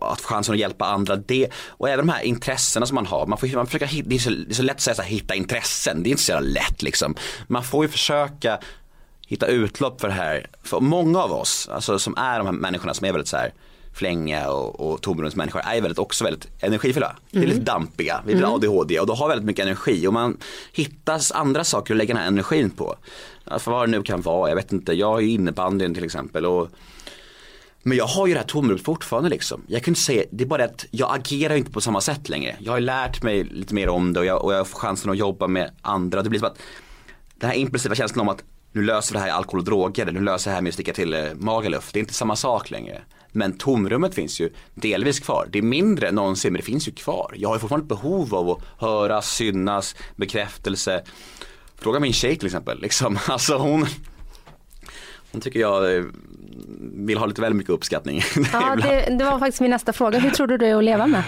och 0.00 0.12
att 0.12 0.20
få 0.20 0.28
chansen 0.28 0.54
att 0.54 0.58
hjälpa 0.58 0.86
andra. 0.86 1.16
Det, 1.16 1.48
och 1.68 1.88
även 1.88 2.06
de 2.06 2.12
här 2.12 2.22
intressena 2.22 2.86
som 2.86 2.94
man 2.94 3.06
har. 3.06 3.26
Man 3.26 3.38
får, 3.38 3.48
man 3.48 3.66
försöka, 3.66 3.88
det, 4.04 4.14
är 4.14 4.18
så, 4.18 4.30
det 4.30 4.50
är 4.50 4.54
så 4.54 4.62
lätt 4.62 4.76
att 4.76 4.80
säga 4.80 4.94
så 4.94 5.02
här, 5.02 5.08
hitta 5.08 5.34
intressen. 5.34 6.02
Det 6.02 6.08
är 6.08 6.10
inte 6.10 6.22
så 6.22 6.32
jävla 6.32 6.48
lätt 6.48 6.82
liksom. 6.82 7.14
Man 7.46 7.64
får 7.64 7.84
ju 7.84 7.88
försöka 7.88 8.58
hitta 9.26 9.46
utlopp 9.46 10.00
för 10.00 10.08
det 10.08 10.14
här. 10.14 10.46
För 10.62 10.80
många 10.80 11.18
av 11.18 11.32
oss, 11.32 11.68
alltså 11.68 11.98
som 11.98 12.16
är 12.16 12.38
de 12.38 12.46
här 12.46 12.52
människorna 12.52 12.94
som 12.94 13.06
är 13.06 13.12
väldigt 13.12 13.28
så 13.28 13.36
här 13.36 13.52
flänga 13.96 14.50
och, 14.50 14.80
och 14.80 15.02
tomrumsmänniskor 15.02 15.60
är 15.64 15.80
väldigt, 15.80 15.98
också 15.98 16.24
väldigt 16.24 16.48
energifulla. 16.60 17.16
Vi 17.30 17.42
är 17.42 17.46
lite 17.46 17.60
dampiga, 17.60 18.22
vi 18.26 18.34
vill 18.34 18.44
ha 18.44 18.54
ADHD 18.54 19.00
och 19.00 19.06
då 19.06 19.14
har 19.14 19.28
väldigt 19.28 19.46
mycket 19.46 19.62
energi 19.62 20.06
och 20.06 20.12
man 20.12 20.36
hittar 20.72 21.20
andra 21.34 21.64
saker 21.64 21.94
att 21.94 21.98
lägga 21.98 22.14
den 22.14 22.22
här 22.22 22.28
energin 22.28 22.70
på. 22.70 22.96
För 23.58 23.70
vad 23.70 23.88
det 23.88 23.90
nu 23.90 24.02
kan 24.02 24.20
vara, 24.20 24.48
jag 24.48 24.56
vet 24.56 24.72
inte, 24.72 24.92
jag 24.92 25.06
har 25.06 25.20
ju 25.20 25.30
innebandyn 25.30 25.94
till 25.94 26.04
exempel 26.04 26.46
och 26.46 26.68
men 27.82 27.98
jag 27.98 28.06
har 28.06 28.26
ju 28.26 28.32
det 28.32 28.40
här 28.40 28.46
tomrummet 28.46 28.84
fortfarande 28.84 29.30
liksom. 29.30 29.62
Jag 29.66 29.82
kan 29.82 29.92
inte 29.92 30.00
säga, 30.00 30.24
det 30.30 30.44
är 30.44 30.48
bara 30.48 30.58
det 30.58 30.64
att 30.64 30.86
jag 30.90 31.16
agerar 31.16 31.54
inte 31.54 31.70
på 31.70 31.80
samma 31.80 32.00
sätt 32.00 32.28
längre. 32.28 32.56
Jag 32.58 32.72
har 32.72 32.80
lärt 32.80 33.22
mig 33.22 33.44
lite 33.44 33.74
mer 33.74 33.88
om 33.88 34.12
det 34.12 34.20
och 34.20 34.26
jag, 34.26 34.44
och 34.44 34.54
jag 34.54 34.66
får 34.66 34.78
chansen 34.78 35.10
att 35.10 35.18
jobba 35.18 35.46
med 35.46 35.70
andra. 35.82 36.22
Det 36.22 36.30
blir 36.30 36.40
som 36.40 36.48
att 36.48 36.58
den 37.34 37.50
här 37.50 37.56
impulsiva 37.56 37.94
känslan 37.94 38.20
om 38.20 38.28
att 38.28 38.42
nu 38.72 38.82
löser 38.82 39.14
det 39.14 39.20
här 39.20 39.30
alkohol 39.30 39.58
och 39.58 39.64
droger, 39.64 40.12
nu 40.12 40.20
löser 40.20 40.50
det 40.50 40.54
här 40.54 40.62
med 40.62 40.70
att 40.70 40.74
sticka 40.74 40.92
till 40.92 41.14
eh, 41.14 41.24
Magaluf. 41.34 41.92
Det 41.92 41.98
är 41.98 42.00
inte 42.00 42.14
samma 42.14 42.36
sak 42.36 42.70
längre. 42.70 43.02
Men 43.36 43.58
tomrummet 43.58 44.14
finns 44.14 44.40
ju 44.40 44.50
delvis 44.74 45.20
kvar. 45.20 45.48
Det 45.50 45.58
är 45.58 45.62
mindre 45.62 46.08
än 46.08 46.14
någonsin 46.14 46.52
men 46.52 46.60
det 46.60 46.66
finns 46.66 46.88
ju 46.88 46.92
kvar. 46.92 47.34
Jag 47.36 47.48
har 47.48 47.58
fortfarande 47.58 47.84
ett 47.84 47.88
behov 47.88 48.34
av 48.34 48.50
att 48.50 48.62
höras, 48.78 49.30
synas, 49.30 49.96
bekräftelse. 50.16 51.02
Fråga 51.78 52.00
min 52.00 52.12
tjej 52.12 52.36
till 52.36 52.46
exempel. 52.46 52.80
Liksom. 52.80 53.18
Alltså 53.28 53.56
hon, 53.56 53.86
hon 55.32 55.40
tycker 55.40 55.60
jag 55.60 55.96
eh, 55.96 56.04
vill 56.92 57.18
ha 57.18 57.26
lite 57.26 57.40
väl 57.40 57.54
mycket 57.54 57.70
uppskattning. 57.70 58.22
Ja, 58.52 58.76
det, 58.76 59.16
det 59.18 59.24
var 59.24 59.38
faktiskt 59.38 59.60
min 59.60 59.70
nästa 59.70 59.92
fråga. 59.92 60.18
Hur 60.18 60.30
tror 60.30 60.46
du 60.46 60.56
det 60.58 60.66
är 60.66 60.76
att 60.76 60.84
leva 60.84 61.06
med? 61.06 61.22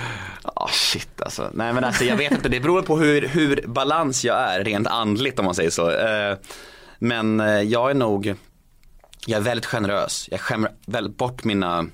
Ja 0.44 0.68
shit 0.72 1.20
alltså. 1.22 1.50
Nej 1.54 1.72
men 1.72 1.84
alltså 1.84 2.04
jag 2.04 2.16
vet 2.16 2.32
inte, 2.32 2.48
det 2.48 2.60
beror 2.60 2.82
på 2.82 2.96
hur, 2.98 3.28
hur 3.28 3.64
balans 3.66 4.24
jag 4.24 4.36
är 4.36 4.64
rent 4.64 4.86
andligt 4.86 5.38
om 5.38 5.44
man 5.44 5.54
säger 5.54 5.70
så. 5.70 5.90
Eh, 5.90 6.36
Men 6.98 7.40
eh, 7.40 7.60
jag 7.62 7.90
är 7.90 7.94
nog, 7.94 8.34
jag 9.26 9.36
är 9.36 9.42
väldigt 9.42 9.66
generös. 9.66 10.28
Jag 10.30 10.40
skämmer 10.40 10.70
väldigt 10.86 11.16
bort 11.16 11.44
mina 11.44 11.86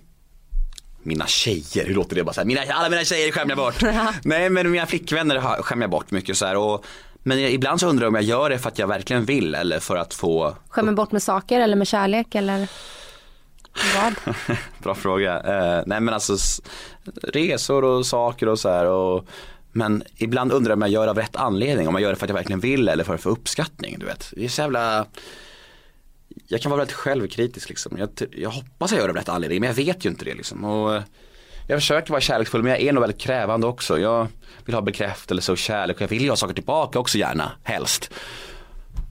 mina 1.05 1.27
tjejer, 1.27 1.87
hur 1.87 1.95
låter 1.95 2.17
det 2.17 2.25
bara 2.25 2.33
så 2.33 2.41
här? 2.41 2.47
Mina, 2.47 2.61
alla 2.69 2.89
mina 2.89 3.05
tjejer 3.05 3.33
skämmer 3.33 3.51
jag 3.51 3.59
bort. 3.59 3.83
Nej 4.25 4.51
men 4.51 4.71
mina 4.71 4.87
flickvänner 4.87 5.63
skämmer 5.63 5.83
jag 5.83 5.91
bort 5.91 6.11
mycket 6.11 6.37
så 6.37 6.47
här. 6.47 6.57
Och, 6.57 6.85
men 7.23 7.43
jag, 7.43 7.51
ibland 7.51 7.81
så 7.81 7.89
undrar 7.89 8.05
jag 8.05 8.09
om 8.09 8.15
jag 8.15 8.25
gör 8.25 8.51
det 8.51 8.59
för 8.59 8.69
att 8.69 8.79
jag 8.79 8.87
verkligen 8.87 9.25
vill 9.25 9.55
eller 9.55 9.81
för 9.81 9.97
att 9.97 10.15
få 10.15 10.57
Skämmer 10.69 10.93
bort 10.93 11.13
med 11.13 11.23
saker 11.23 11.61
eller 11.61 11.77
med 11.77 11.87
kärlek 11.87 12.35
eller 12.35 12.69
vad? 13.97 14.37
Bra 14.83 14.95
fråga. 14.95 15.41
Eh, 15.41 15.83
nej 15.87 16.01
men 16.01 16.15
alltså 16.15 16.37
resor 17.23 17.85
och 17.85 18.07
saker 18.07 18.49
och 18.49 18.59
så 18.59 18.69
här. 18.69 18.87
Och, 18.87 19.27
men 19.73 20.03
ibland 20.17 20.53
undrar 20.53 20.71
jag 20.71 20.77
om 20.77 20.83
jag 20.83 20.91
gör 20.91 21.05
det 21.05 21.11
av 21.11 21.19
rätt 21.19 21.37
anledning. 21.37 21.89
Om 21.89 21.95
jag 21.95 22.03
gör 22.03 22.11
det 22.11 22.17
för 22.17 22.27
att 22.27 22.31
jag 22.31 22.37
verkligen 22.37 22.61
vill 22.61 22.89
eller 22.89 23.05
för 23.05 23.15
att 23.15 23.23
få 23.23 23.31
uppskattning. 23.31 23.97
Du 23.99 24.07
vet. 24.07 24.33
Det 24.37 24.45
är 24.45 24.49
så 24.49 24.61
jävla 24.61 25.07
jag 26.47 26.61
kan 26.61 26.71
vara 26.71 26.79
väldigt 26.79 26.97
självkritisk 26.97 27.69
liksom. 27.69 27.99
Jag, 27.99 28.09
jag 28.31 28.51
hoppas 28.51 28.93
jag 28.93 28.99
gör 28.99 29.07
det 29.07 29.11
av 29.11 29.17
rätt 29.17 29.29
anledning 29.29 29.61
men 29.61 29.69
jag 29.69 29.75
vet 29.75 30.05
ju 30.05 30.11
inte 30.11 30.25
det 30.25 30.35
liksom. 30.35 30.65
Och, 30.65 30.95
eh, 30.95 31.03
jag 31.67 31.81
försöker 31.81 32.11
vara 32.11 32.21
kärleksfull 32.21 32.63
men 32.63 32.71
jag 32.73 32.81
är 32.81 32.93
nog 32.93 33.01
väldigt 33.01 33.21
krävande 33.21 33.67
också. 33.67 33.99
Jag 33.99 34.29
vill 34.65 34.75
ha 34.75 34.83
bekräftelse 34.83 35.53
och 35.53 35.59
kärlek 35.59 35.97
och 35.97 36.03
jag 36.03 36.09
vill 36.09 36.23
ju 36.23 36.29
ha 36.29 36.37
saker 36.37 36.55
tillbaka 36.55 36.99
också 36.99 37.19
gärna, 37.19 37.53
helst. 37.63 38.11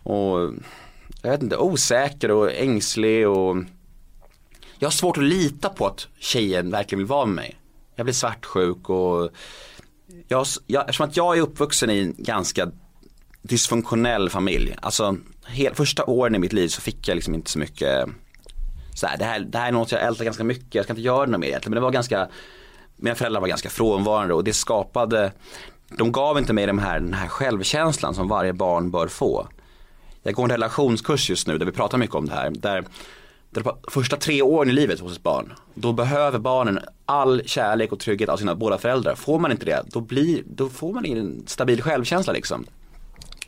Och 0.03 0.53
jag 1.21 1.31
vet 1.31 1.43
inte, 1.43 1.57
osäker 1.57 2.31
och 2.31 2.51
ängslig 2.51 3.27
och 3.27 3.57
jag 4.79 4.87
har 4.87 4.91
svårt 4.91 5.17
att 5.17 5.23
lita 5.23 5.69
på 5.69 5.87
att 5.87 6.07
tjejen 6.19 6.71
verkligen 6.71 6.99
vill 6.99 7.07
vara 7.07 7.25
med 7.25 7.35
mig. 7.35 7.59
Jag 7.95 8.05
blir 8.05 8.13
svartsjuk 8.13 8.89
och 8.89 9.29
jag, 10.27 10.45
jag, 10.67 10.81
eftersom 10.81 11.09
att 11.09 11.17
jag 11.17 11.37
är 11.37 11.41
uppvuxen 11.41 11.89
i 11.89 11.99
en 11.99 12.15
ganska 12.17 12.71
dysfunktionell 13.41 14.29
familj. 14.29 14.75
Alltså 14.81 15.17
hela, 15.47 15.75
första 15.75 16.05
åren 16.05 16.35
i 16.35 16.39
mitt 16.39 16.53
liv 16.53 16.67
så 16.67 16.81
fick 16.81 17.07
jag 17.07 17.15
liksom 17.15 17.33
inte 17.33 17.51
så 17.51 17.59
mycket 17.59 17.99
eh, 17.99 18.05
så 18.95 19.07
här, 19.07 19.17
det, 19.17 19.25
här, 19.25 19.39
det 19.39 19.57
här 19.57 19.67
är 19.67 19.71
något 19.71 19.91
jag 19.91 20.01
ältar 20.01 20.25
ganska 20.25 20.43
mycket, 20.43 20.75
jag 20.75 20.83
ska 20.83 20.93
inte 20.93 21.01
göra 21.01 21.25
något 21.25 21.39
mer 21.39 21.47
egentligen. 21.47 21.71
Men 21.71 21.75
det 21.75 21.85
var 21.85 21.91
ganska, 21.91 22.27
mina 22.95 23.15
föräldrar 23.15 23.41
var 23.41 23.47
ganska 23.47 23.69
frånvarande 23.69 24.33
och 24.33 24.43
det 24.43 24.53
skapade, 24.53 25.31
de 25.97 26.11
gav 26.11 26.37
inte 26.37 26.53
mig 26.53 26.65
den 26.65 26.79
här, 26.79 26.99
den 26.99 27.13
här 27.13 27.27
självkänslan 27.27 28.15
som 28.15 28.27
varje 28.27 28.53
barn 28.53 28.91
bör 28.91 29.07
få. 29.07 29.47
Jag 30.23 30.33
går 30.33 30.43
en 30.43 30.49
relationskurs 30.49 31.29
just 31.29 31.47
nu 31.47 31.57
där 31.57 31.65
vi 31.65 31.71
pratar 31.71 31.97
mycket 31.97 32.15
om 32.15 32.25
det 32.25 32.33
här. 32.33 32.49
Där, 32.49 32.85
där 33.49 33.63
de 33.63 33.77
första 33.87 34.17
tre 34.17 34.41
åren 34.41 34.69
i 34.69 34.73
livet 34.73 34.99
hos 34.99 35.17
ett 35.17 35.23
barn, 35.23 35.53
då 35.73 35.93
behöver 35.93 36.39
barnen 36.39 36.79
all 37.05 37.41
kärlek 37.45 37.91
och 37.91 37.99
trygghet 37.99 38.29
av 38.29 38.37
sina 38.37 38.55
båda 38.55 38.77
föräldrar. 38.77 39.15
Får 39.15 39.39
man 39.39 39.51
inte 39.51 39.65
det, 39.65 39.83
då, 39.85 40.01
blir, 40.01 40.43
då 40.45 40.69
får 40.69 40.93
man 40.93 41.05
ingen 41.05 41.43
stabil 41.47 41.81
självkänsla 41.81 42.33
liksom. 42.33 42.65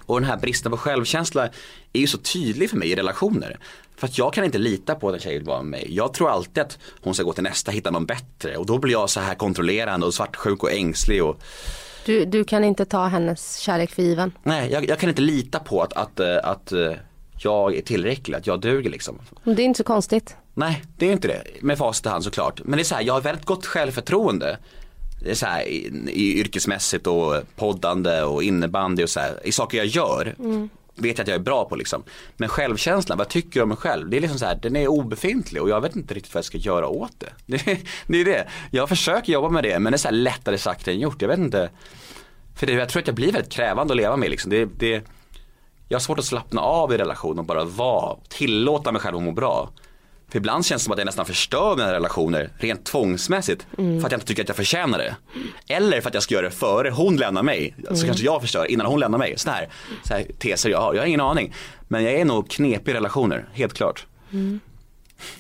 Och 0.05 0.19
den 0.21 0.29
här 0.29 0.37
bristen 0.37 0.71
på 0.71 0.77
självkänsla 0.77 1.49
är 1.93 1.99
ju 1.99 2.07
så 2.07 2.17
tydlig 2.17 2.69
för 2.69 2.77
mig 2.77 2.91
i 2.91 2.95
relationer. 2.95 3.57
För 3.97 4.07
att 4.07 4.17
jag 4.17 4.33
kan 4.33 4.43
inte 4.43 4.57
lita 4.57 4.95
på 4.95 5.09
att 5.09 5.13
en 5.15 5.19
tjej 5.19 5.33
vill 5.37 5.43
vara 5.47 5.61
med 5.61 5.71
mig. 5.71 5.95
Jag 5.95 6.13
tror 6.13 6.29
alltid 6.29 6.63
att 6.63 6.77
hon 7.01 7.13
ska 7.13 7.23
gå 7.23 7.33
till 7.33 7.43
nästa, 7.43 7.71
hitta 7.71 7.91
någon 7.91 8.05
bättre. 8.05 8.57
Och 8.57 8.65
då 8.65 8.77
blir 8.77 8.91
jag 8.91 9.09
så 9.09 9.19
här 9.19 9.35
kontrollerande 9.35 10.05
och 10.05 10.13
svartsjuk 10.13 10.63
och 10.63 10.71
ängslig. 10.71 11.23
Och, 11.23 11.39
Du, 12.05 12.25
du 12.25 12.43
kan 12.43 12.63
inte 12.63 12.85
ta 12.85 13.05
hennes 13.05 13.57
kärlek 13.57 13.91
för 13.91 14.01
given. 14.03 14.31
nej, 14.43 14.71
jag, 14.71 14.89
jag 14.89 14.99
kan 14.99 15.09
inte 15.09 15.21
lita 15.21 15.59
på 15.59 15.81
att, 15.81 15.93
att, 15.93 16.19
eh, 16.19 16.37
att, 16.43 16.71
eh, 16.71 16.91
jag 17.39 17.75
är 17.75 17.81
tillräcklig, 17.81 18.35
att 18.35 18.47
jag 18.47 18.59
duger 18.61 18.89
liksom. 18.89 19.19
Det 19.43 19.61
är 19.61 19.65
inte 19.65 19.77
så 19.77 19.83
konstigt. 19.83 20.35
Nej, 20.53 20.83
det 20.97 21.07
är 21.07 21.11
inte 21.11 21.27
det. 21.27 21.43
Med 21.61 21.77
facit 21.77 22.05
i 22.05 22.09
hand 22.09 22.23
såklart. 22.23 22.61
Men 22.63 22.77
det 22.77 22.81
är 22.81 22.83
så 22.83 22.95
här, 22.95 23.01
jag 23.03 23.13
har 23.13 23.21
väldigt 23.21 23.45
gott 23.45 23.65
självförtroende. 23.65 24.57
Är 25.25 25.33
så 25.33 25.45
här, 25.45 25.67
i, 25.67 25.91
i 26.11 26.39
yrkesmässigt 26.39 27.07
och 27.07 27.35
poddande 27.55 28.21
och 28.21 28.43
innebandy 28.43 29.03
och 29.03 29.09
så 29.09 29.19
här, 29.19 29.39
i 29.43 29.51
saker 29.51 29.77
jag 29.77 29.88
gör. 29.88 30.35
Vet 30.97 31.17
jag 31.17 31.23
att 31.23 31.27
jag 31.27 31.35
är 31.35 31.43
bra 31.43 31.65
på 31.65 31.75
liksom. 31.75 32.03
Men 32.38 32.49
självkänslan, 32.49 33.17
vad 33.17 33.25
jag 33.25 33.31
tycker 33.31 33.63
om 33.63 33.69
mig 33.69 33.77
själv, 33.77 34.09
det 34.09 34.17
är 34.17 34.21
liksom 34.21 34.39
så 34.39 34.45
här, 34.45 34.59
den 34.61 34.75
är 34.75 34.88
obefintlig 34.88 35.61
och 35.61 35.69
jag 35.69 35.81
vet 35.81 35.95
inte 35.95 36.13
riktigt 36.13 36.33
vad 36.33 36.39
jag 36.39 36.45
ska 36.45 36.57
göra 36.57 36.88
åt 36.88 37.19
det. 37.19 37.29
Det, 37.45 37.79
det 38.07 38.21
är 38.21 38.25
det. 38.25 38.47
Jag 38.71 38.89
försöker 38.89 39.33
jobba 39.33 39.49
med 39.49 39.63
det 39.63 39.79
men 39.79 39.91
det 39.91 39.95
är 39.95 39.97
så 39.97 40.11
lättare 40.11 40.57
sagt 40.57 40.88
än 40.88 40.99
gjort. 40.99 41.21
Jag 41.21 41.29
vet 41.29 41.39
inte. 41.39 41.69
För 42.55 42.67
det, 42.67 42.73
jag 42.73 42.89
tror 42.89 43.01
att 43.01 43.07
jag 43.07 43.15
blir 43.15 43.31
väldigt 43.31 43.51
krävande 43.51 43.93
att 43.93 43.97
leva 43.97 44.15
med 44.15 44.29
liksom. 44.29 44.51
Det, 44.51 44.65
det, 44.65 45.03
jag 45.88 45.95
har 45.95 46.01
svårt 46.01 46.19
att 46.19 46.25
slappna 46.25 46.61
av 46.61 46.93
i 46.93 46.97
relation 46.97 47.39
och 47.39 47.45
bara 47.45 47.63
vara, 47.63 48.17
tillåta 48.29 48.91
mig 48.91 49.01
själv 49.01 49.17
att 49.17 49.23
må 49.23 49.31
bra. 49.31 49.69
För 50.29 50.38
ibland 50.38 50.65
känns 50.65 50.81
det 50.81 50.83
som 50.83 50.93
att 50.93 50.99
jag 50.99 51.05
nästan 51.05 51.25
förstör 51.25 51.75
mina 51.75 51.93
relationer 51.93 52.49
rent 52.57 52.85
tvångsmässigt 52.85 53.65
för 53.75 54.05
att 54.05 54.11
jag 54.11 54.13
inte 54.13 54.25
tycker 54.25 54.41
att 54.41 54.49
jag 54.49 54.57
förtjänar 54.57 54.97
det. 54.97 55.15
Eller 55.67 56.01
för 56.01 56.09
att 56.09 56.13
jag 56.13 56.23
ska 56.23 56.33
göra 56.33 56.45
det 56.45 56.55
före 56.55 56.89
hon 56.89 57.17
lämnar 57.17 57.43
mig. 57.43 57.75
Så 57.91 58.05
kanske 58.05 58.25
jag 58.25 58.41
förstör 58.41 58.71
innan 58.71 58.85
hon 58.85 58.99
lämnar 58.99 59.17
mig. 59.17 59.33
Sådana 59.38 59.57
här, 59.57 59.69
så 60.03 60.13
här 60.13 60.25
teser 60.39 60.69
jag 60.69 60.81
har, 60.81 60.93
jag 60.93 61.01
har 61.01 61.07
ingen 61.07 61.21
aning. 61.21 61.53
Men 61.88 62.03
jag 62.03 62.13
är 62.13 62.25
nog 62.25 62.49
knepig 62.49 62.91
i 62.91 62.95
relationer, 62.95 63.49
helt 63.53 63.73
klart. 63.73 64.05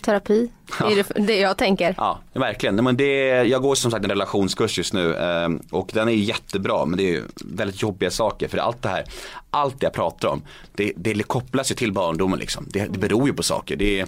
Terapi, 0.01 0.51
det 0.79 0.85
är 0.85 0.95
det, 0.95 1.25
det 1.27 1.39
jag 1.39 1.57
tänker. 1.57 1.95
Ja, 1.97 2.19
verkligen. 2.33 2.83
Men 2.83 2.97
det, 2.97 3.43
jag 3.43 3.61
går 3.61 3.75
som 3.75 3.91
sagt 3.91 4.03
en 4.03 4.09
relationskurs 4.09 4.77
just 4.77 4.93
nu 4.93 5.15
eh, 5.15 5.49
och 5.71 5.89
den 5.93 6.07
är 6.07 6.13
jättebra 6.13 6.85
men 6.85 6.97
det 6.97 7.03
är 7.03 7.11
ju 7.11 7.23
väldigt 7.45 7.81
jobbiga 7.81 8.11
saker 8.11 8.47
för 8.47 8.57
allt 8.57 8.81
det 8.81 8.89
här, 8.89 9.05
allt 9.49 9.79
det 9.79 9.85
jag 9.85 9.93
pratar 9.93 10.27
om, 10.27 10.41
det, 10.75 10.93
det 10.95 11.23
kopplas 11.23 11.71
ju 11.71 11.75
till 11.75 11.91
barndomen 11.91 12.39
liksom. 12.39 12.65
Det, 12.69 12.85
det 12.85 12.99
beror 12.99 13.27
ju 13.27 13.33
på 13.33 13.43
saker. 13.43 13.75
Det 13.75 13.99
är, 13.99 14.07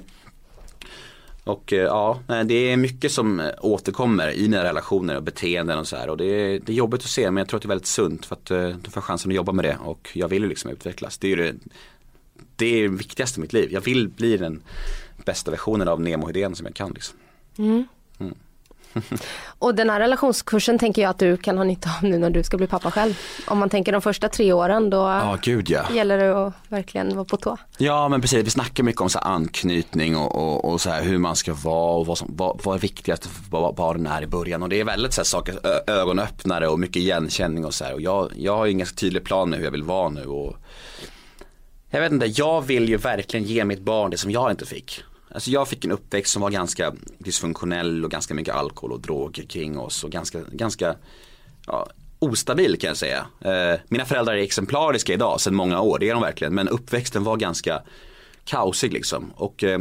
och 1.47 1.73
eh, 1.73 1.79
ja, 1.79 2.19
det 2.45 2.53
är 2.53 2.77
mycket 2.77 3.11
som 3.11 3.39
eh, 3.39 3.49
återkommer 3.61 4.31
i 4.31 4.41
mina 4.41 4.63
relationer 4.63 5.15
och 5.15 5.23
beteenden 5.23 5.79
och 5.79 5.87
så 5.87 5.95
här 5.95 6.09
och 6.09 6.17
det 6.17 6.25
är, 6.25 6.59
det 6.59 6.71
är 6.71 6.75
jobbigt 6.75 7.01
att 7.01 7.09
se 7.09 7.31
men 7.31 7.41
jag 7.41 7.47
tror 7.47 7.57
att 7.57 7.61
det 7.61 7.65
är 7.65 7.69
väldigt 7.69 7.87
sunt 7.87 8.25
för 8.25 8.35
att 8.35 8.51
eh, 8.51 8.69
då 8.69 8.91
får 8.91 8.93
jag 8.95 9.03
chansen 9.03 9.31
att 9.31 9.35
jobba 9.35 9.51
med 9.51 9.65
det 9.65 9.77
och 9.83 10.09
jag 10.13 10.27
vill 10.27 10.43
ju 10.43 10.49
liksom 10.49 10.71
utvecklas. 10.71 11.17
Det 11.17 11.31
är 11.31 11.37
det, 11.37 11.55
det, 12.55 12.65
är 12.65 12.81
det 12.81 12.87
viktigaste 12.87 13.39
i 13.39 13.41
mitt 13.41 13.53
liv. 13.53 13.69
Jag 13.71 13.81
vill 13.81 14.09
bli 14.09 14.37
den 14.37 14.61
bästa 15.25 15.51
versionen 15.51 15.87
av 15.87 16.01
Nemo 16.01 16.27
Hedén 16.27 16.55
som 16.55 16.65
jag 16.65 16.75
kan 16.75 16.91
liksom. 16.91 17.17
Och 19.59 19.75
den 19.75 19.89
här 19.89 19.99
relationskursen 19.99 20.79
tänker 20.79 21.01
jag 21.01 21.09
att 21.09 21.19
du 21.19 21.37
kan 21.37 21.57
ha 21.57 21.63
nytta 21.63 21.89
av 21.97 22.09
nu 22.09 22.17
när 22.17 22.29
du 22.29 22.43
ska 22.43 22.57
bli 22.57 22.67
pappa 22.67 22.91
själv. 22.91 23.19
Om 23.47 23.57
man 23.57 23.69
tänker 23.69 23.91
de 23.91 24.01
första 24.01 24.29
tre 24.29 24.53
åren 24.53 24.89
då 24.89 24.97
Ja, 24.97 25.37
gud 25.41 25.69
ja. 25.69 25.81
gäller 25.93 26.17
det 26.17 26.47
att 26.47 26.53
verkligen 26.69 27.15
vara 27.15 27.25
på 27.25 27.37
tå. 27.37 27.57
Ja 27.77 28.09
men 28.09 28.21
precis, 28.21 28.45
vi 28.45 28.49
snackar 28.49 28.83
mycket 28.83 29.01
om 29.01 29.09
så 29.09 29.19
här 29.19 29.31
anknytning 29.31 30.17
och, 30.17 30.35
och, 30.35 30.71
och 30.71 30.81
så 30.81 30.91
hur 30.91 31.17
man 31.17 31.35
ska 31.35 31.53
vara 31.53 31.95
och 31.95 32.05
vad, 32.05 32.17
som, 32.17 32.27
vad, 32.35 32.59
vad 32.63 32.75
är 32.75 32.79
viktigast 32.79 33.25
för 33.25 33.73
barnen 33.73 34.07
är 34.07 34.21
i 34.21 34.27
början 34.27 34.63
och 34.63 34.69
det 34.69 34.79
är 34.79 34.83
väldigt 34.83 35.13
så 35.13 35.21
här 35.21 35.25
saker, 35.25 35.59
ögonöppnare 35.87 36.67
och 36.67 36.79
mycket 36.79 36.95
igenkänning 36.95 37.65
och 37.65 37.73
så 37.73 37.83
här 37.83 37.93
och 37.93 38.01
jag, 38.01 38.31
jag 38.35 38.57
har 38.57 38.65
ju 38.65 38.71
ingen 38.71 38.87
tydlig 38.87 39.23
plan 39.23 39.49
med 39.49 39.59
hur 39.59 39.65
jag 39.65 39.71
vill 39.71 39.83
vara 39.83 40.09
nu 40.09 40.25
och 40.25 40.55
jag 41.89 42.01
vet 42.01 42.11
inte, 42.11 42.25
jag 42.25 42.61
vill 42.61 42.89
ju 42.89 42.97
verkligen 42.97 43.45
ge 43.45 43.65
mitt 43.65 43.81
barn 43.81 44.11
det 44.11 44.17
som 44.17 44.31
jag 44.31 44.51
inte 44.51 44.65
fick. 44.65 45.03
Alltså 45.31 45.51
jag 45.51 45.67
fick 45.67 45.85
en 45.85 45.91
uppväxt 45.91 46.33
som 46.33 46.41
var 46.41 46.49
ganska 46.49 46.93
dysfunktionell 47.17 48.05
och 48.05 48.11
ganska 48.11 48.33
mycket 48.33 48.55
alkohol 48.55 48.91
och 48.91 48.99
droger 48.99 49.43
kring 49.43 49.79
oss 49.79 50.03
och 50.03 50.11
ganska, 50.11 50.39
ganska 50.51 50.95
ja, 51.67 51.87
ostabil 52.19 52.79
kan 52.79 52.87
jag 52.87 52.97
säga. 52.97 53.25
Eh, 53.41 53.79
mina 53.87 54.05
föräldrar 54.05 54.33
är 54.33 54.37
exemplariska 54.37 55.13
idag 55.13 55.41
sedan 55.41 55.55
många 55.55 55.81
år, 55.81 55.99
det 55.99 56.09
är 56.09 56.13
de 56.13 56.21
verkligen. 56.21 56.55
Men 56.55 56.67
uppväxten 56.67 57.23
var 57.23 57.37
ganska 57.37 57.81
kaosig 58.45 58.93
liksom. 58.93 59.31
Och 59.35 59.63
eh, 59.63 59.79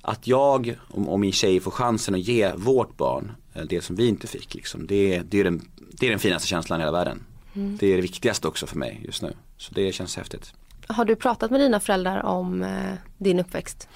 att 0.00 0.26
jag 0.26 0.76
och, 0.88 1.12
och 1.12 1.20
min 1.20 1.32
tjej 1.32 1.60
får 1.60 1.70
chansen 1.70 2.14
att 2.14 2.20
ge 2.20 2.52
vårt 2.56 2.96
barn 2.96 3.32
eh, 3.54 3.62
det 3.62 3.84
som 3.84 3.96
vi 3.96 4.08
inte 4.08 4.26
fick 4.26 4.54
liksom. 4.54 4.86
Det, 4.86 5.22
det, 5.28 5.40
är 5.40 5.44
den, 5.44 5.68
det 5.76 6.06
är 6.06 6.10
den 6.10 6.18
finaste 6.18 6.48
känslan 6.48 6.80
i 6.80 6.82
hela 6.82 6.92
världen. 6.92 7.22
Det 7.52 7.86
är 7.86 7.96
det 7.96 8.02
viktigaste 8.02 8.48
också 8.48 8.66
för 8.66 8.76
mig 8.76 9.00
just 9.04 9.22
nu. 9.22 9.32
Så 9.56 9.74
det 9.74 9.92
känns 9.92 10.16
häftigt. 10.16 10.52
Har 10.86 11.04
du 11.04 11.16
pratat 11.16 11.50
med 11.50 11.60
dina 11.60 11.80
föräldrar 11.80 12.22
om 12.22 12.62
eh, 12.62 12.92
din 13.18 13.40
uppväxt? 13.40 13.88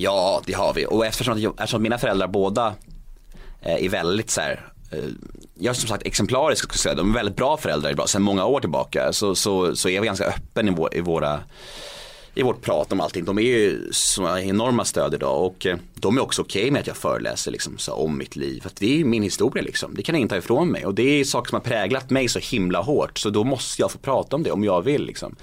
Ja, 0.00 0.42
det 0.46 0.52
har 0.52 0.74
vi. 0.74 0.86
Och 0.86 1.06
eftersom, 1.06 1.54
eftersom 1.58 1.82
mina 1.82 1.98
föräldrar 1.98 2.28
båda 2.28 2.74
eh, 3.62 3.84
är 3.84 3.88
väldigt 3.88 4.30
så 4.30 4.40
här, 4.40 4.66
eh, 4.90 4.98
jag 5.54 5.70
är 5.70 5.74
som 5.74 5.88
sagt 5.88 6.06
exemplarisk 6.06 6.64
skulle 6.64 6.78
säga, 6.78 6.94
de 6.94 7.10
är 7.10 7.14
väldigt 7.14 7.36
bra 7.36 7.56
föräldrar 7.56 7.90
idag, 7.90 8.08
sedan 8.08 8.22
många 8.22 8.46
år 8.46 8.60
tillbaka 8.60 9.12
så, 9.12 9.34
så, 9.34 9.76
så 9.76 9.88
är 9.88 10.00
vi 10.00 10.06
ganska 10.06 10.24
öppen 10.24 10.68
i, 10.68 10.70
vår, 10.70 10.96
i 10.96 11.00
våra 11.00 11.40
i 12.34 12.42
vårt 12.42 12.62
prat 12.62 12.92
om 12.92 13.00
allting. 13.00 13.24
De 13.24 13.38
är 13.38 13.42
ju 13.42 13.88
såna 13.92 14.42
enorma 14.42 14.84
stöd 14.84 15.14
idag 15.14 15.46
och 15.46 15.66
eh, 15.66 15.76
de 15.94 16.16
är 16.16 16.22
också 16.22 16.42
okej 16.42 16.70
med 16.70 16.80
att 16.80 16.86
jag 16.86 16.96
föreläser 16.96 17.50
liksom, 17.50 17.78
så, 17.78 17.92
om 17.92 18.18
mitt 18.18 18.36
liv. 18.36 18.60
För 18.60 18.68
att 18.68 18.76
det 18.76 18.92
är 18.92 18.96
ju 18.96 19.04
min 19.04 19.22
historia 19.22 19.62
liksom. 19.62 19.94
Det 19.94 20.02
kan 20.02 20.14
ingen 20.14 20.28
ta 20.28 20.36
ifrån 20.36 20.68
mig 20.68 20.86
och 20.86 20.94
det 20.94 21.20
är 21.20 21.24
saker 21.24 21.48
som 21.48 21.56
har 21.56 21.64
präglat 21.64 22.10
mig 22.10 22.28
så 22.28 22.38
himla 22.38 22.80
hårt 22.80 23.18
så 23.18 23.30
då 23.30 23.44
måste 23.44 23.82
jag 23.82 23.90
få 23.90 23.98
prata 23.98 24.36
om 24.36 24.42
det 24.42 24.50
om 24.50 24.64
jag 24.64 24.82
vill 24.82 25.04
liksom. 25.04 25.36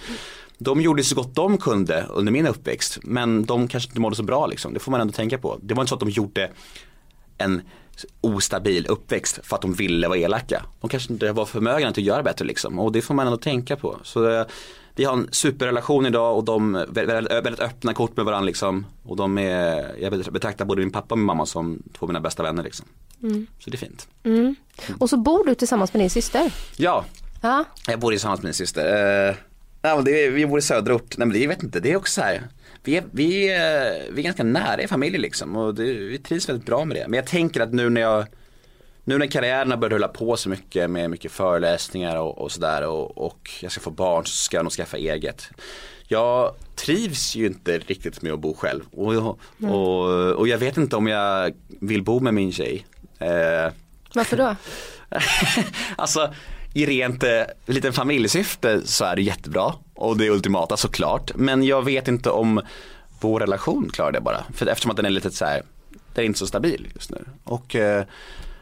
De 0.57 0.81
gjorde 0.81 1.03
så 1.03 1.15
gott 1.15 1.35
de 1.35 1.57
kunde 1.57 2.05
under 2.09 2.31
min 2.31 2.47
uppväxt 2.47 2.99
men 3.03 3.45
de 3.45 3.67
kanske 3.67 3.89
inte 3.89 4.01
mådde 4.01 4.15
så 4.15 4.23
bra 4.23 4.47
liksom. 4.47 4.73
Det 4.73 4.79
får 4.79 4.91
man 4.91 5.01
ändå 5.01 5.13
tänka 5.13 5.37
på. 5.37 5.59
Det 5.61 5.73
var 5.73 5.83
inte 5.83 5.89
så 5.89 5.95
att 5.95 5.99
de 5.99 6.09
gjorde 6.09 6.51
en 7.37 7.61
ostabil 8.21 8.87
uppväxt 8.87 9.39
för 9.43 9.55
att 9.55 9.61
de 9.61 9.73
ville 9.73 10.07
vara 10.07 10.17
elaka. 10.17 10.65
De 10.81 10.89
kanske 10.89 11.13
inte 11.13 11.31
var 11.31 11.45
förmögna 11.45 11.89
att 11.89 11.97
göra 11.97 12.23
bättre 12.23 12.45
liksom 12.45 12.79
och 12.79 12.91
det 12.91 13.01
får 13.01 13.13
man 13.13 13.25
ändå 13.27 13.37
tänka 13.37 13.75
på. 13.75 13.99
Så 14.03 14.29
eh, 14.29 14.45
vi 14.95 15.03
har 15.03 15.13
en 15.13 15.27
superrelation 15.31 16.05
idag 16.05 16.37
och 16.37 16.43
de 16.43 16.75
är 16.75 16.85
väldigt, 16.85 17.31
väldigt 17.31 17.59
öppna 17.59 17.93
kort 17.93 18.17
med 18.17 18.25
varandra 18.25 18.45
liksom. 18.45 18.85
Och 19.03 19.15
de 19.15 19.37
är, 19.37 19.95
jag 20.01 20.33
betraktar 20.33 20.65
både 20.65 20.81
min 20.81 20.91
pappa 20.91 21.13
och 21.13 21.19
min 21.19 21.25
mamma 21.25 21.45
som 21.45 21.83
två 21.97 22.05
av 22.05 22.09
mina 22.09 22.19
bästa 22.19 22.43
vänner 22.43 22.63
liksom. 22.63 22.85
Så 23.59 23.69
det 23.69 23.75
är 23.75 23.77
fint. 23.77 24.07
Och 24.99 25.09
så 25.09 25.17
bor 25.17 25.45
du 25.45 25.55
tillsammans 25.55 25.93
med 25.93 26.01
din 26.01 26.09
syster. 26.09 26.53
Ja, 26.77 27.05
Ja, 27.45 27.65
jag 27.87 27.99
bor 27.99 28.11
tillsammans 28.11 28.39
med 28.39 28.47
min 28.47 28.53
syster. 28.53 29.37
Nej, 29.85 29.95
men 29.95 30.05
det 30.05 30.29
vi 30.29 30.45
bor 30.45 30.59
i 30.59 30.61
söderort. 30.61 31.17
Nej 31.17 31.27
men 31.27 31.33
det, 31.33 31.39
jag 31.39 31.49
vet 31.49 31.63
inte, 31.63 31.79
det 31.79 31.91
är 31.91 31.95
också 31.95 32.13
så 32.13 32.21
här. 32.21 32.41
Vi 32.83 32.97
är, 32.97 33.03
vi, 33.11 33.49
är, 33.49 34.11
vi 34.11 34.21
är 34.21 34.23
ganska 34.23 34.43
nära 34.43 34.81
i 34.81 34.87
familj 34.87 35.17
liksom 35.17 35.55
och 35.55 35.75
det, 35.75 35.83
vi 35.83 36.17
trivs 36.17 36.49
väldigt 36.49 36.65
bra 36.65 36.85
med 36.85 36.97
det. 36.97 37.07
Men 37.07 37.17
jag 37.17 37.27
tänker 37.27 37.61
att 37.61 37.73
nu 37.73 37.89
när 37.89 38.01
jag 38.01 38.25
nu 39.03 39.17
när 39.17 39.27
karriären 39.27 39.71
har 39.71 39.77
börjat 39.77 39.93
rulla 39.93 40.07
på 40.07 40.37
så 40.37 40.49
mycket 40.49 40.89
med 40.89 41.09
mycket 41.09 41.31
föreläsningar 41.31 42.17
och, 42.17 42.37
och 42.37 42.51
sådär 42.51 42.87
och, 42.87 43.17
och 43.17 43.51
jag 43.61 43.71
ska 43.71 43.81
få 43.81 43.89
barn 43.89 44.25
så 44.25 44.35
ska 44.35 44.57
jag 44.57 44.63
nog 44.63 44.71
skaffa 44.71 44.97
eget. 44.97 45.49
Jag 46.07 46.55
trivs 46.75 47.35
ju 47.35 47.45
inte 47.45 47.77
riktigt 47.77 48.21
med 48.21 48.33
att 48.33 48.39
bo 48.39 48.53
själv 48.53 48.83
och, 48.91 49.39
och, 49.69 50.31
och 50.31 50.47
jag 50.47 50.57
vet 50.57 50.77
inte 50.77 50.95
om 50.95 51.07
jag 51.07 51.53
vill 51.67 52.03
bo 52.03 52.19
med 52.19 52.33
min 52.33 52.51
tjej. 52.51 52.85
Eh, 53.19 53.71
varför 54.13 54.37
då? 54.37 54.55
alltså 55.95 56.33
i 56.75 56.85
rent 56.85 57.23
eh, 57.23 57.41
liten 57.65 57.93
familjesyfte 57.93 58.81
så 58.87 59.05
är 59.05 59.15
det 59.15 59.21
jättebra 59.21 59.73
och 59.93 60.17
det 60.17 60.25
är 60.25 60.29
ultimata 60.29 60.77
såklart. 60.77 61.31
Men 61.35 61.63
jag 61.63 61.85
vet 61.85 62.07
inte 62.07 62.29
om 62.29 62.61
vår 63.19 63.39
relation 63.39 63.89
klarar 63.93 64.11
det 64.11 64.21
bara. 64.21 64.43
För 64.53 64.67
eftersom 64.67 64.91
att 64.91 64.97
den 64.97 65.05
är 65.05 65.09
lite 65.09 65.31
så 65.31 65.45
här, 65.45 65.63
den 66.13 66.23
är 66.23 66.25
inte 66.25 66.39
så 66.39 66.47
stabil 66.47 66.87
just 66.95 67.11
nu. 67.11 67.25
Och 67.43 67.75
eh, 67.75 68.03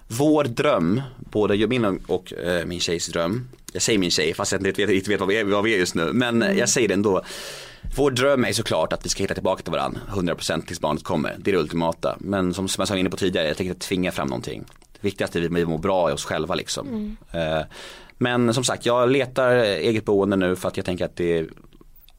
vår 0.07 0.43
dröm, 0.43 1.01
både 1.17 1.67
min 1.67 1.99
och, 2.07 2.33
eh, 2.33 2.65
min 2.65 2.79
tjejs 2.79 3.07
dröm, 3.07 3.49
jag 3.73 3.81
säger 3.81 3.99
min 3.99 4.11
tjej 4.11 4.33
fast 4.33 4.51
jag 4.51 4.67
inte 4.67 4.85
vet, 4.85 4.95
inte 4.95 5.09
vet 5.09 5.19
vad, 5.19 5.29
vi 5.29 5.37
är, 5.37 5.43
vad 5.43 5.63
vi 5.63 5.73
är 5.73 5.79
just 5.79 5.95
nu, 5.95 6.13
men 6.13 6.41
eh, 6.41 6.57
jag 6.57 6.69
säger 6.69 6.87
det 6.87 6.93
ändå. 6.93 7.21
Vår 7.95 8.11
dröm 8.11 8.45
är 8.45 8.53
såklart 8.53 8.93
att 8.93 9.05
vi 9.05 9.09
ska 9.09 9.23
hitta 9.23 9.33
tillbaka 9.33 9.63
till 9.63 9.71
varandra 9.71 9.99
100% 10.11 10.65
tills 10.65 10.79
barnet 10.79 11.03
kommer. 11.03 11.35
Det 11.37 11.51
är 11.51 11.53
det 11.53 11.59
ultimata. 11.59 12.15
Men 12.19 12.53
som, 12.53 12.67
som 12.67 12.81
jag 12.81 12.87
sa 12.87 12.97
inne 12.97 13.09
på 13.09 13.17
tidigare, 13.17 13.47
jag 13.47 13.57
tänker 13.57 13.73
inte 13.73 13.87
tvinga 13.87 14.11
fram 14.11 14.27
någonting. 14.27 14.63
Viktigaste 15.03 15.39
är 15.39 15.45
att 15.45 15.51
vi 15.51 15.65
mår 15.65 15.77
bra 15.77 16.09
i 16.09 16.13
oss 16.13 16.25
själva 16.25 16.55
liksom. 16.55 17.17
Eh, 17.31 17.61
men 18.17 18.53
som 18.53 18.63
sagt, 18.63 18.85
jag 18.85 19.09
letar 19.09 19.55
eget 19.55 20.05
boende 20.05 20.35
nu 20.35 20.55
för 20.55 20.67
att 20.67 20.77
jag 20.77 20.85
tänker 20.85 21.05
att 21.05 21.15
det 21.15 21.37
är 21.37 21.47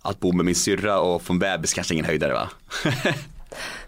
att 0.02 0.20
bo 0.20 0.32
med 0.32 0.44
min 0.44 0.54
syrra 0.54 0.98
och 0.98 1.22
få 1.22 1.32
en 1.32 1.38
bebis 1.38 1.74
kanske 1.74 1.94
ingen 1.94 2.06
höjdare 2.06 2.32
va? 2.32 2.48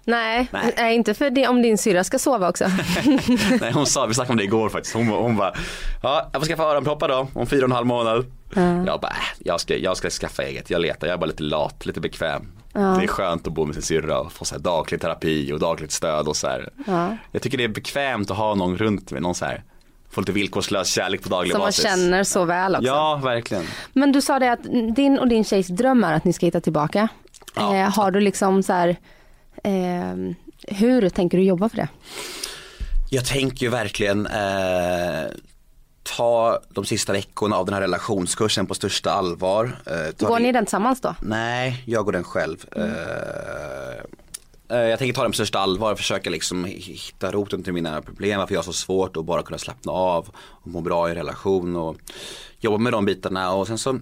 Nej, 0.06 0.48
Nej. 0.50 0.74
nej. 0.76 0.94
inte 0.94 1.14
för 1.14 1.30
det 1.30 1.48
om 1.48 1.62
din 1.62 1.78
syrra 1.78 2.04
ska 2.04 2.18
sova 2.18 2.48
också. 2.48 2.64
Nej 3.60 3.72
hon 3.72 3.86
sa, 3.86 4.06
vi 4.06 4.14
snackade 4.14 4.32
om 4.32 4.36
det 4.36 4.44
igår 4.44 4.68
faktiskt, 4.68 4.94
hon, 4.94 5.08
hon 5.08 5.36
bara 5.36 5.54
Ja 6.02 6.30
jag 6.32 6.42
får 6.42 6.48
skaffa 6.48 6.62
öronproppar 6.62 7.08
då 7.08 7.28
om 7.32 7.46
fyra 7.46 7.60
och 7.60 7.70
en 7.70 7.72
halv 7.72 7.86
månad 7.86 8.26
Jag 8.86 9.00
bara, 9.00 9.10
äh, 9.10 9.16
jag 9.38 9.60
ska, 9.60 9.76
jag 9.76 9.96
ska 9.96 10.10
skaffa 10.10 10.42
eget, 10.42 10.70
jag 10.70 10.80
letar, 10.80 11.06
jag 11.06 11.14
är 11.14 11.18
bara 11.18 11.26
lite 11.26 11.42
lat, 11.42 11.86
lite 11.86 12.00
bekväm 12.00 12.52
Det 12.72 12.80
är 12.80 13.06
skönt 13.06 13.46
att 13.46 13.52
bo 13.52 13.64
med 13.64 13.74
sin 13.74 13.82
syrra 13.82 14.20
och 14.20 14.32
få 14.32 14.44
så 14.44 14.54
här 14.54 14.62
daglig 14.62 15.00
terapi 15.00 15.52
och 15.52 15.58
dagligt 15.60 15.92
stöd 15.92 16.28
och 16.28 16.36
så 16.36 16.46
här. 16.46 16.68
Ja. 16.86 17.16
Jag 17.32 17.42
tycker 17.42 17.58
det 17.58 17.64
är 17.64 17.68
bekvämt 17.68 18.30
att 18.30 18.36
ha 18.36 18.54
någon 18.54 18.76
runt 18.76 19.10
mig, 19.10 19.20
någon 19.20 19.34
så 19.34 19.44
här 19.44 19.62
Få 20.10 20.20
lite 20.20 20.32
villkorslös 20.32 20.88
kärlek 20.88 21.22
på 21.22 21.28
daglig 21.28 21.52
Som 21.52 21.58
man 21.58 21.66
basis 21.66 21.84
känner 21.84 22.24
så 22.24 22.44
väl 22.44 22.74
också. 22.74 22.86
Ja 22.86 23.20
verkligen 23.24 23.64
Men 23.92 24.12
du 24.12 24.22
sa 24.22 24.38
det 24.38 24.52
att 24.52 24.62
din 24.96 25.18
och 25.18 25.28
din 25.28 25.44
tjejs 25.44 25.66
dröm 25.66 26.04
är 26.04 26.12
att 26.12 26.24
ni 26.24 26.32
ska 26.32 26.46
hitta 26.46 26.60
tillbaka. 26.60 27.08
Ja. 27.54 27.76
Eh, 27.76 27.90
har 27.90 28.10
du 28.10 28.20
liksom 28.20 28.62
så 28.62 28.72
här, 28.72 28.96
hur 30.68 31.08
tänker 31.08 31.38
du 31.38 31.44
jobba 31.44 31.68
för 31.68 31.76
det? 31.76 31.88
Jag 33.10 33.24
tänker 33.24 33.66
ju 33.66 33.70
verkligen 33.70 34.26
eh, 34.26 35.24
ta 36.16 36.60
de 36.68 36.84
sista 36.84 37.12
veckorna 37.12 37.56
av 37.56 37.66
den 37.66 37.74
här 37.74 37.80
relationskursen 37.80 38.66
på 38.66 38.74
största 38.74 39.10
allvar. 39.10 39.78
Eh, 39.86 40.26
Går 40.26 40.38
ni 40.38 40.52
den 40.52 40.64
tillsammans 40.64 41.00
då? 41.00 41.14
Nej, 41.20 41.82
jag 41.86 42.04
går 42.04 42.12
den 42.12 42.24
själv. 42.24 42.56
Mm. 42.76 42.90
Eh, 42.90 42.96
Eh, 44.68 44.78
Jag 44.78 44.98
tänker 44.98 45.14
ta 45.14 45.22
det 45.22 45.28
på 45.28 45.32
största 45.34 45.58
allvar 45.58 45.92
och 45.92 45.98
försöka 45.98 46.30
liksom 46.30 46.64
hitta 46.64 47.32
roten 47.32 47.62
till 47.62 47.72
mina 47.72 48.02
problem, 48.02 48.38
varför 48.38 48.54
jag 48.54 48.58
har 48.58 48.64
så 48.64 48.72
svårt 48.72 49.16
att 49.16 49.24
bara 49.24 49.42
kunna 49.42 49.58
slappna 49.58 49.92
av 49.92 50.28
och 50.36 50.66
må 50.68 50.80
bra 50.80 51.10
i 51.10 51.14
relation 51.14 51.76
och 51.76 51.96
jobba 52.58 52.78
med 52.78 52.92
de 52.92 53.04
bitarna 53.04 53.52
och 53.52 53.66
sen 53.66 53.78
så 53.78 53.98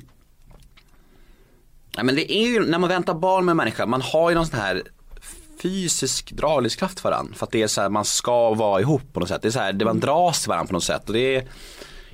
Ja 1.96 2.02
men 2.02 2.14
det 2.14 2.32
är 2.32 2.46
ju, 2.46 2.66
när 2.66 2.78
man 2.78 2.88
väntar 2.88 3.14
barn 3.14 3.44
med 3.44 3.52
en 3.52 3.56
människa, 3.56 3.86
man 3.86 4.00
har 4.02 4.30
ju 4.30 4.34
någon 4.36 4.46
sån 4.46 4.60
här 4.60 4.82
fysisk 5.64 6.32
dragningskraft 6.32 7.00
för 7.00 7.10
varandra. 7.10 7.34
För 7.34 7.46
att 7.46 7.52
det 7.52 7.62
är 7.62 7.66
så 7.66 7.80
här, 7.80 7.88
man 7.88 8.04
ska 8.04 8.54
vara 8.54 8.80
ihop 8.80 9.12
på 9.12 9.20
något 9.20 9.28
sätt. 9.28 9.42
Det 9.42 9.48
är 9.48 9.52
så 9.52 9.58
här, 9.58 9.72
det 9.72 9.84
man 9.84 10.00
dras 10.00 10.40
till 10.40 10.48
varandra 10.48 10.66
på 10.66 10.72
något 10.72 10.84
sätt. 10.84 11.06
Och 11.06 11.12
det 11.12 11.36
är, 11.36 11.44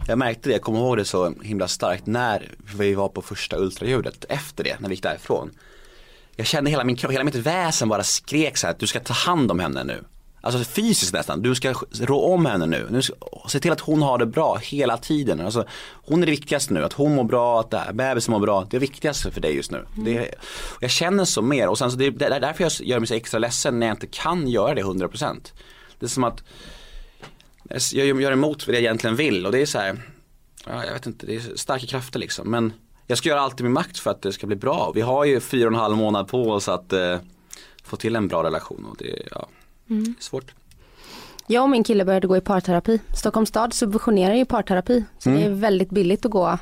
jag 0.07 0.19
märkte 0.19 0.49
det, 0.49 0.53
jag 0.53 0.63
kommer 0.63 0.79
ihåg 0.79 0.97
det 0.97 1.05
så 1.05 1.35
himla 1.43 1.69
starkt 1.69 2.07
när 2.07 2.55
vi 2.77 2.95
var 2.95 3.09
på 3.09 3.23
första 3.23 3.57
ultraljudet. 3.57 4.25
Efter 4.29 4.65
det, 4.65 4.81
när 4.81 4.89
vi 4.89 4.95
gick 4.95 5.03
därifrån. 5.03 5.51
Jag 6.37 6.47
kände 6.47 6.71
hela 6.71 6.85
min 6.85 6.97
kropp, 6.97 7.13
hela 7.13 7.25
mitt 7.25 7.35
väsen 7.35 7.89
bara 7.89 8.03
skrek 8.03 8.57
så 8.57 8.67
här, 8.67 8.75
att 8.75 8.81
du 8.81 8.87
ska 8.87 9.01
ta 9.01 9.15
hand 9.15 9.51
om 9.51 9.59
henne 9.59 9.85
nu. 9.85 10.05
Alltså 10.41 10.65
fysiskt 10.65 11.13
nästan, 11.13 11.43
du 11.43 11.55
ska 11.55 11.75
rå 11.93 12.35
om 12.35 12.47
henne 12.47 12.67
nu. 12.67 12.87
nu 12.91 13.03
ska, 13.03 13.15
se 13.49 13.61
till 13.61 13.73
att 13.73 13.81
hon 13.81 14.03
har 14.03 14.19
det 14.19 14.27
bra 14.27 14.57
hela 14.57 14.97
tiden. 14.97 15.41
Alltså, 15.41 15.65
hon 15.93 16.23
är 16.23 16.27
det 16.27 16.31
viktigaste 16.31 16.75
nu, 16.75 16.85
att 16.85 16.93
hon 16.93 17.15
mår 17.15 17.25
bra, 17.25 17.61
att 17.61 17.71
det 17.71 17.79
här, 17.79 17.93
bebisen 17.93 18.33
mår 18.33 18.41
bra. 18.41 18.61
Det 18.61 18.77
är 18.77 18.81
det 18.81 18.87
viktigaste 18.87 19.31
för 19.31 19.41
dig 19.41 19.57
just 19.57 19.71
nu. 19.71 19.85
Det 20.05 20.17
är, 20.17 20.35
och 20.77 20.83
jag 20.83 20.91
känner 20.91 21.25
så 21.25 21.43
mer 21.43 21.69
och 21.69 21.79
sen 21.79 21.91
så 21.91 21.97
det, 21.97 22.11
det 22.11 22.27
är 22.27 22.41
därför 22.41 22.65
jag 22.65 22.73
gör 22.81 22.99
mig 22.99 23.07
så 23.07 23.15
extra 23.15 23.39
ledsen 23.39 23.79
när 23.79 23.87
jag 23.87 23.95
inte 23.95 24.07
kan 24.07 24.49
göra 24.49 24.75
det 24.75 24.83
100%. 24.83 25.53
Det 25.99 26.07
är 26.07 26.11
som 26.11 26.25
att 26.25 26.43
jag 27.93 28.21
gör 28.21 28.33
emot 28.33 28.67
vad 28.67 28.77
jag 28.77 28.83
egentligen 28.83 29.17
vill 29.17 29.47
och 29.47 29.53
det 29.53 29.63
är 29.63 29.67
så 29.67 29.79
här, 29.79 30.03
ja, 30.67 30.85
jag 30.85 30.93
vet 30.93 31.07
inte, 31.07 31.27
det 31.27 31.35
är 31.35 31.57
starka 31.57 31.87
krafter 31.87 32.19
liksom. 32.19 32.51
Men 32.51 32.73
jag 33.07 33.19
ska 33.19 33.29
göra 33.29 33.41
allt 33.41 33.61
i 33.61 33.63
min 33.63 33.73
makt 33.73 33.99
för 33.99 34.11
att 34.11 34.23
det 34.23 34.33
ska 34.33 34.47
bli 34.47 34.57
bra. 34.57 34.93
Vi 34.95 35.01
har 35.01 35.25
ju 35.25 35.41
fyra 35.41 35.67
och 35.67 35.73
en 35.73 35.81
halv 35.81 35.97
månad 35.97 36.29
på 36.29 36.51
oss 36.51 36.69
att 36.69 36.93
eh, 36.93 37.19
få 37.85 37.97
till 37.97 38.17
en 38.17 38.29
bra 38.29 38.43
relation 38.43 38.87
och 38.91 38.97
det, 38.99 39.23
ja, 39.31 39.49
är 39.91 40.23
svårt. 40.23 40.55
Jag 41.47 41.63
och 41.63 41.71
min 41.71 41.85
kille 41.85 42.05
började 42.05 42.27
gå 42.27 42.37
i 42.37 42.41
parterapi. 42.41 43.01
Stockholms 43.17 43.49
stad 43.49 43.75
subventionerar 43.75 44.35
ju 44.35 44.45
parterapi. 44.45 45.05
Så 45.19 45.31
det 45.31 45.45
är 45.45 45.51
väldigt 45.51 45.91
billigt 45.91 46.25
att 46.25 46.31
gå 46.31 46.59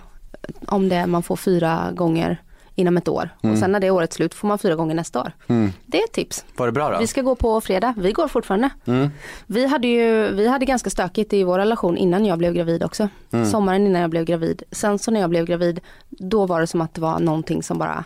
om 0.66 0.88
det 0.88 1.06
man 1.06 1.22
får 1.22 1.36
fyra 1.36 1.92
gånger 1.94 2.42
inom 2.74 2.96
ett 2.96 3.08
år. 3.08 3.30
Och 3.40 3.58
sen 3.58 3.72
när 3.72 3.80
det 3.80 3.86
är 3.86 3.90
året 3.90 4.12
slut 4.12 4.34
får 4.34 4.48
man 4.48 4.58
fyra 4.58 4.74
gånger 4.74 4.94
nästa 4.94 5.20
år. 5.20 5.32
Det 5.86 6.00
är 6.00 6.04
ett 6.04 6.12
tips. 6.12 6.44
Var 6.56 6.66
det 6.66 6.72
bra 6.72 6.90
då? 6.90 6.98
Vi 6.98 7.06
ska 7.06 7.22
gå 7.22 7.34
på 7.34 7.60
fredag, 7.60 7.94
vi 7.96 8.12
går 8.12 8.28
fortfarande. 8.28 8.70
Vi 9.46 9.66
hade 9.66 9.88
ju, 9.88 10.28
vi 10.32 10.48
hade 10.48 10.64
ganska 10.64 10.90
stökigt 10.90 11.32
i 11.32 11.44
vår 11.44 11.58
relation 11.58 11.96
innan 11.96 12.26
jag 12.26 12.38
blev 12.38 12.54
gravid 12.54 12.84
också. 12.84 13.08
Sommaren 13.50 13.86
innan 13.86 14.02
jag 14.02 14.10
blev 14.10 14.24
gravid. 14.24 14.62
Sen 14.70 14.98
så 14.98 15.10
när 15.10 15.20
jag 15.20 15.30
blev 15.30 15.44
gravid, 15.44 15.80
då 16.08 16.46
var 16.46 16.60
det 16.60 16.66
som 16.66 16.80
att 16.80 16.94
det 16.94 17.00
var 17.00 17.20
någonting 17.20 17.62
som 17.62 17.78
bara, 17.78 18.04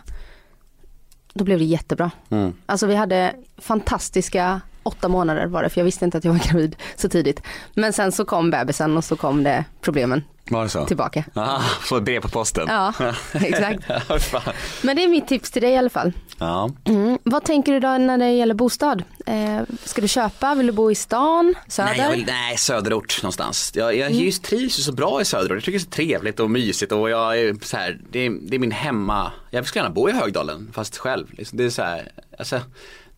då 1.33 1.43
blev 1.43 1.59
det 1.59 1.65
jättebra. 1.65 2.11
Alltså 2.65 2.87
vi 2.87 2.95
hade 2.95 3.35
fantastiska 3.57 4.61
åtta 4.83 5.07
månader 5.07 5.45
var 5.47 5.63
det, 5.63 5.69
för 5.69 5.79
jag 5.81 5.85
visste 5.85 6.05
inte 6.05 6.17
att 6.17 6.23
jag 6.23 6.31
var 6.31 6.39
gravid 6.51 6.75
så 6.95 7.09
tidigt. 7.09 7.41
Men 7.73 7.93
sen 7.93 8.11
så 8.11 8.25
kom 8.25 8.49
bebisen 8.51 8.97
och 8.97 9.03
så 9.03 9.15
kom 9.15 9.43
det 9.43 9.65
problemen 9.81 10.23
Var 10.49 10.63
det 10.63 10.69
så? 10.69 10.85
tillbaka. 10.85 11.23
Ah, 11.33 11.59
få 11.81 11.97
ett 11.97 12.03
brev 12.03 12.21
på 12.21 12.29
posten. 12.29 12.65
Ja, 12.69 12.93
exakt. 13.33 13.83
Men 14.81 14.95
det 14.95 15.03
är 15.03 15.07
mitt 15.07 15.27
tips 15.27 15.51
till 15.51 15.61
dig 15.61 15.71
i 15.71 15.77
alla 15.77 15.89
fall. 15.89 16.13
ja. 16.39 16.69
Mm. 16.85 17.17
Vad 17.23 17.43
tänker 17.43 17.71
du 17.73 17.79
då 17.79 17.87
när 17.97 18.17
det 18.17 18.31
gäller 18.31 18.53
bostad? 18.55 19.03
Eh, 19.25 19.61
ska 19.83 20.01
du 20.01 20.07
köpa? 20.07 20.55
Vill 20.55 20.67
du 20.67 20.73
bo 20.73 20.91
i 20.91 20.95
stan? 20.95 21.55
Söder? 21.67 21.93
Nej, 21.97 22.11
vill, 22.11 22.25
nej, 22.25 22.57
söderort 22.57 23.19
någonstans. 23.23 23.71
Jag, 23.75 23.95
jag 23.97 24.11
Mm. 24.11 24.23
just 24.23 24.43
trivs 24.43 24.79
ju 24.79 24.83
så 24.83 24.91
bra 24.91 25.21
i 25.21 25.25
söderort. 25.25 25.51
Jag 25.51 25.63
tycker 25.63 25.79
det 25.79 25.81
är 25.81 25.85
så 25.85 25.89
trevligt 25.89 26.39
och 26.39 26.51
mysigt 26.51 26.91
och 26.91 27.09
jag 27.09 27.39
är 27.39 27.55
så 27.65 27.77
här, 27.77 27.99
det, 28.11 28.19
är, 28.19 28.29
det 28.41 28.55
är 28.55 28.59
min 28.59 28.71
hemma. 28.71 29.31
Jag 29.49 29.65
skulle 29.67 29.83
gärna 29.83 29.95
bo 29.95 30.09
i 30.09 30.11
Högdalen 30.11 30.71
fast 30.73 30.97
själv. 30.97 31.27
Det 31.51 31.63
är 31.63 31.69
så 31.69 31.81
här, 31.81 32.11
alltså, 32.39 32.59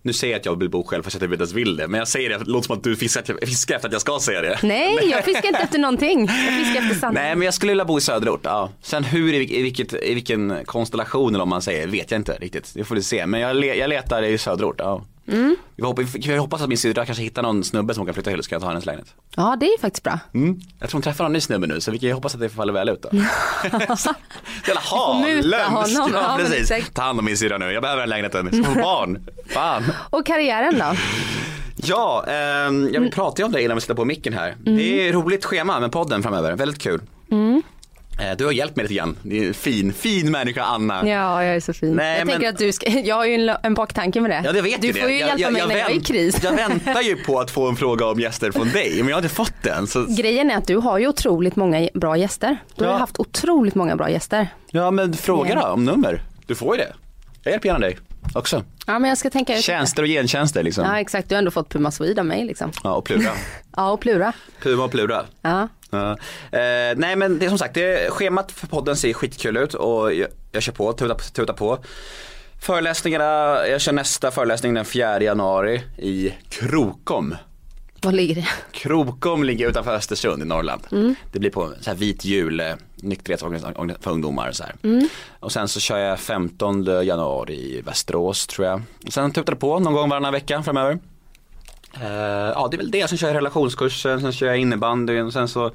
nu 0.05 0.13
säger 0.13 0.33
jag 0.33 0.39
att 0.39 0.45
jag 0.45 0.59
vill 0.59 0.69
bo 0.69 0.83
själv 0.83 1.03
fast 1.03 1.21
jag 1.21 1.31
inte 1.31 1.35
ens 1.35 1.53
vill 1.53 1.75
det. 1.75 1.87
Men 1.87 1.97
jag 1.97 2.07
säger 2.07 2.29
det, 2.29 2.37
det 2.37 2.51
låter 2.51 2.65
som 2.65 2.77
att 2.77 2.83
du 2.83 2.95
fiskar, 2.95 3.45
fiskar 3.45 3.75
efter 3.75 3.87
att 3.87 3.91
jag 3.91 4.01
ska 4.01 4.19
säga 4.19 4.41
det. 4.41 4.59
Nej, 4.63 4.99
jag 5.11 5.25
fiskar 5.25 5.47
inte 5.47 5.59
efter 5.59 5.79
någonting. 5.79 6.25
Jag 6.25 6.65
fiskar 6.65 6.81
efter 6.81 6.95
sanning. 6.95 7.23
Nej 7.23 7.35
men 7.35 7.45
jag 7.45 7.53
skulle 7.53 7.71
vilja 7.71 7.85
bo 7.85 7.97
i 7.97 8.01
söderort, 8.01 8.41
ja. 8.43 8.69
Sen 8.81 9.03
hur, 9.03 9.33
i, 9.33 9.61
vilket, 9.61 9.93
i 9.93 10.13
vilken 10.13 10.65
konstellation 10.65 11.35
eller 11.35 11.43
om 11.43 11.49
man 11.49 11.61
säger, 11.61 11.87
vet 11.87 12.11
jag 12.11 12.19
inte 12.19 12.37
riktigt. 12.41 12.71
Det 12.73 12.83
får 12.83 12.95
vi 12.95 13.03
se. 13.03 13.25
Men 13.25 13.39
jag, 13.39 13.55
le, 13.55 13.75
jag 13.75 13.89
letar 13.89 14.23
i 14.23 14.37
söderort, 14.37 14.75
ja. 14.77 15.01
Mm. 15.27 15.55
Jag, 15.75 15.85
hoppas, 15.85 16.15
jag 16.15 16.41
hoppas 16.41 16.61
att 16.61 16.69
min 16.69 16.77
syrra 16.77 17.05
kanske 17.05 17.23
hittar 17.23 17.41
någon 17.41 17.63
snubbe 17.63 17.93
som 17.93 18.01
hon 18.01 18.05
kan 18.07 18.13
flytta 18.13 18.31
till 18.31 18.43
så 18.43 18.49
kan 18.49 18.55
jag 18.55 18.61
ta 18.61 18.67
hennes 18.67 18.85
lägenhet. 18.85 19.13
Ja, 19.35 19.57
det 19.59 19.65
är 19.65 19.79
faktiskt 19.79 20.03
bra. 20.03 20.19
Mm. 20.33 20.59
Jag 20.79 20.89
tror 20.89 20.97
hon 20.97 21.01
träffar 21.01 21.23
någon 21.23 21.33
ny 21.33 21.41
snubbe 21.41 21.67
nu 21.67 21.81
så 21.81 21.91
vi 21.91 21.99
kan 21.99 22.09
ju 22.09 22.13
hoppas 22.13 22.33
att 22.35 22.41
det 22.41 22.49
faller 22.49 22.73
väl 22.73 22.89
ut 22.89 23.01
då. 23.01 23.09
Jävla 24.67 24.81
harlömsk. 24.81 26.01
Ja, 26.13 26.37
precis. 26.39 26.89
Ta 26.93 27.01
hand 27.01 27.19
om 27.19 27.25
min 27.25 27.37
syrra 27.37 27.57
nu, 27.57 27.71
jag 27.71 27.81
behöver 27.81 28.01
den 28.01 28.09
lägenheten. 28.09 28.63
Få 28.63 28.73
barn. 28.73 29.27
Fan. 29.47 29.83
Och 30.09 30.25
karriären 30.25 30.79
då? 30.79 30.95
Ja, 31.75 32.25
ehm, 32.27 32.89
jag 32.93 33.01
vill 33.01 33.11
prata 33.11 33.41
ju 33.41 33.45
om 33.45 33.51
det 33.51 33.61
innan 33.63 33.77
vi 33.77 33.81
sätter 33.81 33.93
på 33.93 34.05
micken 34.05 34.33
här. 34.33 34.55
Det 34.59 35.07
är 35.07 35.13
roligt 35.13 35.45
schema 35.45 35.79
med 35.79 35.91
podden 35.91 36.23
framöver, 36.23 36.55
väldigt 36.55 36.81
kul. 36.81 37.01
Eh, 38.19 38.37
Du 38.37 38.45
har 38.45 38.51
hjälpt 38.51 38.75
mig 38.75 38.83
lite 38.83 38.93
grann, 38.95 39.17
det 39.21 39.39
är 39.43 39.47
en 39.47 39.53
fin, 39.53 39.93
fin 39.93 40.31
människa 40.31 40.63
Anna. 40.63 41.07
Ja, 41.09 41.43
jag 41.43 41.55
är 41.55 41.59
så 41.59 41.73
fin. 41.73 41.93
Nej, 41.93 42.17
jag 42.17 42.25
men- 42.27 42.33
tänker 42.33 42.49
att 42.49 42.57
du 42.57 42.71
ska, 42.71 42.89
jag 43.03 43.15
har 43.15 43.25
ju 43.25 43.33
en, 43.49 43.55
en 43.63 43.73
baktanke 43.73 44.21
med 44.21 44.31
det. 44.31 44.41
Ja, 44.45 44.51
det 44.51 44.61
vet 44.61 44.81
du 44.81 44.93
får 44.93 45.07
det. 45.07 45.13
ju 45.13 45.19
hjälpa 45.19 45.49
mig 45.49 45.61
när 45.67 45.75
jag 45.77 45.85
är 45.89 45.89
i 45.89 45.93
vänt- 45.93 46.07
kris. 46.07 46.37
Jag 46.43 46.55
väntar 46.69 47.01
ju 47.01 47.15
på 47.15 47.39
att 47.39 47.51
få 47.51 47.67
en 47.69 47.75
fråga 47.75 48.05
om 48.05 48.19
gäster 48.19 48.51
från 48.51 48.69
dig, 48.69 48.93
men 48.97 49.07
jag 49.07 49.15
har 49.15 49.21
inte 49.23 49.35
fått 49.35 49.53
den. 49.63 49.87
Så... 49.87 50.05
Grejen 50.09 50.51
är 50.51 50.55
att 50.57 50.67
du 50.67 50.75
har 50.77 50.97
ju 50.99 51.07
otroligt 51.07 51.55
många 51.55 51.89
bra 51.93 52.17
gäster. 52.17 52.57
Du 52.75 52.83
har 52.83 52.91
Ja. 52.91 52.95
ju 52.97 52.99
haft 52.99 53.19
otroligt 53.19 53.75
många 53.75 53.95
bra 53.95 54.09
gäster. 54.09 54.47
Ja, 54.71 54.91
men 54.91 55.13
fråga 55.13 55.55
då 55.55 55.61
om 55.61 55.85
nummer. 55.85 56.21
Du 56.47 56.55
får 56.55 56.75
ju 56.77 56.81
det. 56.83 56.93
Jag 57.43 57.51
hjälper 57.51 57.67
gärna 57.67 57.79
dig 57.79 57.97
också. 58.33 58.63
Ja, 58.87 58.99
men 58.99 59.09
jag 59.09 59.17
ska 59.17 59.29
tänka 59.29 59.57
ut. 59.57 59.63
Tjänster 59.63 60.03
och 60.03 60.07
gentjänster 60.09 60.63
liksom. 60.63 60.85
Ja, 60.85 60.99
exakt. 60.99 61.29
Du 61.29 61.35
har 61.35 61.39
ändå 61.39 61.51
fått 61.51 61.69
Puma 61.69 61.91
Swede 61.91 62.21
av 62.21 62.25
mig 62.25 62.45
liksom. 62.45 62.71
Ja, 62.83 62.93
och 62.93 63.05
Plura. 63.05 63.31
Ja, 63.77 63.91
och 63.91 64.01
Plura. 64.01 64.33
Puma 64.61 64.83
och 64.83 64.91
Plura. 64.91 65.25
Ja. 65.41 65.67
Ja. 65.89 66.11
Eh, 66.51 66.95
nej 66.95 67.15
men 67.15 67.39
det 67.39 67.45
är 67.45 67.49
som 67.49 67.57
sagt, 67.57 67.73
det, 67.73 68.11
schemat 68.11 68.51
för 68.51 68.67
podden 68.67 68.95
ser 68.95 69.13
skitkul 69.13 69.57
ut 69.57 69.73
och 69.73 70.13
jag, 70.13 70.27
jag 70.51 70.63
kör 70.63 70.73
på, 70.73 70.93
tutar, 70.93 71.15
tutar 71.15 71.53
på. 71.53 71.77
Föreläsningarna, 72.61 73.67
jag 73.67 73.81
kör 73.81 73.91
nästa 73.91 74.31
föreläsning 74.31 74.73
den 74.73 74.85
4 74.85 75.21
januari 75.21 75.83
i 75.97 76.33
Krokom. 76.49 77.35
Var 78.05 78.11
ligger 78.11 78.35
det? 78.35 78.47
Krokom 78.71 79.43
ligger 79.43 79.69
utanför 79.69 79.95
Östersund 79.95 80.41
i 80.41 80.45
Norrland. 80.45 80.81
Det 81.31 81.39
blir 81.39 81.51
på 81.51 81.73
så 81.81 81.89
här 81.89 81.97
vit 81.97 82.25
jul, 82.25 82.59
eh, 82.59 82.73
nykterhetsorganisation 82.95 83.93
för 84.01 84.11
ungdomar 84.11 84.49
och 84.49 84.55
så 84.55 84.63
här. 84.63 84.75
Och 85.39 85.51
sen 85.51 85.67
så 85.67 85.79
kör 85.79 85.97
jag 85.97 86.19
15 86.19 86.85
januari 87.05 87.53
i 87.53 87.81
Västerås 87.81 88.47
tror 88.47 88.67
jag. 88.67 88.81
Och 89.05 89.13
sen 89.13 89.31
tutar 89.31 89.53
det 89.53 89.59
på 89.59 89.79
någon 89.79 89.93
gång 89.93 90.09
varannan 90.09 90.33
vecka 90.33 90.63
framöver. 90.63 90.99
Eh, 92.01 92.07
ja 92.55 92.67
det 92.71 92.75
är 92.75 92.77
väl 92.77 92.91
det, 92.91 93.07
sen 93.09 93.17
kör 93.17 93.27
jag 93.27 93.35
relationskursen, 93.35 94.21
sen 94.21 94.31
kör 94.31 94.47
jag 94.47 94.57
innebandyn 94.57 95.25
och 95.25 95.33
sen 95.33 95.47
så 95.47 95.71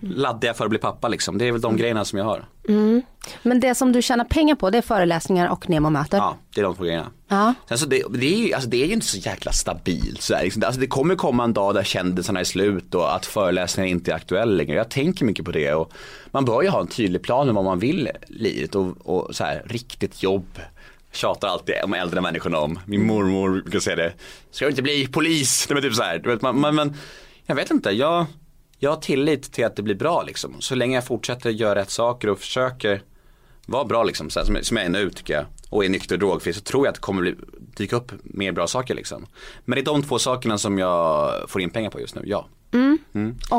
laddar 0.00 0.48
jag 0.48 0.56
för 0.56 0.64
att 0.64 0.70
bli 0.70 0.78
pappa 0.78 1.08
liksom. 1.08 1.38
Det 1.38 1.44
är 1.44 1.52
väl 1.52 1.60
de 1.60 1.76
grejerna 1.76 2.04
som 2.04 2.18
jag 2.18 2.26
har. 2.26 2.44
Men 3.42 3.60
det 3.60 3.74
som 3.74 3.92
du 3.92 4.02
tjänar 4.02 4.24
pengar 4.24 4.54
på 4.54 4.70
det 4.70 4.78
är 4.78 4.82
föreläsningar 4.82 5.48
och 5.48 5.70
Nemo-möten. 5.70 6.18
Ja, 6.18 6.36
det 6.54 6.60
är 6.60 6.64
de 6.64 6.76
två 6.76 6.84
grejerna. 6.84 7.10
Ja. 7.28 7.54
Sen 7.68 7.78
så 7.78 7.86
det, 7.86 8.02
det, 8.10 8.26
är 8.26 8.46
ju, 8.46 8.52
alltså 8.52 8.70
det 8.70 8.82
är 8.82 8.86
ju 8.86 8.92
inte 8.92 9.06
så 9.06 9.18
jäkla 9.18 9.52
stabilt. 9.52 10.22
Så 10.22 10.34
här, 10.34 10.44
liksom. 10.44 10.62
alltså 10.64 10.80
det 10.80 10.86
kommer 10.86 11.14
komma 11.14 11.44
en 11.44 11.52
dag 11.52 11.74
där 11.74 11.82
kändisarna 11.82 12.40
är 12.40 12.44
slut 12.44 12.94
och 12.94 13.14
att 13.14 13.26
föreläsningar 13.26 13.90
inte 13.90 14.10
är 14.10 14.14
aktuella 14.14 14.52
längre. 14.52 14.74
Jag 14.76 14.88
tänker 14.88 15.24
mycket 15.24 15.44
på 15.44 15.50
det 15.50 15.74
och 15.74 15.92
man 16.30 16.44
bör 16.44 16.62
ju 16.62 16.68
ha 16.68 16.80
en 16.80 16.86
tydlig 16.86 17.22
plan 17.22 17.46
med 17.46 17.54
vad 17.54 17.64
man 17.64 17.78
vill 17.78 18.10
livet 18.26 18.74
och, 18.74 18.96
och 19.04 19.34
så 19.36 19.44
här, 19.44 19.62
riktigt 19.66 20.22
jobb. 20.22 20.58
Tjatar 21.12 21.48
alltid 21.48 21.74
om 21.84 21.94
äldre 21.94 22.20
människorna 22.20 22.58
om. 22.58 22.78
Min 22.86 23.06
mormor 23.06 23.62
brukar 23.62 23.80
säga 23.80 23.96
det. 23.96 24.12
Ska 24.50 24.64
du 24.64 24.70
inte 24.70 24.82
bli 24.82 25.06
polis? 25.06 25.66
Det 25.68 25.74
är 25.74 25.80
typ 25.80 25.94
så 25.94 26.02
här. 26.02 26.18
Du 26.18 26.30
vet, 26.30 26.42
man, 26.42 26.60
man, 26.60 26.74
men 26.74 26.94
jag 27.46 27.54
vet 27.54 27.70
inte. 27.70 27.90
Jag, 27.90 28.26
jag 28.78 28.90
har 28.90 28.96
tillit 28.96 29.52
till 29.52 29.64
att 29.64 29.76
det 29.76 29.82
blir 29.82 29.94
bra 29.94 30.22
liksom. 30.22 30.60
Så 30.60 30.74
länge 30.74 30.94
jag 30.94 31.06
fortsätter 31.06 31.50
göra 31.50 31.74
rätt 31.74 31.90
saker 31.90 32.28
och 32.28 32.38
försöker 32.38 33.02
vara 33.66 33.84
bra 33.84 34.04
liksom, 34.04 34.30
så 34.30 34.40
här, 34.40 34.46
som, 34.46 34.56
som 34.62 34.76
jag 34.76 34.86
är 34.86 34.90
nu 34.90 35.10
tycker 35.10 35.34
jag. 35.34 35.44
Och 35.70 35.84
är 35.84 35.88
nykter 35.88 36.14
och 36.14 36.18
drogfri 36.18 36.52
så 36.52 36.60
tror 36.60 36.86
jag 36.86 36.90
att 36.90 36.94
det 36.94 37.00
kommer 37.00 37.22
bli, 37.22 37.34
dyka 37.76 37.96
upp 37.96 38.12
mer 38.22 38.52
bra 38.52 38.66
saker 38.66 38.94
liksom. 38.94 39.26
Men 39.64 39.76
det 39.76 39.82
är 39.82 39.84
de 39.84 40.02
två 40.02 40.18
sakerna 40.18 40.58
som 40.58 40.78
jag 40.78 41.32
får 41.50 41.60
in 41.60 41.70
pengar 41.70 41.90
på 41.90 42.00
just 42.00 42.14
nu, 42.14 42.22
ja. 42.26 42.48
Mm. 42.74 42.98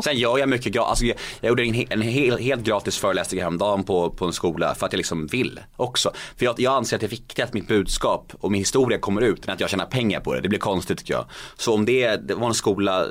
Sen 0.04 0.18
gör 0.18 0.38
jag 0.38 0.50
mycket 0.50 0.78
alltså 0.78 1.06
jag, 1.06 1.18
jag 1.42 1.50
gjorde 1.50 1.64
en, 1.64 1.74
he- 1.74 1.88
en 1.90 2.02
hel, 2.02 2.38
helt 2.38 2.64
gratis 2.64 2.98
föreläsning 2.98 3.42
häromdagen 3.42 3.84
på, 3.84 4.10
på 4.10 4.26
en 4.26 4.34
skola 4.34 4.76
för 4.76 4.86
att 4.86 4.94
jag 4.94 4.98
liksom 4.98 5.28
vill 5.28 5.60
också. 5.76 6.12
För 6.38 6.46
jag, 6.46 6.60
jag 6.60 6.74
anser 6.74 6.98
att 6.98 7.02
det 7.02 7.08
är 7.08 7.10
viktigt 7.10 7.46
att 7.46 7.54
mitt 7.54 7.68
budskap 7.68 8.34
och 8.40 8.52
min 8.52 8.62
historia 8.62 8.98
kommer 8.98 9.22
ut 9.22 9.48
än 9.48 9.54
att 9.54 9.60
jag 9.60 9.70
tjänar 9.70 9.86
pengar 9.86 10.20
på 10.20 10.34
det. 10.34 10.42
Det 10.42 10.50
blir 10.50 10.60
konstigt 10.60 10.98
tycker 10.98 11.14
jag. 11.14 11.26
Så 11.58 11.74
om 11.74 11.86
det, 11.86 12.16
det 12.28 12.36
var 12.36 12.48
en 12.48 12.54
skola 12.54 13.06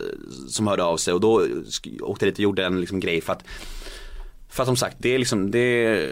som 0.49 0.67
hörde 0.67 0.85
av 0.85 0.97
sig 0.97 1.15
och 1.15 1.21
då 1.21 1.47
åkte 2.01 2.27
jag 2.27 2.33
dit 2.33 2.39
och 2.39 2.41
gjorde 2.41 2.65
en 2.65 2.81
liksom 2.81 3.01
grej 3.01 3.21
för 3.21 3.33
att 3.33 3.45
för 4.49 4.63
att 4.63 4.67
som 4.67 4.77
sagt, 4.77 4.97
det 4.99 5.15
är, 5.15 5.19
liksom, 5.19 5.51
det, 5.51 6.09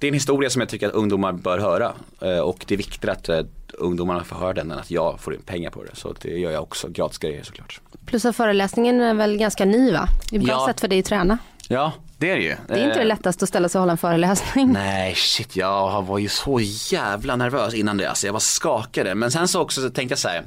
det 0.00 0.06
är 0.06 0.08
en 0.08 0.14
historia 0.14 0.50
som 0.50 0.60
jag 0.60 0.68
tycker 0.68 0.88
att 0.88 0.94
ungdomar 0.94 1.32
bör 1.32 1.58
höra. 1.58 1.92
Eh, 2.20 2.38
och 2.38 2.64
det 2.68 2.74
är 2.74 2.78
viktigt 2.78 3.10
att 3.10 3.28
eh, 3.28 3.40
ungdomarna 3.78 4.24
får 4.24 4.36
höra 4.36 4.52
den 4.52 4.70
än 4.70 4.78
att 4.78 4.90
jag 4.90 5.20
får 5.20 5.34
in 5.34 5.42
pengar 5.42 5.70
på 5.70 5.82
det. 5.84 5.90
Så 5.96 6.14
det 6.22 6.28
gör 6.38 6.50
jag 6.50 6.62
också, 6.62 6.88
gratis 6.88 7.18
grejer 7.18 7.42
såklart. 7.42 7.80
Plus 8.06 8.24
att 8.24 8.36
föreläsningen 8.36 9.00
är 9.00 9.14
väl 9.14 9.36
ganska 9.36 9.64
ny 9.64 9.92
va? 9.92 10.08
Det 10.30 10.36
är 10.36 10.40
ett 10.40 10.46
bra 10.46 10.54
Ja. 10.54 10.66
sätt 10.66 10.80
för 10.80 10.88
dig 10.88 10.98
att 10.98 11.04
träna. 11.04 11.38
Ja, 11.68 11.92
det 12.18 12.30
är 12.30 12.36
det 12.36 12.42
ju. 12.42 12.56
Det 12.68 12.74
är 12.74 12.86
inte 12.86 12.98
det 12.98 13.04
lättaste 13.04 13.44
att 13.44 13.48
ställa 13.48 13.68
sig 13.68 13.78
och 13.78 13.82
hålla 13.82 13.92
en 13.92 13.98
föreläsning. 13.98 14.72
Nej 14.72 15.14
shit, 15.14 15.56
jag 15.56 16.02
var 16.06 16.18
ju 16.18 16.28
så 16.28 16.60
jävla 16.92 17.36
nervös 17.36 17.74
innan 17.74 17.96
det. 17.96 18.08
Alltså 18.08 18.26
jag 18.26 18.32
var 18.32 18.40
skakade. 18.40 19.14
Men 19.14 19.30
sen 19.30 19.48
så 19.48 19.60
också 19.60 19.80
så 19.80 19.90
tänkte 19.90 20.12
jag 20.12 20.18
så 20.18 20.28
här. 20.28 20.42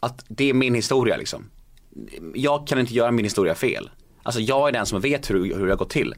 att 0.00 0.24
det 0.28 0.50
är 0.50 0.54
min 0.54 0.74
historia 0.74 1.16
liksom. 1.16 1.44
Jag 2.34 2.66
kan 2.66 2.78
inte 2.78 2.94
göra 2.94 3.10
min 3.10 3.24
historia 3.24 3.54
fel. 3.54 3.90
Alltså 4.28 4.40
jag 4.40 4.68
är 4.68 4.72
den 4.72 4.86
som 4.86 5.00
vet 5.00 5.30
hur, 5.30 5.54
hur 5.54 5.66
det 5.66 5.72
har 5.72 5.76
gått 5.76 5.90
till. 5.90 6.14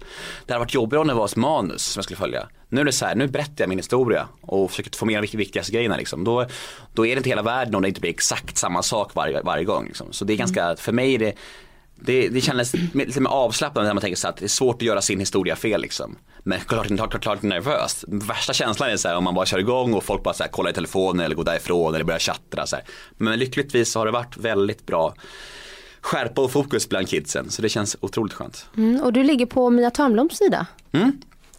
Det 0.46 0.52
hade 0.52 0.64
varit 0.64 0.74
jobbigare 0.74 1.00
om 1.00 1.08
det 1.08 1.14
var 1.14 1.24
ett 1.24 1.36
manus 1.36 1.82
som 1.82 1.98
jag 1.98 2.04
skulle 2.04 2.18
följa. 2.18 2.48
Nu 2.68 2.80
är 2.80 2.84
det 2.84 2.92
så 2.92 3.06
här, 3.06 3.14
nu 3.14 3.28
berättar 3.28 3.54
jag 3.56 3.68
min 3.68 3.78
historia 3.78 4.28
och 4.40 4.70
försöker 4.70 4.98
få 4.98 5.06
med 5.06 5.22
de 5.22 5.36
viktigaste 5.36 5.72
grejerna 5.72 5.96
liksom. 5.96 6.24
Då, 6.24 6.46
då 6.92 7.06
är 7.06 7.10
det 7.10 7.18
inte 7.18 7.28
hela 7.28 7.42
världen 7.42 7.74
om 7.74 7.82
det 7.82 7.88
inte 7.88 8.00
blir 8.00 8.10
exakt 8.10 8.56
samma 8.56 8.82
sak 8.82 9.14
varje, 9.14 9.42
varje 9.42 9.64
gång. 9.64 9.86
Liksom. 9.86 10.12
Så 10.12 10.24
det 10.24 10.32
är 10.32 10.36
ganska, 10.36 10.76
för 10.76 10.92
mig 10.92 11.14
är 11.14 11.18
det 11.18 11.34
det, 12.02 12.28
det 12.28 12.40
kändes 12.40 12.74
lite 12.94 13.20
mer 13.20 13.30
avslappnande 13.30 13.88
när 13.88 13.94
man 13.94 14.00
tänker 14.00 14.16
så 14.16 14.28
att 14.28 14.36
det 14.36 14.46
är 14.46 14.48
svårt 14.48 14.76
att 14.76 14.82
göra 14.82 15.00
sin 15.00 15.20
historia 15.20 15.56
fel 15.56 15.80
liksom. 15.80 16.16
Men 16.42 16.60
klart, 16.60 16.86
klart, 16.86 17.10
klart, 17.10 17.22
klart 17.22 17.42
nervöst. 17.42 18.04
Värsta 18.08 18.52
känslan 18.52 18.90
är 18.90 18.96
så 18.96 19.08
här 19.08 19.16
om 19.16 19.24
man 19.24 19.34
bara 19.34 19.46
kör 19.46 19.58
igång 19.58 19.94
och 19.94 20.04
folk 20.04 20.22
bara 20.22 20.34
så 20.34 20.42
här, 20.42 20.50
kollar 20.50 20.70
i 20.70 20.74
telefonen 20.74 21.24
eller 21.24 21.36
går 21.36 21.44
därifrån 21.44 21.94
eller 21.94 22.04
börjar 22.04 22.18
chattra 22.18 22.66
så 22.66 22.76
här. 22.76 22.84
Men 23.16 23.38
lyckligtvis 23.38 23.92
så 23.92 23.98
har 23.98 24.06
det 24.06 24.12
varit 24.12 24.36
väldigt 24.36 24.86
bra 24.86 25.14
skärpa 26.00 26.42
och 26.42 26.50
fokus 26.50 26.88
bland 26.88 27.08
kidsen 27.08 27.50
så 27.50 27.62
det 27.62 27.68
känns 27.68 27.96
otroligt 28.00 28.32
skönt. 28.34 28.66
Mm, 28.76 29.00
och 29.00 29.12
du 29.12 29.22
ligger 29.22 29.46
på 29.46 29.70
Mia 29.70 29.90
Törnbloms 29.90 30.36
sida. 30.38 30.66
Mm. 30.92 31.12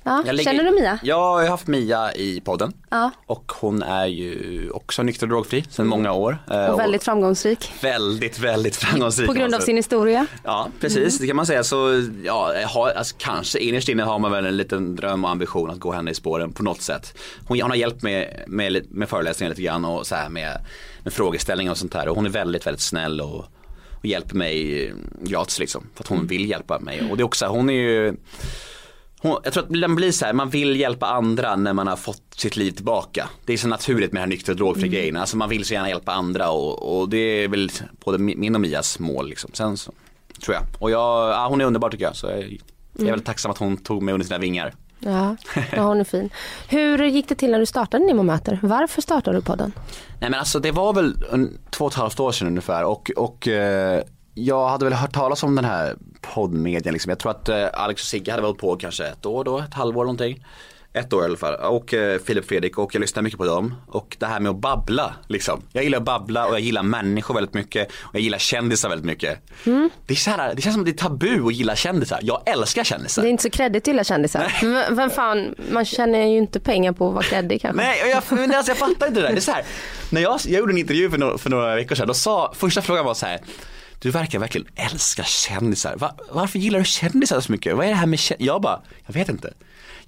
Ja, 0.03 0.23
ligger- 0.31 0.43
Känner 0.43 0.63
du 0.63 0.71
Mia? 0.71 0.99
Ja, 1.03 1.07
jag 1.41 1.43
har 1.43 1.49
haft 1.49 1.67
Mia 1.67 2.13
i 2.13 2.41
podden. 2.41 2.73
Ja. 2.89 3.11
Och 3.25 3.51
hon 3.61 3.83
är 3.83 4.05
ju 4.05 4.69
också 4.71 5.03
nykter 5.03 5.25
och 5.25 5.29
drogfri 5.29 5.63
sedan 5.69 5.87
många 5.87 6.11
år. 6.13 6.37
Eh, 6.51 6.65
Och 6.65 6.79
väldigt 6.79 7.03
framgångsrik. 7.03 7.71
väldigt, 7.81 8.39
väldigt 8.39 8.75
framgångsrik. 8.75 9.27
På 9.27 9.33
grund 9.33 9.53
av 9.53 9.57
alltså. 9.57 9.65
sin 9.65 9.75
historia. 9.75 10.25
Ja, 10.43 10.67
precis. 10.79 11.19
Det 11.19 11.27
kan 11.27 11.35
man 11.35 11.45
säga. 11.45 11.63
Så 11.63 12.03
ja, 12.23 12.53
har, 12.67 12.89
alltså, 12.89 13.15
kanske 13.19 13.59
innerst 13.59 13.89
inne 13.89 14.03
har 14.03 14.19
man 14.19 14.31
väl 14.31 14.45
en 14.45 14.57
liten 14.57 14.95
dröm 14.95 15.25
och 15.25 15.31
ambition 15.31 15.69
att 15.69 15.79
gå 15.79 15.91
henne 15.91 16.11
i 16.11 16.13
spåren 16.13 16.53
på 16.53 16.63
något 16.63 16.81
sätt. 16.81 17.17
Hon, 17.47 17.61
hon 17.61 17.69
har 17.71 17.77
hjälpt 17.77 18.03
mig 18.03 18.43
med, 18.47 18.71
med, 18.71 18.85
med 18.91 19.09
föreläsningar 19.09 19.49
lite 19.49 19.61
grann 19.61 19.85
och 19.85 20.07
så 20.07 20.15
här 20.15 20.29
med, 20.29 20.57
med 21.03 21.13
frågeställningar 21.13 21.71
och 21.71 21.77
sånt 21.77 21.91
där. 21.91 22.07
Och 22.07 22.15
hon 22.15 22.25
är 22.25 22.29
väldigt, 22.29 22.67
väldigt 22.67 22.81
snäll 22.81 23.21
och, 23.21 23.45
och 24.01 24.05
hjälper 24.05 24.35
mig 24.35 24.93
gratis 25.23 25.59
liksom. 25.59 25.87
För 25.95 26.03
att 26.03 26.07
hon 26.07 26.27
vill 26.27 26.49
hjälpa 26.49 26.79
mig. 26.79 27.09
Och 27.11 27.17
det 27.17 27.21
är 27.21 27.25
också, 27.25 27.45
hon 27.45 27.69
är 27.69 27.73
ju 27.73 28.15
hon, 29.21 29.37
jag 29.43 29.53
tror 29.53 29.63
att 29.63 29.69
den 29.69 29.95
blir 29.95 30.11
så 30.11 30.25
här, 30.25 30.33
man 30.33 30.49
vill 30.49 30.79
hjälpa 30.79 31.07
andra 31.07 31.55
när 31.55 31.73
man 31.73 31.87
har 31.87 31.95
fått 31.95 32.23
sitt 32.35 32.57
liv 32.57 32.71
tillbaka. 32.71 33.29
Det 33.45 33.53
är 33.53 33.57
så 33.57 33.67
naturligt 33.67 34.11
med 34.11 34.21
den 34.21 34.29
här 34.29 34.35
nykter 34.35 34.51
och 34.51 34.57
drogfri 34.57 34.87
grejen. 34.87 35.17
Alltså 35.17 35.37
man 35.37 35.49
vill 35.49 35.65
så 35.65 35.73
gärna 35.73 35.89
hjälpa 35.89 36.11
andra 36.11 36.51
och, 36.51 36.99
och 36.99 37.09
det 37.09 37.17
är 37.17 37.47
väl 37.47 37.71
både 38.05 38.17
min 38.17 38.55
och 38.55 38.61
Mias 38.61 38.99
mål 38.99 39.29
liksom. 39.29 39.51
Sen 39.53 39.77
så, 39.77 39.91
tror 40.43 40.55
jag. 40.55 40.63
Och 40.79 40.91
jag, 40.91 41.29
ja, 41.29 41.47
hon 41.49 41.61
är 41.61 41.65
underbar 41.65 41.89
tycker 41.89 42.05
jag. 42.05 42.15
Så 42.15 42.27
jag, 42.27 42.37
jag 42.37 43.07
är 43.07 43.11
väldigt 43.11 43.25
tacksam 43.25 43.51
att 43.51 43.57
hon 43.57 43.77
tog 43.77 44.03
mig 44.03 44.13
under 44.13 44.25
sina 44.25 44.39
vingar. 44.39 44.73
Ja, 45.03 45.35
ja, 45.71 45.81
hon 45.83 45.99
är 45.99 46.03
fin. 46.03 46.29
Hur 46.69 47.03
gick 47.03 47.29
det 47.29 47.35
till 47.35 47.51
när 47.51 47.59
du 47.59 47.65
startade 47.65 48.05
Nemo 48.05 48.23
möter? 48.23 48.59
Varför 48.61 49.01
startade 49.01 49.37
du 49.37 49.41
podden? 49.41 49.71
Nej 50.19 50.29
men 50.29 50.39
alltså 50.39 50.59
det 50.59 50.71
var 50.71 50.93
väl 50.93 51.23
en, 51.31 51.57
två 51.69 51.85
och 51.85 51.91
ett 51.91 51.97
halvt 51.97 52.19
år 52.19 52.31
sedan 52.31 52.47
ungefär 52.47 52.83
och, 52.83 53.11
och 53.15 53.47
eh, 53.47 54.03
jag 54.33 54.69
hade 54.69 54.85
väl 54.85 54.93
hört 54.93 55.13
talas 55.13 55.43
om 55.43 55.55
den 55.55 55.65
här 55.65 55.95
poddmedien 56.21 56.93
liksom. 56.93 57.09
Jag 57.09 57.19
tror 57.19 57.31
att 57.31 57.49
eh, 57.49 57.67
Alex 57.73 58.01
och 58.01 58.07
Sigge 58.07 58.31
hade 58.31 58.43
varit 58.43 58.57
på 58.57 58.75
kanske 58.75 59.05
ett 59.05 59.25
år 59.25 59.43
då, 59.43 59.59
ett 59.59 59.73
halvår 59.73 60.03
någonting. 60.03 60.45
Ett 60.93 61.13
år 61.13 61.21
i 61.21 61.25
alla 61.25 61.37
fall. 61.37 61.55
Och 61.55 61.93
eh, 61.93 62.19
Filip 62.19 62.47
Fredrik 62.47 62.77
och 62.77 62.95
jag 62.95 63.01
lyssnar 63.01 63.23
mycket 63.23 63.39
på 63.39 63.45
dem. 63.45 63.75
Och 63.87 64.15
det 64.19 64.25
här 64.25 64.39
med 64.39 64.49
att 64.49 64.55
babbla 64.55 65.13
liksom. 65.27 65.61
Jag 65.73 65.83
gillar 65.83 65.97
att 65.97 66.03
babbla 66.03 66.45
och 66.45 66.53
jag 66.53 66.59
gillar 66.59 66.83
människor 66.83 67.33
väldigt 67.33 67.53
mycket. 67.53 67.91
Och 67.91 68.15
jag 68.15 68.21
gillar 68.21 68.37
kändisar 68.37 68.89
väldigt 68.89 69.05
mycket. 69.05 69.39
Det, 70.05 70.13
är 70.13 70.15
så 70.15 70.29
här, 70.31 70.55
det 70.55 70.61
känns 70.61 70.73
som 70.73 70.81
att 70.81 70.85
det 70.85 70.91
är 70.91 71.03
tabu 71.09 71.47
att 71.47 71.53
gilla 71.53 71.75
kändisar. 71.75 72.19
Jag 72.21 72.41
älskar 72.45 72.83
kändisar. 72.83 73.21
Det 73.21 73.27
är 73.27 73.29
inte 73.29 73.43
så 73.43 73.49
kreddigt 73.49 73.83
att 73.83 73.87
gilla 73.87 74.03
kändisar. 74.03 74.53
Men 74.61 74.95
vem 74.95 75.09
fan, 75.09 75.55
man 75.71 75.85
tjänar 75.85 76.19
ju 76.19 76.37
inte 76.37 76.59
pengar 76.59 76.91
på 76.91 77.07
att 77.07 77.13
vara 77.13 77.23
kreddig 77.23 77.61
kanske. 77.61 77.83
Nej, 77.83 78.09
jag, 78.09 78.23
men 78.29 78.55
alltså, 78.55 78.71
jag 78.71 78.77
fattar 78.77 79.07
inte 79.07 79.19
det 79.19 79.27
där. 79.27 79.33
Det 79.33 79.39
är 79.39 79.41
så 79.41 79.51
här, 79.51 79.63
när 80.09 80.21
jag, 80.21 80.39
jag 80.45 80.59
gjorde 80.59 80.73
en 80.73 80.77
intervju 80.77 81.09
för 81.09 81.17
några, 81.17 81.37
för 81.37 81.49
några 81.49 81.75
veckor 81.75 81.95
sedan, 81.95 82.07
då 82.07 82.13
sa, 82.13 82.53
första 82.55 82.81
frågan 82.81 83.05
var 83.05 83.13
så 83.13 83.25
här, 83.25 83.39
du 83.99 84.11
verkar 84.11 84.39
verkligen 84.39 84.67
älska 84.75 85.23
kändisar. 85.23 85.95
Va, 85.95 86.15
varför 86.31 86.59
gillar 86.59 86.79
du 86.79 86.85
kändisar 86.85 87.39
så 87.39 87.51
mycket? 87.51 87.75
Vad 87.75 87.85
är 87.85 87.89
det 87.89 87.95
här 87.95 88.05
med 88.07 88.19
kändisar? 88.19 88.53
Jag 88.53 88.61
bara, 88.61 88.81
jag 89.05 89.13
vet 89.13 89.29
inte. 89.29 89.53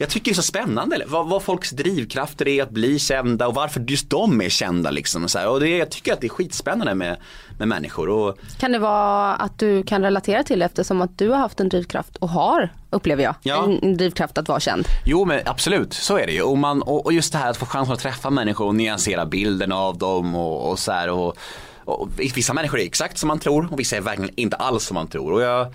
Jag 0.03 0.09
tycker 0.09 0.31
det 0.31 0.33
är 0.33 0.35
så 0.35 0.41
spännande, 0.41 0.95
eller? 0.95 1.05
Vad, 1.05 1.27
vad 1.29 1.43
folks 1.43 1.69
drivkrafter 1.71 2.47
är 2.47 2.63
att 2.63 2.69
bli 2.69 2.99
kända 2.99 3.47
och 3.47 3.55
varför 3.55 3.85
just 3.87 4.09
de 4.09 4.41
är 4.41 4.49
kända 4.49 4.91
liksom. 4.91 5.23
Och 5.23 5.31
så 5.31 5.39
här. 5.39 5.49
Och 5.49 5.59
det, 5.59 5.77
jag 5.77 5.89
tycker 5.91 6.13
att 6.13 6.21
det 6.21 6.27
är 6.27 6.29
skitspännande 6.29 6.95
med, 6.95 7.17
med 7.59 7.67
människor. 7.67 8.09
Och, 8.09 8.37
Kan 8.59 8.71
det 8.71 8.79
vara 8.79 9.33
att 9.35 9.59
du 9.59 9.83
kan 9.83 10.01
relatera 10.01 10.43
till 10.43 10.59
det 10.59 10.65
eftersom 10.65 11.01
att 11.01 11.17
du 11.17 11.29
har 11.29 11.37
haft 11.37 11.59
en 11.59 11.69
drivkraft 11.69 12.15
och 12.15 12.29
har, 12.29 12.69
upplever 12.89 13.23
jag, 13.23 13.35
Ja. 13.43 13.63
en, 13.63 13.79
en 13.83 13.97
drivkraft 13.97 14.37
att 14.37 14.47
vara 14.47 14.59
känd. 14.59 14.85
Jo 15.05 15.25
men 15.25 15.41
absolut, 15.45 15.93
så 15.93 16.17
är 16.17 16.25
det 16.25 16.33
ju. 16.33 16.41
Och, 16.41 16.57
man, 16.57 16.81
och, 16.81 17.05
och 17.05 17.13
just 17.13 17.31
det 17.31 17.37
här 17.37 17.49
att 17.49 17.57
få 17.57 17.65
chansen 17.65 17.93
att 17.93 17.99
träffa 17.99 18.29
människor 18.29 18.65
och 18.67 18.75
nyansera 18.75 19.25
bilden 19.25 19.71
av 19.71 19.97
dem 19.97 20.35
och, 20.35 20.71
och 20.71 20.79
så 20.79 20.91
här. 20.91 21.09
Och, 21.09 21.37
och 21.85 22.09
vissa 22.35 22.53
människor 22.53 22.79
är 22.79 22.85
exakt 22.85 23.17
som 23.17 23.27
man 23.27 23.39
tror 23.39 23.67
och 23.71 23.79
vissa 23.79 23.95
är 23.97 24.01
verkligen 24.01 24.31
inte 24.35 24.55
alls 24.55 24.83
som 24.85 24.95
man 24.95 25.07
tror. 25.07 25.31
Och 25.31 25.41
jag, 25.41 25.73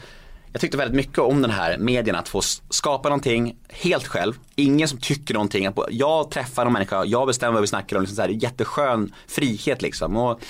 jag 0.53 0.61
tyckte 0.61 0.77
väldigt 0.77 0.97
mycket 0.97 1.19
om 1.19 1.43
den 1.43 1.51
här 1.51 1.79
medien 1.79 2.17
att 2.17 2.29
få 2.29 2.41
skapa 2.71 3.09
någonting 3.09 3.57
helt 3.69 4.07
själv. 4.07 4.35
Ingen 4.55 4.89
som 4.89 4.99
tycker 4.99 5.35
någonting. 5.35 5.69
Jag 5.91 6.31
träffar 6.31 6.67
en 6.67 6.73
människa, 6.73 7.05
jag 7.05 7.27
bestämmer 7.27 7.53
vad 7.53 7.61
vi 7.61 7.67
snackar 7.67 7.97
om. 7.97 8.03
Liksom 8.03 8.17
så 8.17 8.23
här, 8.23 8.29
jätteskön 8.29 9.15
frihet 9.27 9.83
liksom. 9.83 10.17
Och, 10.17 10.41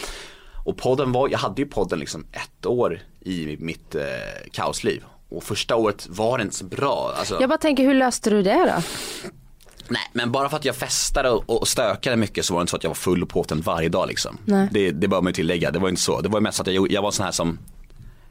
och 0.65 0.77
podden 0.77 1.13
var, 1.13 1.29
jag 1.29 1.39
hade 1.39 1.63
ju 1.63 1.69
podden 1.69 1.99
liksom 1.99 2.27
ett 2.33 2.67
år 2.67 3.01
i 3.21 3.57
mitt 3.61 3.95
eh, 3.95 4.03
kaosliv. 4.53 5.05
Och 5.29 5.45
första 5.45 5.77
året 5.77 6.07
var 6.11 6.39
det 6.39 6.43
inte 6.45 6.57
så 6.57 6.65
bra. 6.65 7.15
Alltså, 7.19 7.37
Jag 7.41 7.49
bara 7.49 7.59
tänker, 7.59 7.83
hur 7.85 7.95
löste 7.95 8.31
du 8.31 8.43
det 8.43 8.73
då? 8.75 8.83
Nej 9.91 10.03
men 10.13 10.33
bara 10.33 10.49
för 10.49 10.57
att 10.57 10.65
jag 10.65 10.77
festade 10.77 11.31
och, 11.31 11.61
och 11.61 11.69
stökade 11.69 12.17
mycket 12.17 12.45
så 12.45 12.55
var 12.55 12.61
det 12.61 12.63
inte 12.63 12.71
så 12.71 12.77
att 12.77 12.85
jag 12.85 12.91
var 12.91 12.95
full 12.95 13.23
och 13.23 13.29
påtänd 13.29 13.65
varje 13.65 13.89
dag 13.89 14.09
liksom. 14.09 14.39
Nej. 14.45 14.69
Det, 14.73 14.91
det 14.91 15.09
bör 15.09 15.21
man 15.21 15.31
ju 15.31 15.35
tillägga, 15.35 15.71
det 15.71 15.79
var 15.79 15.89
inte 15.89 16.01
så. 16.01 16.21
Det 16.21 16.29
var 16.29 16.41
mest 16.41 16.61
att 16.61 16.67
jag, 16.67 16.93
jag 16.93 17.03
var 17.03 17.11
sån 17.11 17.25
här 17.25 17.33
som, 17.33 17.59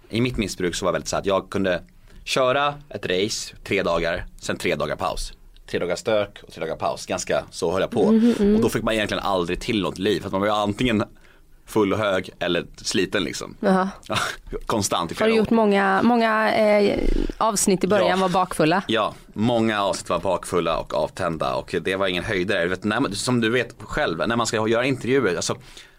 i 0.09 0.21
mitt 0.21 0.37
missbruk 0.37 0.75
så 0.75 0.85
var 0.85 0.91
det 0.91 0.95
väldigt 0.95 1.09
så 1.09 1.15
att 1.17 1.25
jag 1.25 1.49
kunde 1.49 1.81
köra 2.23 2.73
ett 2.89 3.05
race 3.05 3.55
tre 3.63 3.83
dagar, 3.83 4.25
sen 4.39 4.57
tre 4.57 4.75
dagar 4.75 4.95
paus. 4.95 5.33
Tre 5.65 5.79
dagar 5.79 5.95
stök 5.95 6.39
och 6.47 6.53
tre 6.53 6.61
dagar 6.61 6.75
paus, 6.75 7.05
ganska 7.05 7.43
så 7.51 7.71
höll 7.71 7.81
jag 7.81 7.91
på. 7.91 8.11
Mhm, 8.11 8.55
Och 8.55 8.61
då 8.61 8.69
fick 8.69 8.83
man 8.83 8.93
egentligen 8.93 9.23
aldrig 9.23 9.61
till 9.61 9.81
något 9.81 9.97
liv, 9.99 10.19
för 10.19 10.27
att 10.27 10.31
man 10.31 10.41
var 10.41 10.47
ju 10.47 10.53
antingen 10.53 11.03
full 11.65 11.93
och 11.93 11.99
hög 11.99 12.29
eller 12.39 12.65
sliten 12.77 13.23
liksom. 13.23 13.55
Ja, 13.59 13.89
konstant 14.65 15.11
i 15.11 15.13
Har 15.13 15.17
flera 15.17 15.27
du 15.27 15.33
år. 15.33 15.37
gjort 15.37 15.49
många, 15.49 16.01
många 16.03 16.53
eh, 16.55 16.99
avsnitt 17.37 17.83
i 17.83 17.87
början 17.87 18.09
Ja. 18.09 18.15
var 18.15 18.29
bakfulla? 18.29 18.83
Ja, 18.87 19.13
många 19.33 19.81
avsnitt 19.83 20.09
var 20.09 20.19
bakfulla 20.19 20.77
och 20.79 20.93
avtända 20.93 21.55
och 21.55 21.75
det 21.81 21.95
var 21.95 22.07
ingen 22.07 22.23
höjdare. 22.23 22.63
Du 22.63 22.69
vet, 22.69 22.83
när 22.83 22.99
man, 22.99 23.13
som 23.15 23.41
du 23.41 23.49
vet 23.49 23.75
själv, 23.79 24.27
när 24.27 24.35
man 24.35 24.47
ska 24.47 24.67
göra 24.67 24.85
intervjuer, 24.85 25.35
alltså, 25.35 25.55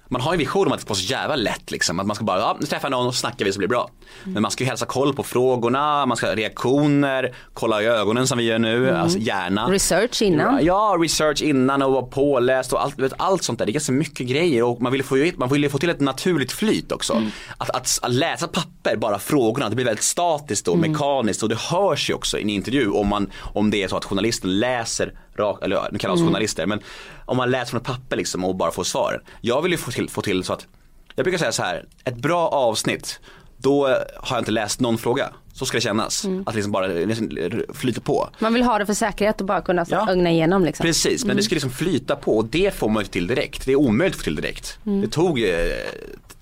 man 0.08 0.20
har 0.20 0.32
en 0.32 0.38
vision 0.38 0.66
om 0.66 0.72
att 0.72 0.78
det 0.78 0.82
ska 0.82 0.88
vara 0.88 0.98
så 0.98 1.12
jävla 1.12 1.36
lätt 1.36 1.70
liksom. 1.70 2.00
Att 2.00 2.06
man 2.06 2.16
ska 2.16 2.24
bara, 2.24 2.38
ja 2.38 2.56
nu 2.60 2.66
träffar 2.66 2.88
jag 2.88 2.90
någon 2.90 3.06
och 3.06 3.14
så 3.14 3.20
snackar 3.20 3.44
vi 3.44 3.52
så 3.52 3.58
blir 3.58 3.68
det 3.68 3.72
bra. 3.72 3.90
Men 4.24 4.42
man 4.42 4.50
ska 4.50 4.64
ju 4.64 4.68
hälsa 4.68 4.86
koll 4.86 5.14
på 5.14 5.22
frågorna, 5.22 6.06
man 6.06 6.16
ska 6.16 6.26
ha 6.26 6.34
reaktioner, 6.34 7.34
kolla 7.54 7.82
i 7.82 7.86
ögonen 7.86 8.26
som 8.26 8.38
vi 8.38 8.44
gör 8.44 8.58
nu, 8.58 8.90
alltså 8.90 9.18
gärna. 9.18 9.66
Research 9.66 10.22
innan? 10.22 10.64
Ja, 10.64 10.96
research 11.00 11.42
innan 11.42 11.82
och 11.82 11.92
vara 11.92 12.02
påläst 12.02 12.72
och 12.72 12.82
allt, 12.82 12.98
vet, 12.98 13.12
allt 13.16 13.42
sånt 13.42 13.58
där. 13.58 13.66
Det 13.66 13.70
är 13.70 13.72
ganska 13.72 13.92
mycket 13.92 14.26
grejer 14.26 14.62
och 14.62 14.82
man 14.82 14.92
vill 14.92 15.04
få, 15.04 15.30
man 15.36 15.48
vill 15.48 15.70
få 15.70 15.78
till 15.78 15.90
ett 15.90 16.00
naturligt 16.00 16.52
flyt 16.52 16.92
också. 16.92 17.22
Att, 17.58 17.70
att, 17.70 17.98
att 18.02 18.14
läsa 18.14 18.48
papper, 18.48 18.96
bara 18.96 19.18
frågorna, 19.18 19.68
det 19.68 19.74
blir 19.74 19.86
väldigt 19.86 20.04
statiskt 20.04 20.68
och 20.68 20.78
mekaniskt 20.78 21.42
och 21.42 21.48
det 21.48 21.58
hörs 21.58 22.10
ju 22.10 22.14
också 22.14 22.38
i 22.38 22.42
en 22.42 22.50
intervju 22.50 22.90
om, 22.90 23.08
man, 23.08 23.30
om 23.54 23.70
det 23.70 23.82
är 23.82 23.88
så 23.88 23.96
att 23.96 24.04
journalisten 24.04 24.58
läser 24.58 25.12
rakt, 25.38 25.62
eller 25.62 25.88
nu 25.92 25.98
kallar 25.98 26.14
oss 26.14 26.20
journalister, 26.20 26.66
men 26.66 26.80
om 27.26 27.36
man 27.36 27.50
läser 27.50 27.70
från 27.70 27.80
ett 27.80 27.86
papper 27.86 28.16
liksom 28.16 28.44
och 28.44 28.56
bara 28.56 28.70
får 28.70 28.84
svar. 28.84 29.22
Jag 29.40 29.62
vill 29.62 29.72
ju 29.72 29.78
få 29.78 29.90
till, 29.90 30.08
få 30.10 30.22
till 30.22 30.44
så 30.44 30.52
att, 30.52 30.66
jag 31.14 31.24
brukar 31.24 31.38
säga 31.38 31.52
så 31.52 31.62
här, 31.62 31.86
ett 32.04 32.16
bra 32.16 32.48
avsnitt, 32.48 33.20
då 33.56 33.86
har 34.16 34.36
jag 34.36 34.38
inte 34.40 34.50
läst 34.50 34.80
någon 34.80 34.98
fråga. 34.98 35.28
Så 35.52 35.66
ska 35.66 35.76
det 35.76 35.80
kännas. 35.80 36.24
Att 36.46 36.54
liksom 36.54 36.72
bara 36.72 36.86
liksom 36.86 37.30
flyta 37.74 38.00
på. 38.00 38.28
Man 38.38 38.54
vill 38.54 38.62
ha 38.62 38.78
det 38.78 38.86
för 38.86 38.94
säkerhet 38.94 39.40
och 39.40 39.46
bara 39.46 39.60
kunna 39.60 39.86
Ja. 39.88 40.10
ögna 40.10 40.30
igenom 40.30 40.64
liksom. 40.64 40.84
Precis, 40.84 41.24
men 41.24 41.36
det 41.36 41.42
ska 41.42 41.54
liksom 41.54 41.70
flyta 41.70 42.16
på 42.16 42.36
och 42.38 42.44
det 42.44 42.74
får 42.74 42.88
man 42.88 43.02
ju 43.02 43.06
till 43.08 43.26
direkt. 43.26 43.66
Det 43.66 43.72
är 43.72 43.76
omöjligt 43.76 44.14
att 44.14 44.18
få 44.20 44.24
till 44.24 44.36
direkt. 44.36 44.78
Det 44.82 45.08
tog 45.08 45.40
eh, 45.42 45.46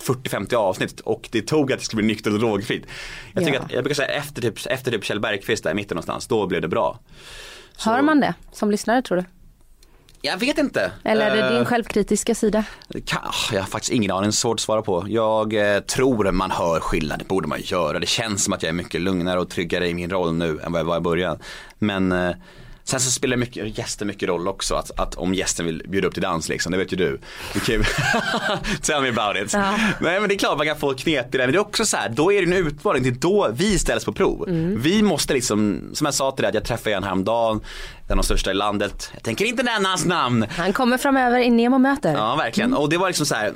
40-50 0.02 0.54
avsnitt 0.54 1.00
och 1.00 1.28
det 1.32 1.42
tog 1.42 1.72
att 1.72 1.78
det 1.78 1.84
skulle 1.84 2.02
bli 2.02 2.06
nyktert 2.14 2.32
och 2.32 2.38
drogfritt. 2.38 2.84
Jag, 3.32 3.44
tycker 3.44 3.58
Ja. 3.58 3.64
att, 3.64 3.72
jag 3.72 3.84
brukar 3.84 3.94
säga 3.94 4.08
efter 4.08 4.42
typ, 4.42 4.66
efter 4.66 4.90
typ 4.90 5.04
Kjell 5.04 5.20
Bergqvist 5.20 5.64
där 5.64 5.70
i 5.70 5.74
mitten 5.74 5.94
någonstans, 5.94 6.26
då 6.26 6.46
blev 6.46 6.60
det 6.62 6.68
bra. 6.68 6.98
Så- 7.76 7.90
Hör 7.90 8.02
man 8.02 8.20
det 8.20 8.34
som 8.52 8.70
lyssnare 8.70 9.02
tror 9.02 9.16
du? 9.18 9.24
Jag 10.22 10.36
vet 10.38 10.58
inte. 10.58 10.92
Eller 11.04 11.30
är 11.30 11.36
det 11.36 11.48
din 11.48 11.58
Eh, 11.62 11.64
självkritiska 11.64 12.34
sida? 12.34 12.64
ah, 13.12 13.32
jag 13.52 13.60
har 13.60 13.66
faktiskt 13.66 13.92
ingen 13.92 14.10
aning, 14.10 14.32
svårt 14.32 14.54
att 14.54 14.60
svara 14.60 14.82
på. 14.82 15.04
Jag 15.08 15.74
eh, 15.74 15.80
tror 15.80 16.32
man 16.32 16.50
hör 16.50 16.80
skillnad, 16.80 17.18
det 17.18 17.24
borde 17.24 17.48
man 17.48 17.60
göra. 17.64 17.98
Det 17.98 18.06
känns 18.06 18.44
som 18.44 18.52
att 18.52 18.62
jag 18.62 18.68
är 18.70 18.72
mycket 18.74 19.00
lugnare 19.00 19.40
och 19.40 19.48
tryggare 19.50 19.88
i 19.88 19.94
min 19.94 20.10
roll 20.10 20.34
nu 20.34 20.60
än 20.64 20.72
vad 20.72 20.80
jag 20.80 20.84
var 20.84 20.96
i 20.96 21.00
början. 21.00 21.38
Men 21.78 22.12
eh, 22.12 22.30
sen 22.88 23.00
så 23.00 23.10
spelar 23.10 23.36
mycket, 23.36 23.78
gäster 23.78 24.06
mycket 24.06 24.28
roll 24.28 24.48
också. 24.48 24.74
Att, 24.74 25.00
att 25.00 25.14
om 25.14 25.34
gästen 25.34 25.66
vill 25.66 25.82
bjuda 25.88 26.08
upp 26.08 26.14
till 26.14 26.22
dans 26.22 26.48
liksom, 26.48 26.72
det 26.72 26.78
vet 26.78 26.92
ju 26.92 26.96
du. 26.96 27.20
Ju- 27.68 27.82
Tell 28.82 29.02
me 29.02 29.08
about 29.08 29.36
it. 29.44 29.52
Ja. 29.52 29.74
Nej 30.00 30.20
men 30.20 30.28
det 30.28 30.34
är 30.34 30.38
klart 30.38 30.56
man 30.58 30.66
kan 30.66 30.76
få 30.78 30.94
knep 30.94 31.34
i 31.34 31.38
det. 31.38 31.44
Men 31.44 31.52
det 31.52 31.58
är 31.58 31.60
också 31.60 31.84
så 31.84 31.96
här, 31.96 32.08
då 32.08 32.32
är 32.32 32.46
det 32.46 32.56
en 32.56 32.66
utmaning. 32.66 33.02
Det 33.02 33.08
är 33.08 33.12
då 33.12 33.48
vi 33.52 33.78
ställs 33.78 34.04
på 34.04 34.12
prov. 34.12 34.44
Vi 34.78 35.02
måste 35.02 35.34
liksom, 35.34 35.90
som 35.94 36.04
jag 36.04 36.14
sa 36.14 36.30
till 36.30 36.42
dig, 36.42 36.48
att 36.48 36.54
jag 36.54 36.64
träffade 36.64 36.96
en 36.96 37.04
häromdagen. 37.04 37.60
Den 38.08 38.18
av 38.18 38.22
största 38.22 38.50
i 38.50 38.54
landet. 38.54 39.10
Jag 39.14 39.22
tänker 39.22 39.44
inte 39.44 39.62
nämna 39.62 39.88
hans 39.88 40.04
namn. 40.04 40.46
Han 40.56 40.72
kommer 40.72 40.98
framöver 40.98 41.38
i 41.38 41.50
Nemo 41.50 41.78
möter. 41.78 42.12
Ja 42.12 42.36
verkligen 42.36 42.74
och 42.74 42.88
det 42.90 42.96
var 42.98 43.06
liksom 43.06 43.26
så 43.26 43.34
här. 43.34 43.52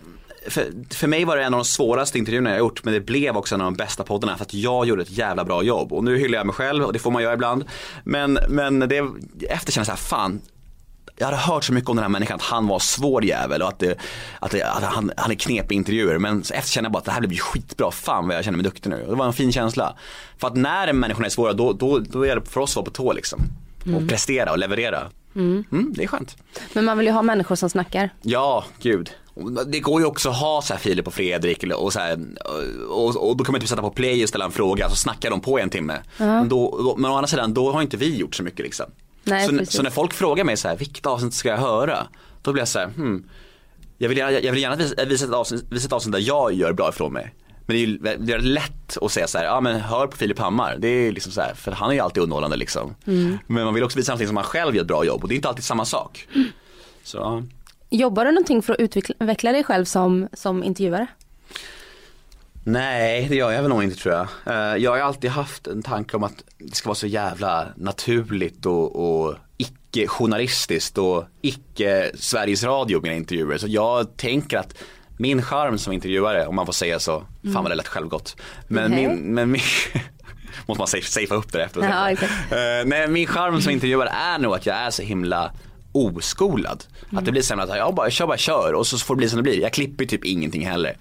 För, 0.48 0.94
för 0.94 1.06
mig 1.06 1.24
var 1.24 1.36
det 1.36 1.42
en 1.42 1.54
av 1.54 1.58
de 1.58 1.64
svåraste 1.64 2.18
intervjuerna 2.18 2.50
jag 2.50 2.58
gjort 2.58 2.84
men 2.84 2.94
det 2.94 3.00
blev 3.00 3.36
också 3.36 3.54
en 3.54 3.60
av 3.60 3.64
de 3.64 3.76
bästa 3.76 4.04
poddarna 4.04 4.36
för 4.36 4.44
att 4.44 4.54
jag 4.54 4.86
gjorde 4.86 5.02
ett 5.02 5.10
jävla 5.10 5.44
bra 5.44 5.62
jobb. 5.62 5.92
Och 5.92 6.04
nu 6.04 6.18
hyllar 6.18 6.38
jag 6.38 6.46
mig 6.46 6.54
själv 6.54 6.84
och 6.84 6.92
det 6.92 6.98
får 6.98 7.10
man 7.10 7.22
göra 7.22 7.34
ibland. 7.34 7.64
Men, 8.04 8.38
men 8.48 8.78
det, 8.78 8.98
efter 9.48 9.72
kände 9.72 9.80
jag 9.80 9.86
så 9.86 9.90
här, 9.92 9.96
fan 9.96 10.40
jag 11.16 11.26
hade 11.26 11.38
hört 11.38 11.64
så 11.64 11.72
mycket 11.72 11.90
om 11.90 11.96
den 11.96 12.02
här 12.02 12.08
människan 12.08 12.36
att 12.36 12.42
han 12.42 12.66
var 12.66 12.78
svår 12.78 13.24
jävel 13.24 13.62
och 13.62 13.68
att, 13.68 13.78
det, 13.78 13.98
att, 14.38 14.50
det, 14.50 14.62
att 14.62 14.82
han, 14.82 15.12
han 15.16 15.30
är 15.30 15.34
knepig 15.34 15.76
intervjuer. 15.76 16.18
Men 16.18 16.40
efter 16.40 16.70
kände 16.70 16.86
jag 16.86 16.92
bara 16.92 16.98
att 16.98 17.04
det 17.04 17.10
här 17.10 17.20
blir 17.20 17.38
skitbra, 17.38 17.90
fan 17.90 18.28
vad 18.28 18.36
jag 18.36 18.44
känner 18.44 18.56
mig 18.56 18.64
duktig 18.64 18.90
nu. 18.90 19.02
Och 19.02 19.10
det 19.10 19.16
var 19.16 19.26
en 19.26 19.32
fin 19.32 19.52
känsla. 19.52 19.96
För 20.38 20.48
att 20.48 20.56
när 20.56 20.88
en 20.88 20.98
människa 20.98 21.24
är 21.24 21.28
svåra 21.28 21.52
då, 21.52 21.72
då, 21.72 21.98
då 21.98 22.26
är 22.26 22.36
det 22.36 22.42
för 22.42 22.60
oss 22.60 22.70
att 22.70 22.76
vara 22.76 22.84
på 22.84 22.90
tå 22.90 23.12
liksom. 23.12 23.40
Och 23.96 24.08
prestera 24.08 24.50
och 24.50 24.58
leverera. 24.58 25.10
Mm, 25.34 25.92
det 25.96 26.02
är 26.02 26.06
skönt. 26.06 26.36
Men 26.72 26.84
man 26.84 26.98
vill 26.98 27.06
ju 27.06 27.12
ha 27.12 27.22
människor 27.22 27.54
som 27.54 27.70
snackar. 27.70 28.10
Ja, 28.22 28.64
gud. 28.80 29.10
Det 29.66 29.80
går 29.80 30.00
ju 30.00 30.06
också 30.06 30.28
att 30.28 30.36
ha 30.36 30.62
så 30.62 30.74
här 30.74 30.80
Filip 30.80 31.06
och 31.06 31.14
Fredrik 31.14 31.64
och, 31.76 31.92
så 31.92 31.98
här, 31.98 32.18
och, 32.88 33.28
och 33.28 33.36
då 33.36 33.44
kan 33.44 33.52
man 33.52 33.60
typ 33.60 33.70
sätta 33.70 33.82
på 33.82 33.90
play 33.90 34.22
och 34.22 34.28
ställa 34.28 34.44
en 34.44 34.50
fråga 34.50 34.90
så 34.90 34.96
snackar 34.96 35.30
de 35.30 35.40
på 35.40 35.58
en 35.58 35.70
timme. 35.70 35.98
Men, 36.16 36.48
då, 36.48 36.94
men 36.98 37.10
å 37.10 37.14
andra 37.14 37.26
sidan 37.26 37.54
då 37.54 37.72
har 37.72 37.82
inte 37.82 37.96
vi 37.96 38.16
gjort 38.16 38.34
så 38.34 38.42
mycket 38.42 38.60
liksom. 38.60 38.86
Nej, 39.24 39.48
så, 39.48 39.66
så 39.66 39.82
när 39.82 39.90
folk 39.90 40.12
frågar 40.12 40.44
mig 40.44 40.56
så 40.56 40.68
här, 40.68 40.76
vilket 40.76 41.06
avsnitt 41.06 41.34
ska 41.34 41.48
jag 41.48 41.56
höra? 41.56 42.06
Då 42.42 42.52
blir 42.52 42.60
jag 42.60 42.68
så 42.68 42.78
här, 42.78 42.86
hmm, 42.86 43.28
jag 43.98 44.08
vill 44.08 44.18
gärna, 44.18 44.40
jag 44.40 44.52
vill 44.52 44.62
gärna 44.62 44.76
visa, 44.76 45.04
visa, 45.04 45.24
ett 45.24 45.32
avsnitt, 45.32 45.64
visa 45.70 45.86
ett 45.86 45.92
avsnitt 45.92 46.12
där 46.12 46.20
jag 46.20 46.52
gör 46.52 46.72
bra 46.72 46.88
ifrån 46.88 47.12
mig. 47.12 47.34
Men 47.66 47.76
det 47.76 47.82
är 47.82 47.86
ju 47.86 47.98
det 47.98 48.32
är 48.32 48.38
lätt 48.38 48.96
att 49.02 49.12
säga 49.12 49.26
så 49.26 49.38
här, 49.38 49.44
ja 49.44 49.60
men 49.60 49.80
hör 49.80 50.06
på 50.06 50.16
Filip 50.16 50.38
Hammar. 50.38 50.76
Det 50.78 50.88
är 50.88 51.12
liksom 51.12 51.32
så 51.32 51.40
här, 51.40 51.54
för 51.54 51.72
han 51.72 51.90
är 51.90 51.94
ju 51.94 52.00
alltid 52.00 52.22
underhållande 52.22 52.56
liksom. 52.56 52.94
Mm. 53.06 53.38
Men 53.46 53.64
man 53.64 53.74
vill 53.74 53.84
också 53.84 53.98
visa 53.98 54.12
någonting 54.12 54.28
som 54.28 54.34
man 54.34 54.44
själv 54.44 54.74
gör 54.74 54.82
ett 54.82 54.88
bra 54.88 55.04
jobb 55.04 55.22
och 55.22 55.28
det 55.28 55.34
är 55.34 55.36
inte 55.36 55.48
alltid 55.48 55.64
samma 55.64 55.84
sak. 55.84 56.28
Så, 57.02 57.18
ja. 57.18 57.42
Jobbar 57.90 58.24
du 58.24 58.30
någonting 58.32 58.62
för 58.62 58.72
att 58.72 58.78
utveckla 58.80 59.52
dig 59.52 59.64
själv 59.64 59.84
som, 59.84 60.28
som 60.32 60.64
intervjuare? 60.64 61.06
Nej, 62.64 63.26
det 63.28 63.36
gör 63.36 63.50
jag 63.50 63.62
väl 63.62 63.68
nog 63.70 63.82
inte 63.84 63.96
tror 63.96 64.14
jag. 64.14 64.26
Eh, 64.46 64.76
Jag 64.82 64.90
har 64.90 64.98
alltid 64.98 65.30
haft 65.30 65.66
en 65.66 65.82
tanke 65.82 66.16
om 66.16 66.24
att 66.24 66.44
det 66.58 66.74
ska 66.74 66.88
vara 66.88 66.94
så 66.94 67.06
jävla 67.06 67.68
naturligt 67.76 68.66
och, 68.66 68.96
och 69.26 69.34
icke-journalistiskt 69.56 70.98
och 70.98 71.24
icke 71.42 72.10
Sveriges 72.14 72.64
Radio 72.64 73.00
mina 73.02 73.14
intervjuer. 73.14 73.58
Så 73.58 73.66
jag 73.68 74.16
tänker 74.16 74.58
att 74.58 74.74
min 75.18 75.42
charm 75.42 75.78
som 75.78 75.92
intervjuare, 75.92 76.46
om 76.46 76.54
man 76.56 76.66
får 76.66 76.72
säga 76.72 76.98
så, 76.98 77.24
fan 77.52 77.62
vad 77.62 77.70
det 77.70 77.74
lät 77.74 77.88
självgott. 77.88 78.36
Men 78.68 78.90
Nej. 78.90 79.08
min, 79.08 79.34
men 79.34 79.50
min 79.50 79.60
måste 80.66 80.80
man 80.80 80.86
safe- 80.86 81.06
safea 81.20 81.36
upp 81.36 81.52
det 81.52 81.62
efter. 81.64 81.80
Ja, 81.82 82.10
exakt. 82.10 82.32
Eh, 82.52 82.58
nej, 82.86 83.08
min 83.08 83.26
charm 83.26 83.60
som 83.60 83.72
intervjuare 83.72 84.08
är 84.08 84.38
nog 84.38 84.54
att 84.54 84.66
jag 84.66 84.76
är 84.76 84.90
så 84.90 85.02
himla 85.02 85.52
oskolad. 85.92 86.84
Att 87.12 87.24
det 87.24 87.32
blir 87.32 87.42
så 87.42 87.54
här 87.54 87.62
att 87.62 87.76
jag 87.76 87.94
bara 87.94 88.10
kör, 88.10 88.26
bara 88.26 88.36
kör 88.36 88.72
och 88.72 88.86
så 88.86 88.98
får 88.98 89.14
det 89.14 89.18
bli 89.18 89.28
som 89.28 89.36
det 89.36 89.42
blir. 89.42 89.60
Jag 89.60 89.72
klipper 89.72 90.04
typ 90.04 90.24
ingenting 90.24 90.66
heller. 90.66 90.96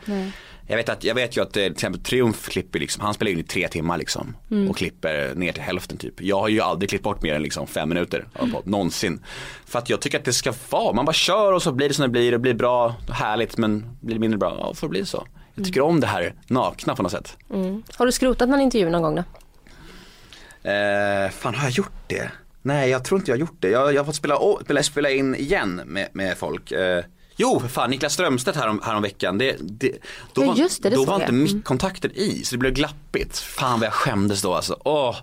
Jag 0.67 0.77
vet, 0.77 0.89
att, 0.89 1.03
jag 1.03 1.15
vet 1.15 1.37
ju 1.37 1.41
att 1.41 1.57
eh, 1.57 1.63
till 1.63 1.71
exempel 1.71 2.01
Triumf 2.01 2.49
klipper 2.49 2.79
liksom, 2.79 3.03
han 3.03 3.13
spelar 3.13 3.31
in 3.31 3.39
i 3.39 3.43
tre 3.43 3.67
timmar 3.67 3.97
liksom. 3.97 4.35
Och 4.69 4.77
klipper 4.77 5.35
ner 5.35 5.51
till 5.51 5.61
hälften 5.61 5.97
typ. 5.97 6.21
Jag 6.21 6.39
har 6.39 6.47
ju 6.47 6.61
aldrig 6.61 6.89
klippt 6.89 7.03
bort 7.03 7.21
mer 7.21 7.35
än 7.35 7.43
liksom 7.43 7.67
fem 7.67 7.89
minuter 7.89 8.27
av 8.33 8.51
podd, 8.51 8.67
någonsin. 8.67 9.23
För 9.65 9.79
att 9.79 9.89
jag 9.89 10.01
tycker 10.01 10.19
att 10.19 10.25
det 10.25 10.33
ska 10.33 10.53
vara, 10.69 10.93
man 10.93 11.05
bara 11.05 11.13
kör 11.13 11.53
och 11.53 11.63
så 11.63 11.71
blir 11.71 11.87
det 11.87 11.93
som 11.93 12.03
det 12.03 12.09
blir, 12.09 12.31
det 12.31 12.39
blir 12.39 12.53
bra, 12.53 12.95
härligt 13.11 13.57
men 13.57 13.85
blir 14.01 14.13
det 14.15 14.19
mindre 14.19 14.37
bra, 14.37 14.57
ja 14.59 14.73
får 14.73 14.87
det 14.87 14.91
bli 14.91 15.05
så. 15.05 15.27
Jag 15.55 15.65
tycker 15.65 15.81
om 15.81 15.99
det 15.99 16.07
här 16.07 16.33
nakna 16.47 16.95
på 16.95 17.03
något 17.03 17.11
sätt. 17.11 17.37
Har 17.95 18.05
du 18.05 18.11
skrotat 18.11 18.49
någon 18.49 18.61
intervju 18.61 18.89
någon 18.89 19.01
gång 19.01 19.15
då? 19.15 19.23
Eh, 20.69 21.29
fan 21.29 21.55
har 21.55 21.63
jag 21.63 21.71
gjort 21.71 21.91
det? 22.07 22.31
Nej 22.61 22.89
jag 22.89 23.03
tror 23.05 23.19
inte 23.19 23.31
jag 23.31 23.35
har 23.35 23.39
gjort 23.39 23.57
det. 23.61 23.69
Jag, 23.69 23.93
jag 23.93 23.99
har 23.99 24.05
fått 24.05 24.15
spela, 24.15 24.37
å- 24.37 24.59
spela, 24.63 24.83
spela 24.83 25.09
in 25.09 25.35
igen 25.35 25.81
med, 25.85 26.09
med 26.13 26.37
folk. 26.37 26.71
Eh, 26.71 27.03
jo 27.35 27.59
för 27.59 27.67
fan 27.67 27.89
Niklas 27.89 28.13
Strömstedt 28.13 28.57
härom, 28.57 28.81
härom 28.85 29.01
veckan. 29.01 29.37
Det, 29.37 29.55
det, 29.59 29.91
då 30.33 30.41
Ja, 30.43 30.47
var, 30.47 30.55
just 30.55 30.83
det, 30.83 30.89
det 30.89 30.95
då 30.95 31.01
såg 31.01 31.07
var 31.07 31.15
inte 31.15 31.27
Mm. 31.29 31.43
mickkontakter 31.43 32.17
i 32.17 32.43
så 32.45 32.55
det 32.55 32.59
blev 32.59 32.73
glappigt. 32.73 33.37
Fan 33.37 33.79
vad 33.79 33.85
jag 33.87 33.93
skämdes 33.93 34.41
då 34.41 34.53
alltså. 34.53 34.77
Åh, 34.85 35.15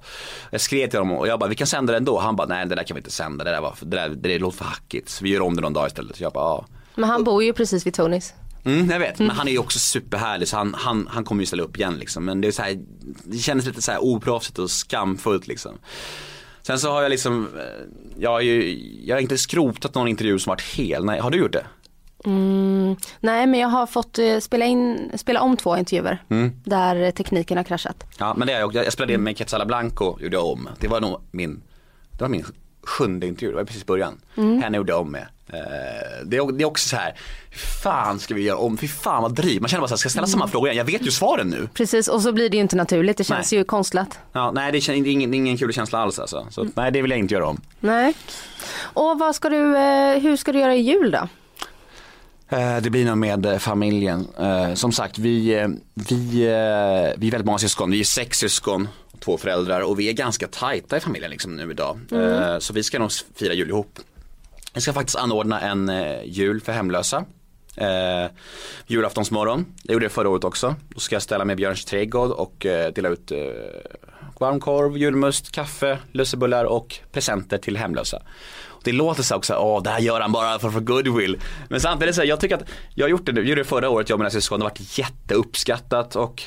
jag 0.51 0.61
skrev 0.61 0.91
till 0.91 0.99
honom 0.99 1.17
och 1.17 1.29
jag 1.29 1.39
bara 1.39 1.49
vi 1.51 1.55
kan 1.57 1.67
sända 1.67 1.93
det 1.93 1.97
ändå. 1.97 2.19
Han 2.19 2.37
bara 2.37 2.47
nej 2.47 2.67
det 2.67 2.75
där 2.75 2.83
kan 2.83 2.95
vi 2.95 2.99
inte 2.99 3.11
sända. 3.11 3.45
Det 3.45 3.51
där, 3.51 3.61
var, 3.61 3.75
det 3.81 3.97
där 3.97 4.09
det 4.09 4.39
låter 4.39 4.59
för 4.59 4.65
hackigt. 4.65 5.09
Så 5.09 5.25
vi 5.25 5.31
gör 5.31 5.41
om 5.41 5.57
det 5.57 5.63
någon 5.63 5.73
dag 5.73 5.87
istället. 5.87 6.17
Så 6.17 6.23
jag 6.23 6.33
bara. 6.33 6.65
Men 6.95 7.09
han 7.11 7.25
bor 7.25 7.45
ju 7.45 7.53
precis 7.53 7.87
vid 7.87 7.95
Tonys. 7.95 8.35
Mm, 8.65 8.91
jag 8.91 8.99
vet, 8.99 9.19
men 9.19 9.31
han 9.31 9.49
är 9.49 9.53
ju 9.53 9.59
också 9.59 9.79
superhärlig 9.79 10.49
så 10.49 10.57
han, 10.57 10.75
han, 10.79 11.09
han 11.13 11.25
kommer 11.25 11.43
ju 11.43 11.47
ställa 11.47 11.63
upp 11.63 11.77
igen 11.77 11.97
liksom. 11.99 12.25
Men 12.25 12.41
det 12.41 12.49
är 12.49 12.53
så 12.53 12.63
här, 12.63 12.77
det 13.25 13.39
kändes 13.39 13.67
lite 13.67 13.83
så 13.83 13.93
här 13.93 14.05
oproffsigt 14.05 14.59
och 14.59 14.71
skamfullt 14.71 15.47
liksom. 15.47 15.79
Sen 16.67 16.79
så 16.79 16.91
har 16.91 17.03
jag 17.03 17.11
liksom, 17.11 17.49
eh, 17.59 17.63
jag 18.19 18.31
har 18.31 18.41
ju, 18.41 18.79
jag 19.05 19.17
har 19.17 19.21
inte 19.21 19.39
skrotat 19.39 19.95
någon 19.95 20.09
intervju 20.09 20.39
som 20.39 20.51
varit 20.51 20.63
hel. 20.63 21.05
Nej, 21.05 21.21
har 21.21 21.31
du 21.31 21.39
gjort 21.39 21.53
det? 21.53 21.67
Mm, 22.25 22.97
nej 23.21 23.47
men 23.47 23.61
jag 23.61 23.69
har 23.69 23.87
fått 23.87 24.19
eh, 24.19 24.39
spela, 24.39 24.65
in, 24.65 25.13
spela 25.15 25.41
om 25.41 25.57
två 25.57 25.77
intervjuer 25.77 26.23
där 26.65 26.97
eh, 26.97 27.11
tekniken 27.11 27.57
har 27.57 27.65
kraschat. 27.65 28.05
Ja, 28.19 28.35
men 28.37 28.47
det 28.47 28.53
har 28.53 28.61
jag 28.61 28.67
också. 28.67 28.85
Jag 28.85 28.93
spelade 28.93 29.13
in 29.13 29.21
med 29.23 29.37
Quetzala 29.37 29.67
Blanco, 29.67 30.19
gjorde 30.21 30.37
jag 30.37 30.47
om. 30.47 30.69
Det 30.81 30.89
var 30.89 31.01
nog 31.01 31.21
min, 31.31 31.63
det 32.11 32.21
var 32.21 32.29
min 32.29 32.45
sjunde 32.83 33.27
intervju, 33.27 33.51
det 33.51 33.57
var 33.57 33.65
precis 33.65 33.87
början. 33.87 34.21
Henne 34.35 34.77
gjorde 34.77 34.93
jag 34.93 35.01
om 35.01 35.13
med. 35.13 35.27
Eh, 35.53 35.59
det, 36.25 36.37
är, 36.37 36.65
också 36.65 36.89
så 36.89 36.97
här, 36.97 37.15
hur 37.51 37.59
fan 37.83 38.19
ska 38.19 38.35
vi 38.35 38.43
göra 38.43 38.59
om, 38.59 38.77
fy 38.79 38.89
fan 38.89 39.23
vad 39.23 39.35
dryg. 39.35 39.61
Man 39.61 39.69
känner 39.69 39.81
bara 39.81 39.89
så 39.89 39.93
här, 39.95 39.97
ska 39.99 40.07
jag 40.07 40.13
ställa 40.13 40.27
samma 40.27 40.49
fråga 40.49 40.73
igen? 40.73 40.87
Jag 40.87 40.93
vet 40.93 41.07
ju 41.07 41.11
svaren 41.11 41.49
nu. 41.51 41.69
Precis 41.75 42.09
och 42.09 42.23
så 42.23 42.33
blir 42.33 42.51
det 42.51 42.57
ju 42.57 42.63
inte 42.63 42.77
naturligt, 42.77 43.17
det 43.17 43.25
känns 43.25 43.53
Nej. 43.53 43.59
ju 43.59 43.65
konstlat. 43.65 44.19
Ja, 44.33 44.51
nej 44.51 44.73
det 44.73 44.79
är 44.79 44.91
ingen, 44.91 45.07
ingen, 45.07 45.35
ingen 45.35 45.59
kul 45.59 45.73
känsla 45.73 45.99
alls 45.99 46.19
alltså. 46.19 46.47
Så 46.51 46.67
nej 46.75 46.93
det 46.93 47.03
vill 47.03 47.11
jag 47.11 47.21
inte 47.21 47.35
göra 47.35 47.47
om. 47.47 47.61
Nej. 47.81 48.15
Och 48.79 49.19
vad 49.19 49.35
ska 49.35 49.49
du, 49.49 49.77
eh, 49.77 50.19
hur 50.19 50.37
ska 50.37 50.53
du 50.53 50.59
göra 50.59 50.75
i 50.75 50.81
jul 50.81 51.11
då? 51.11 51.29
Eh, 52.57 52.77
Det 52.77 52.91
blir 52.91 53.05
nog 53.05 53.19
med 53.19 53.63
familjen. 53.63 54.27
Som 54.75 54.93
sagt, 54.93 55.19
vi, 55.19 55.67
vi, 55.95 56.17
vi 57.17 57.27
är 57.27 57.31
väldigt 57.31 57.45
många 57.47 57.59
syskon. 57.59 57.91
Vi 57.91 58.01
är 58.01 58.05
sex 58.05 58.39
syskon, 58.39 58.89
två 59.21 59.39
föräldrar 59.39 59.81
och 59.81 60.01
vi 60.01 60.09
är 60.09 60.13
ganska 60.13 60.47
tajta 60.49 60.97
i 60.97 61.01
familjen 61.01 61.31
liksom 61.31 61.57
nu 61.57 61.71
idag. 61.71 62.01
Eh, 62.13 62.59
Så 62.59 62.73
vi 62.73 62.83
ska 62.83 62.99
nog 62.99 63.11
fira 63.35 63.53
jul 63.53 63.69
ihop. 63.69 63.99
Jag 64.77 64.83
ska 64.83 64.93
faktiskt 64.93 65.17
anordna 65.17 65.61
en 65.61 65.89
eh, 65.89 66.25
jul 66.25 66.61
för 66.61 66.73
hemlösa. 66.73 67.25
Eh, 67.77 68.31
julaftonsmorgon, 68.87 69.67
Jag 69.83 69.93
gjorde 69.93 70.07
det 70.07 70.11
förra 70.11 70.29
året 70.29 70.45
också. 70.45 70.75
Då 70.89 71.01
ska 71.01 71.15
jag 71.15 71.23
ställa 71.23 71.45
mig 71.45 71.55
i 71.55 71.57
Björns 71.57 71.85
trädgård 71.85 72.31
och 72.31 72.67
eh, 72.67 72.93
dela 72.93 73.09
ut 73.09 73.33
eh, 73.33 73.39
varmkorv, 74.41 74.97
julmust, 74.97 75.53
kaffe, 75.53 75.99
lussebullar 76.13 76.65
och 76.65 76.99
presenter 77.13 77.59
till 77.59 77.77
hemlösa. 77.77 78.23
Och 78.67 78.81
det 78.85 78.93
låter 78.93 79.23
så 79.23 79.35
här 79.35 79.39
också, 79.39 79.55
åh 79.55 79.83
det 79.83 79.91
här 79.91 80.01
gör 80.01 80.21
han 80.21 80.33
bara 80.33 80.59
för, 80.59 80.71
för 80.71 80.81
goodwill. 80.81 81.41
Men 81.69 81.81
samtidigt 81.81 82.15
så 82.15 82.21
här, 82.21 82.29
jag 82.29 82.41
tycker 82.41 82.57
att, 82.57 82.69
jag 82.95 83.05
har 83.05 83.11
gjort 83.11 83.27
det 83.27 83.33
nu, 83.33 83.41
jag 83.41 83.49
gjorde 83.49 83.61
det 83.61 83.69
förra 83.69 83.89
året, 83.89 84.09
jag 84.09 84.17
och 84.17 84.21
mina 84.21 84.31
syskon, 84.31 84.61
det 84.61 84.65
har 84.65 84.71
varit 84.71 84.99
jätteuppskattat 84.99 86.17
och 86.17 86.43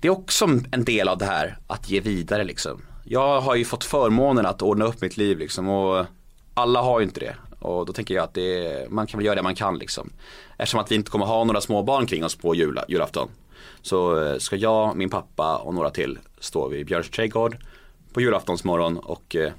det 0.00 0.08
är 0.08 0.12
också 0.12 0.44
en 0.72 0.84
del 0.84 1.08
av 1.08 1.18
det 1.18 1.26
här 1.26 1.58
att 1.66 1.90
ge 1.90 2.00
vidare 2.00 2.44
liksom. 2.44 2.82
Jag 3.04 3.40
har 3.40 3.54
ju 3.54 3.64
fått 3.64 3.84
förmånen 3.84 4.46
att 4.46 4.62
ordna 4.62 4.84
upp 4.84 5.00
mitt 5.00 5.16
liv 5.16 5.38
liksom 5.38 5.68
och 5.68 6.06
alla 6.54 6.82
har 6.82 7.00
ju 7.00 7.06
inte 7.06 7.20
det. 7.20 7.36
Och 7.58 7.86
då 7.86 7.92
tänker 7.92 8.14
jag 8.14 8.24
att 8.24 8.34
det 8.34 8.66
är, 8.66 8.88
man 8.88 9.06
kan 9.06 9.18
väl 9.18 9.26
göra 9.26 9.36
det 9.36 9.42
man 9.42 9.54
kan 9.54 9.78
liksom. 9.78 10.10
Eftersom 10.58 10.80
att 10.80 10.90
vi 10.90 10.94
inte 10.94 11.10
kommer 11.10 11.26
ha 11.26 11.44
några 11.44 11.60
småbarn 11.60 12.06
kring 12.06 12.24
oss 12.24 12.36
på 12.36 12.54
jula, 12.54 12.84
julafton. 12.88 13.28
Så 13.82 14.24
eh, 14.24 14.38
ska 14.38 14.56
jag, 14.56 14.96
min 14.96 15.10
pappa 15.10 15.56
och 15.56 15.74
några 15.74 15.90
till 15.90 16.18
stå 16.38 16.68
vid 16.68 16.86
Björns 16.86 17.10
trädgård 17.10 17.56
på 18.12 18.20
julaftonsmorgon 18.20 18.98
och 18.98 19.36
eh, 19.36 19.52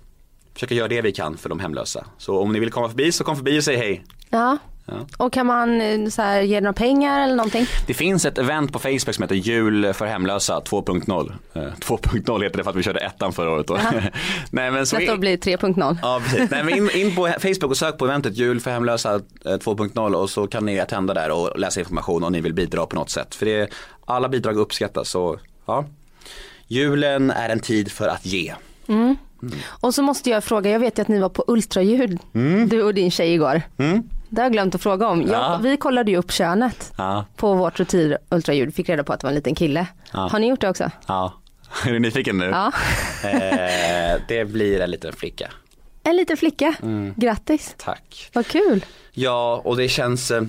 försöka 0.53 0.75
göra 0.75 0.87
det 0.87 1.01
vi 1.01 1.11
kan 1.11 1.37
för 1.37 1.49
de 1.49 1.59
hemlösa. 1.59 2.05
Så 2.17 2.39
om 2.39 2.53
ni 2.53 2.59
vill 2.59 2.71
komma 2.71 2.89
förbi 2.89 3.11
så 3.11 3.23
kom 3.23 3.35
förbi 3.35 3.59
och 3.59 3.63
säg 3.63 3.77
hej. 3.77 4.03
Ja. 4.29 4.57
Ja. 4.86 4.93
Och 5.17 5.34
kan 5.34 5.45
man 5.45 5.81
eh, 5.81 6.09
så 6.09 6.21
här, 6.21 6.41
ge 6.41 6.61
några 6.61 6.73
pengar 6.73 7.23
eller 7.23 7.36
någonting? 7.36 7.65
Det 7.88 7.93
finns 7.93 8.25
ett 8.25 8.38
event 8.38 8.73
på 8.73 8.79
Facebook 8.79 9.15
som 9.15 9.21
heter 9.21 9.36
Jul 9.36 9.93
för 9.93 10.05
hemlösa 10.05 10.59
2.0. 10.59 11.34
Eh, 11.53 11.61
2.0 11.61 12.43
heter 12.43 12.57
det 12.57 12.63
för 12.63 12.71
att 12.71 12.75
vi 12.75 12.84
körde 12.84 12.99
ettan 12.99 13.34
förra 13.34 13.51
året 13.51 13.67
då. 13.67 13.73
Nej, 14.49 14.71
men 14.71 14.86
så 14.86 14.97
Nästa 14.97 15.13
år 15.13 15.17
blir 15.17 15.38
3.0. 15.38 15.97
Ja 16.01 16.21
precis. 16.23 16.51
Nej, 16.51 16.63
men 16.63 16.77
in, 16.77 16.89
in 16.89 17.15
på 17.15 17.27
Facebook 17.27 17.63
och 17.71 17.77
sök 17.77 17.97
på 17.97 18.05
eventet 18.05 18.38
Jul 18.38 18.59
för 18.59 18.71
hemlösa 18.71 19.13
eh, 19.15 19.19
2.0 19.51 20.13
och 20.13 20.29
så 20.29 20.47
kan 20.47 20.65
ni 20.65 20.79
attenda 20.79 21.13
där 21.13 21.31
och 21.31 21.59
läsa 21.59 21.79
information 21.79 22.23
om 22.23 22.31
ni 22.31 22.41
vill 22.41 22.53
bidra 22.53 22.86
på 22.86 22.95
något 22.95 23.09
sätt. 23.09 23.36
För 23.36 23.45
det, 23.45 23.69
alla 24.05 24.29
bidrag 24.29 24.57
uppskattas 24.57 25.09
så 25.09 25.39
ja. 25.65 25.86
Julen 26.67 27.31
är 27.31 27.49
en 27.49 27.59
tid 27.59 27.91
för 27.91 28.07
att 28.07 28.25
ge. 28.25 28.53
Och 29.65 29.93
så 29.95 30.01
måste 30.01 30.29
jag 30.29 30.43
fråga, 30.43 30.71
jag 30.71 30.79
vet 30.79 30.97
ju 30.97 31.01
att 31.01 31.07
ni 31.07 31.19
var 31.19 31.29
på 31.29 31.43
ultraljud, 31.47 32.19
du 32.67 32.84
och 32.84 32.93
din 32.93 33.11
tjej 33.11 33.34
igår. 33.34 33.61
Det 34.34 34.41
har 34.41 34.45
jag 34.45 34.51
glömt 34.53 34.75
att 34.75 34.81
fråga 34.84 35.07
om. 35.07 35.21
Jag, 35.21 35.29
Ja. 35.29 35.59
Vi 35.63 35.77
kollade 35.77 36.11
ju 36.11 36.17
upp 36.17 36.31
könet 36.31 36.93
Ja, 36.97 37.25
på 37.36 37.53
vårt 37.53 37.79
rutin 37.79 38.17
ultraljud, 38.29 38.75
fick 38.75 38.89
reda 38.89 39.03
på 39.03 39.13
att 39.13 39.19
det 39.19 39.25
var 39.25 39.31
en 39.31 39.36
liten 39.36 39.55
kille. 39.55 39.88
Ja. 40.13 40.19
Har 40.19 40.39
ni 40.39 40.47
gjort 40.47 40.61
det 40.61 40.69
också? 40.69 40.91
ja. 41.07 41.34
Är 41.88 41.91
du 41.91 41.99
nyfiken 41.99 42.38
nu? 42.38 42.45
Ja. 42.45 42.71
Eh, 43.29 44.21
det 44.27 44.45
blir 44.45 44.79
en 44.81 44.91
liten 44.91 45.13
flicka. 45.13 45.49
En 46.03 46.15
liten 46.15 46.38
flicka, 46.38 46.75
Mm. 46.81 47.13
grattis, 47.17 47.75
Tack. 47.77 48.29
vad 48.34 48.47
kul. 48.47 48.86
Ja, 49.11 49.61
och 49.65 49.77
det 49.77 49.88
känns, 49.88 50.31
eh, 50.31 50.41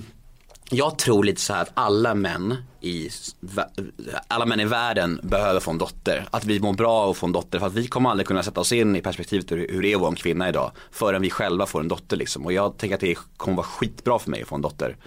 jag 0.71 0.97
tror 0.97 1.23
lite 1.23 1.41
så 1.41 1.53
här 1.53 1.61
att 1.61 1.71
alla 1.73 2.13
män 2.13 2.55
i, 2.81 3.09
alla 4.27 4.45
män 4.45 4.59
i 4.59 4.65
världen 4.65 5.19
behöver 5.23 5.59
få 5.59 5.71
en 5.71 5.77
dotter. 5.77 6.27
Att 6.31 6.45
vi 6.45 6.59
mår 6.59 6.73
bra 6.73 6.91
av 6.91 7.09
att 7.09 7.17
få 7.17 7.25
en 7.25 7.31
dotter. 7.31 7.59
För 7.59 7.67
att 7.67 7.73
vi 7.73 7.87
kommer 7.87 8.09
aldrig 8.09 8.27
kunna 8.27 8.43
sätta 8.43 8.61
oss 8.61 8.71
in 8.71 8.95
i 8.95 9.01
perspektivet 9.01 9.51
hur, 9.51 9.67
hur 9.71 9.81
det 9.81 9.91
är 9.91 9.95
att 9.95 10.01
vara 10.01 10.09
en 10.09 10.15
kvinna 10.15 10.49
idag. 10.49 10.71
Förrän 10.91 11.21
vi 11.21 11.29
själva 11.29 11.65
får 11.65 11.79
en 11.79 11.87
dotter 11.87 12.17
liksom. 12.17 12.45
Och 12.45 12.53
jag 12.53 12.77
tänker 12.77 12.95
att 12.95 13.01
det 13.01 13.17
kommer 13.37 13.57
vara 13.57 13.67
skitbra 13.67 14.19
för 14.19 14.31
mig 14.31 14.41
att 14.41 14.47
få 14.47 14.55
en 14.55 14.61
dotter. 14.61 14.97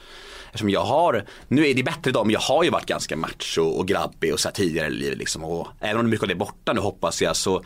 Eftersom 0.46 0.70
jag 0.70 0.84
har, 0.84 1.24
nu 1.48 1.68
är 1.68 1.74
det 1.74 1.82
bättre 1.82 2.10
idag 2.10 2.26
men 2.26 2.32
jag 2.32 2.40
har 2.40 2.64
ju 2.64 2.70
varit 2.70 2.86
ganska 2.86 3.16
macho 3.16 3.62
och 3.62 3.88
grabbig 3.88 4.32
och 4.32 4.40
så 4.40 4.48
här 4.48 4.54
tidigare 4.54 4.86
i 4.86 4.90
livet 4.90 5.18
liksom. 5.18 5.44
Och 5.44 5.68
även 5.80 6.00
om 6.00 6.10
mycket 6.10 6.22
av 6.22 6.28
det 6.28 6.34
är 6.34 6.38
borta 6.38 6.72
nu 6.72 6.80
hoppas 6.80 7.22
jag 7.22 7.36
så 7.36 7.64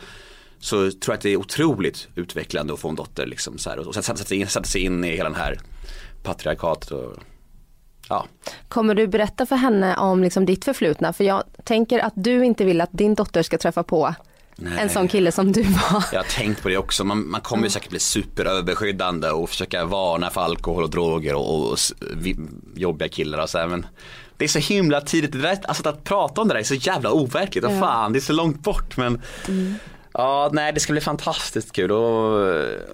så 0.59 0.75
tror 0.75 0.95
jag 1.07 1.13
att 1.13 1.21
det 1.21 1.29
är 1.29 1.37
otroligt 1.37 2.07
utvecklande 2.15 2.73
att 2.73 2.79
få 2.79 2.89
en 2.89 2.95
dotter 2.95 3.25
liksom 3.25 3.57
så 3.57 3.69
här, 3.69 3.87
och 3.87 3.95
sätta 3.95 4.15
sig, 4.15 4.37
in, 4.37 4.47
sätta 4.47 4.65
sig 4.65 4.81
in 4.81 5.03
i 5.03 5.11
hela 5.11 5.29
den 5.29 5.39
här 5.39 5.59
patriarkatet 6.23 6.91
och 6.91 7.17
Ja. 8.09 8.25
Kommer 8.67 8.95
du 8.95 9.07
berätta 9.07 9.45
för 9.45 9.55
henne 9.55 9.97
om 9.97 10.23
liksom 10.23 10.45
ditt 10.45 10.65
förflutna? 10.65 11.13
För 11.13 11.23
jag 11.23 11.43
tänker 11.63 11.99
att 11.99 12.13
du 12.15 12.45
inte 12.45 12.65
vill 12.65 12.81
att 12.81 12.89
din 12.91 13.15
dotter 13.15 13.43
ska 13.43 13.57
träffa 13.57 13.83
på 13.83 14.15
Nej. 14.55 14.73
en 14.79 14.89
sån 14.89 15.07
kille 15.07 15.31
som 15.31 15.51
du 15.51 15.63
var. 15.63 16.03
Jag 16.11 16.19
har 16.19 16.29
tänkt 16.29 16.61
på 16.61 16.69
det 16.69 16.77
också. 16.77 17.03
Man, 17.03 17.29
man 17.29 17.41
kommer 17.41 17.63
ju 17.63 17.69
säkert 17.69 17.89
bli 17.89 17.99
superöverbeskyddande 17.99 19.29
och 19.29 19.49
försöka 19.49 19.85
varna 19.85 20.29
för 20.29 20.41
alkohol 20.41 20.83
och 20.83 20.89
droger 20.89 21.35
och, 21.35 21.55
och, 21.55 21.71
och 21.71 21.77
jobbiga 22.75 23.09
killar 23.09 23.39
och 23.39 23.49
så 23.49 23.57
här. 23.57 23.67
Men 23.67 23.85
det 24.37 24.45
är 24.45 24.49
så 24.49 24.59
himla 24.59 25.01
tidigt. 25.01 25.31
Det 25.31 25.37
där, 25.37 25.59
alltså 25.63 25.89
att 25.89 26.03
prata 26.03 26.41
om 26.41 26.47
det 26.47 26.53
där 26.53 26.59
är 26.59 26.63
så 26.63 26.73
jävla 26.73 27.11
overkligt. 27.11 27.63
Ja. 27.63 27.79
Fan, 27.79 28.13
det 28.13 28.19
är 28.19 28.21
så 28.21 28.33
långt 28.33 28.63
bort. 28.63 28.97
Men 28.97 29.21
mm. 29.47 29.75
Ja, 30.13 30.49
nej 30.53 30.73
det 30.73 30.79
ska 30.79 30.93
bli 30.93 31.01
fantastiskt 31.01 31.71
kul 31.71 31.91
och 31.91 32.49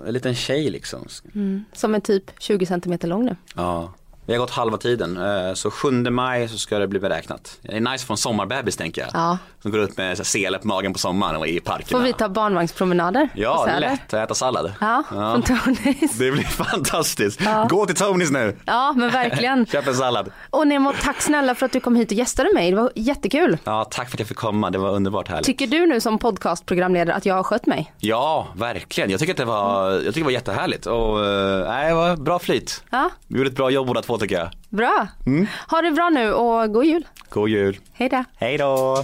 en 0.07 0.13
liten 0.13 0.35
tjej 0.35 0.69
liksom. 0.69 1.07
Mm. 1.35 1.63
Som 1.73 1.95
är 1.95 1.99
typ 1.99 2.31
20 2.39 2.65
cm 2.65 2.97
lång 3.01 3.25
nu. 3.25 3.35
Ja. 3.55 3.93
Vi 4.29 4.35
har 4.35 4.39
gått 4.39 4.49
halva 4.51 4.77
tiden, 4.77 5.17
eh, 5.17 5.53
så 5.53 5.71
7 5.71 5.91
maj 5.91 6.47
så 6.47 6.57
ska 6.57 6.79
det 6.79 6.87
bli 6.87 6.99
beräknat. 6.99 7.59
Det 7.61 7.75
är 7.75 7.79
nice 7.79 8.05
för 8.05 8.13
en 8.13 8.17
sommarbebis 8.17 8.77
tänker 8.77 9.01
jag. 9.01 9.09
Ja. 9.13 9.37
Som 9.61 9.71
går 9.71 9.81
ut 9.81 9.97
med 9.97 10.27
sele 10.27 10.57
på 10.57 10.67
magen 10.67 10.93
på 10.93 10.99
sommaren 10.99 11.35
och 11.35 11.47
i 11.47 11.59
parkerna. 11.59 11.99
Får 11.99 12.05
vi 12.05 12.13
ta 12.13 12.29
barnvagnspromenader? 12.29 13.29
Ja, 13.35 13.65
det 13.65 13.71
är 13.71 13.79
lätt 13.79 14.13
att 14.13 14.23
äta 14.23 14.35
sallad. 14.35 14.73
Ja, 14.81 15.03
ja. 15.11 15.31
från 15.31 15.41
Tonys. 15.41 16.17
Det 16.17 16.31
blir 16.31 16.43
fantastiskt. 16.63 17.41
Ja. 17.45 17.67
Gå 17.69 17.85
till 17.85 17.95
Tonys 17.95 18.31
nu. 18.31 18.57
Ja, 18.65 18.93
men 18.97 19.09
verkligen. 19.09 19.65
Köp 19.71 19.87
en 19.87 19.95
sallad. 19.95 20.31
Och 20.49 20.67
Nemo, 20.67 20.93
tack 21.01 21.21
snälla 21.21 21.55
för 21.55 21.65
att 21.65 21.71
du 21.71 21.79
kom 21.79 21.95
hit 21.95 22.11
och 22.11 22.17
gästade 22.17 22.53
mig. 22.53 22.71
Det 22.71 22.77
var 22.77 22.91
jättekul. 22.95 23.57
Ja, 23.63 23.85
tack 23.91 24.09
för 24.09 24.15
att 24.15 24.19
jag 24.19 24.27
fick 24.27 24.37
komma. 24.37 24.69
Det 24.69 24.77
var 24.77 24.89
underbart 24.89 25.27
härligt. 25.27 25.45
Tycker 25.45 25.67
du 25.67 25.85
nu 25.85 26.01
som 26.01 26.17
podcastprogramledare 26.17 27.15
att 27.15 27.25
jag 27.25 27.35
har 27.35 27.43
skött 27.43 27.65
mig? 27.65 27.93
Ja, 27.97 28.47
verkligen. 28.55 29.09
Jag 29.09 29.19
tycker 29.19 29.33
att 29.33 29.37
det 29.37 29.45
var, 29.45 29.91
jag 29.91 30.03
tycker 30.03 30.19
det 30.19 30.23
var 30.23 30.31
jättehärligt 30.31 30.85
och 30.85 31.25
eh, 31.25 31.67
nej, 31.67 31.89
det 31.89 31.95
var 31.95 32.15
bra 32.15 32.39
flyt. 32.39 32.83
Ja. 32.89 33.09
Vi 33.27 33.37
gjorde 33.37 33.49
ett 33.49 33.55
bra 33.55 33.69
jobb 33.69 33.87
båda 33.87 34.01
två 34.01 34.18
tycker 34.19 34.35
jag. 34.35 34.49
Bra. 34.69 35.07
Mm. 35.25 35.47
Ha 35.67 35.81
det 35.81 35.91
bra 35.91 36.09
nu 36.09 36.33
och 36.33 36.73
god 36.73 36.85
jul. 36.85 37.07
God 37.29 37.49
jul. 37.49 37.79
Hej 37.93 38.09
då. 38.09 38.23
Hej 38.37 38.57
då. 38.57 39.03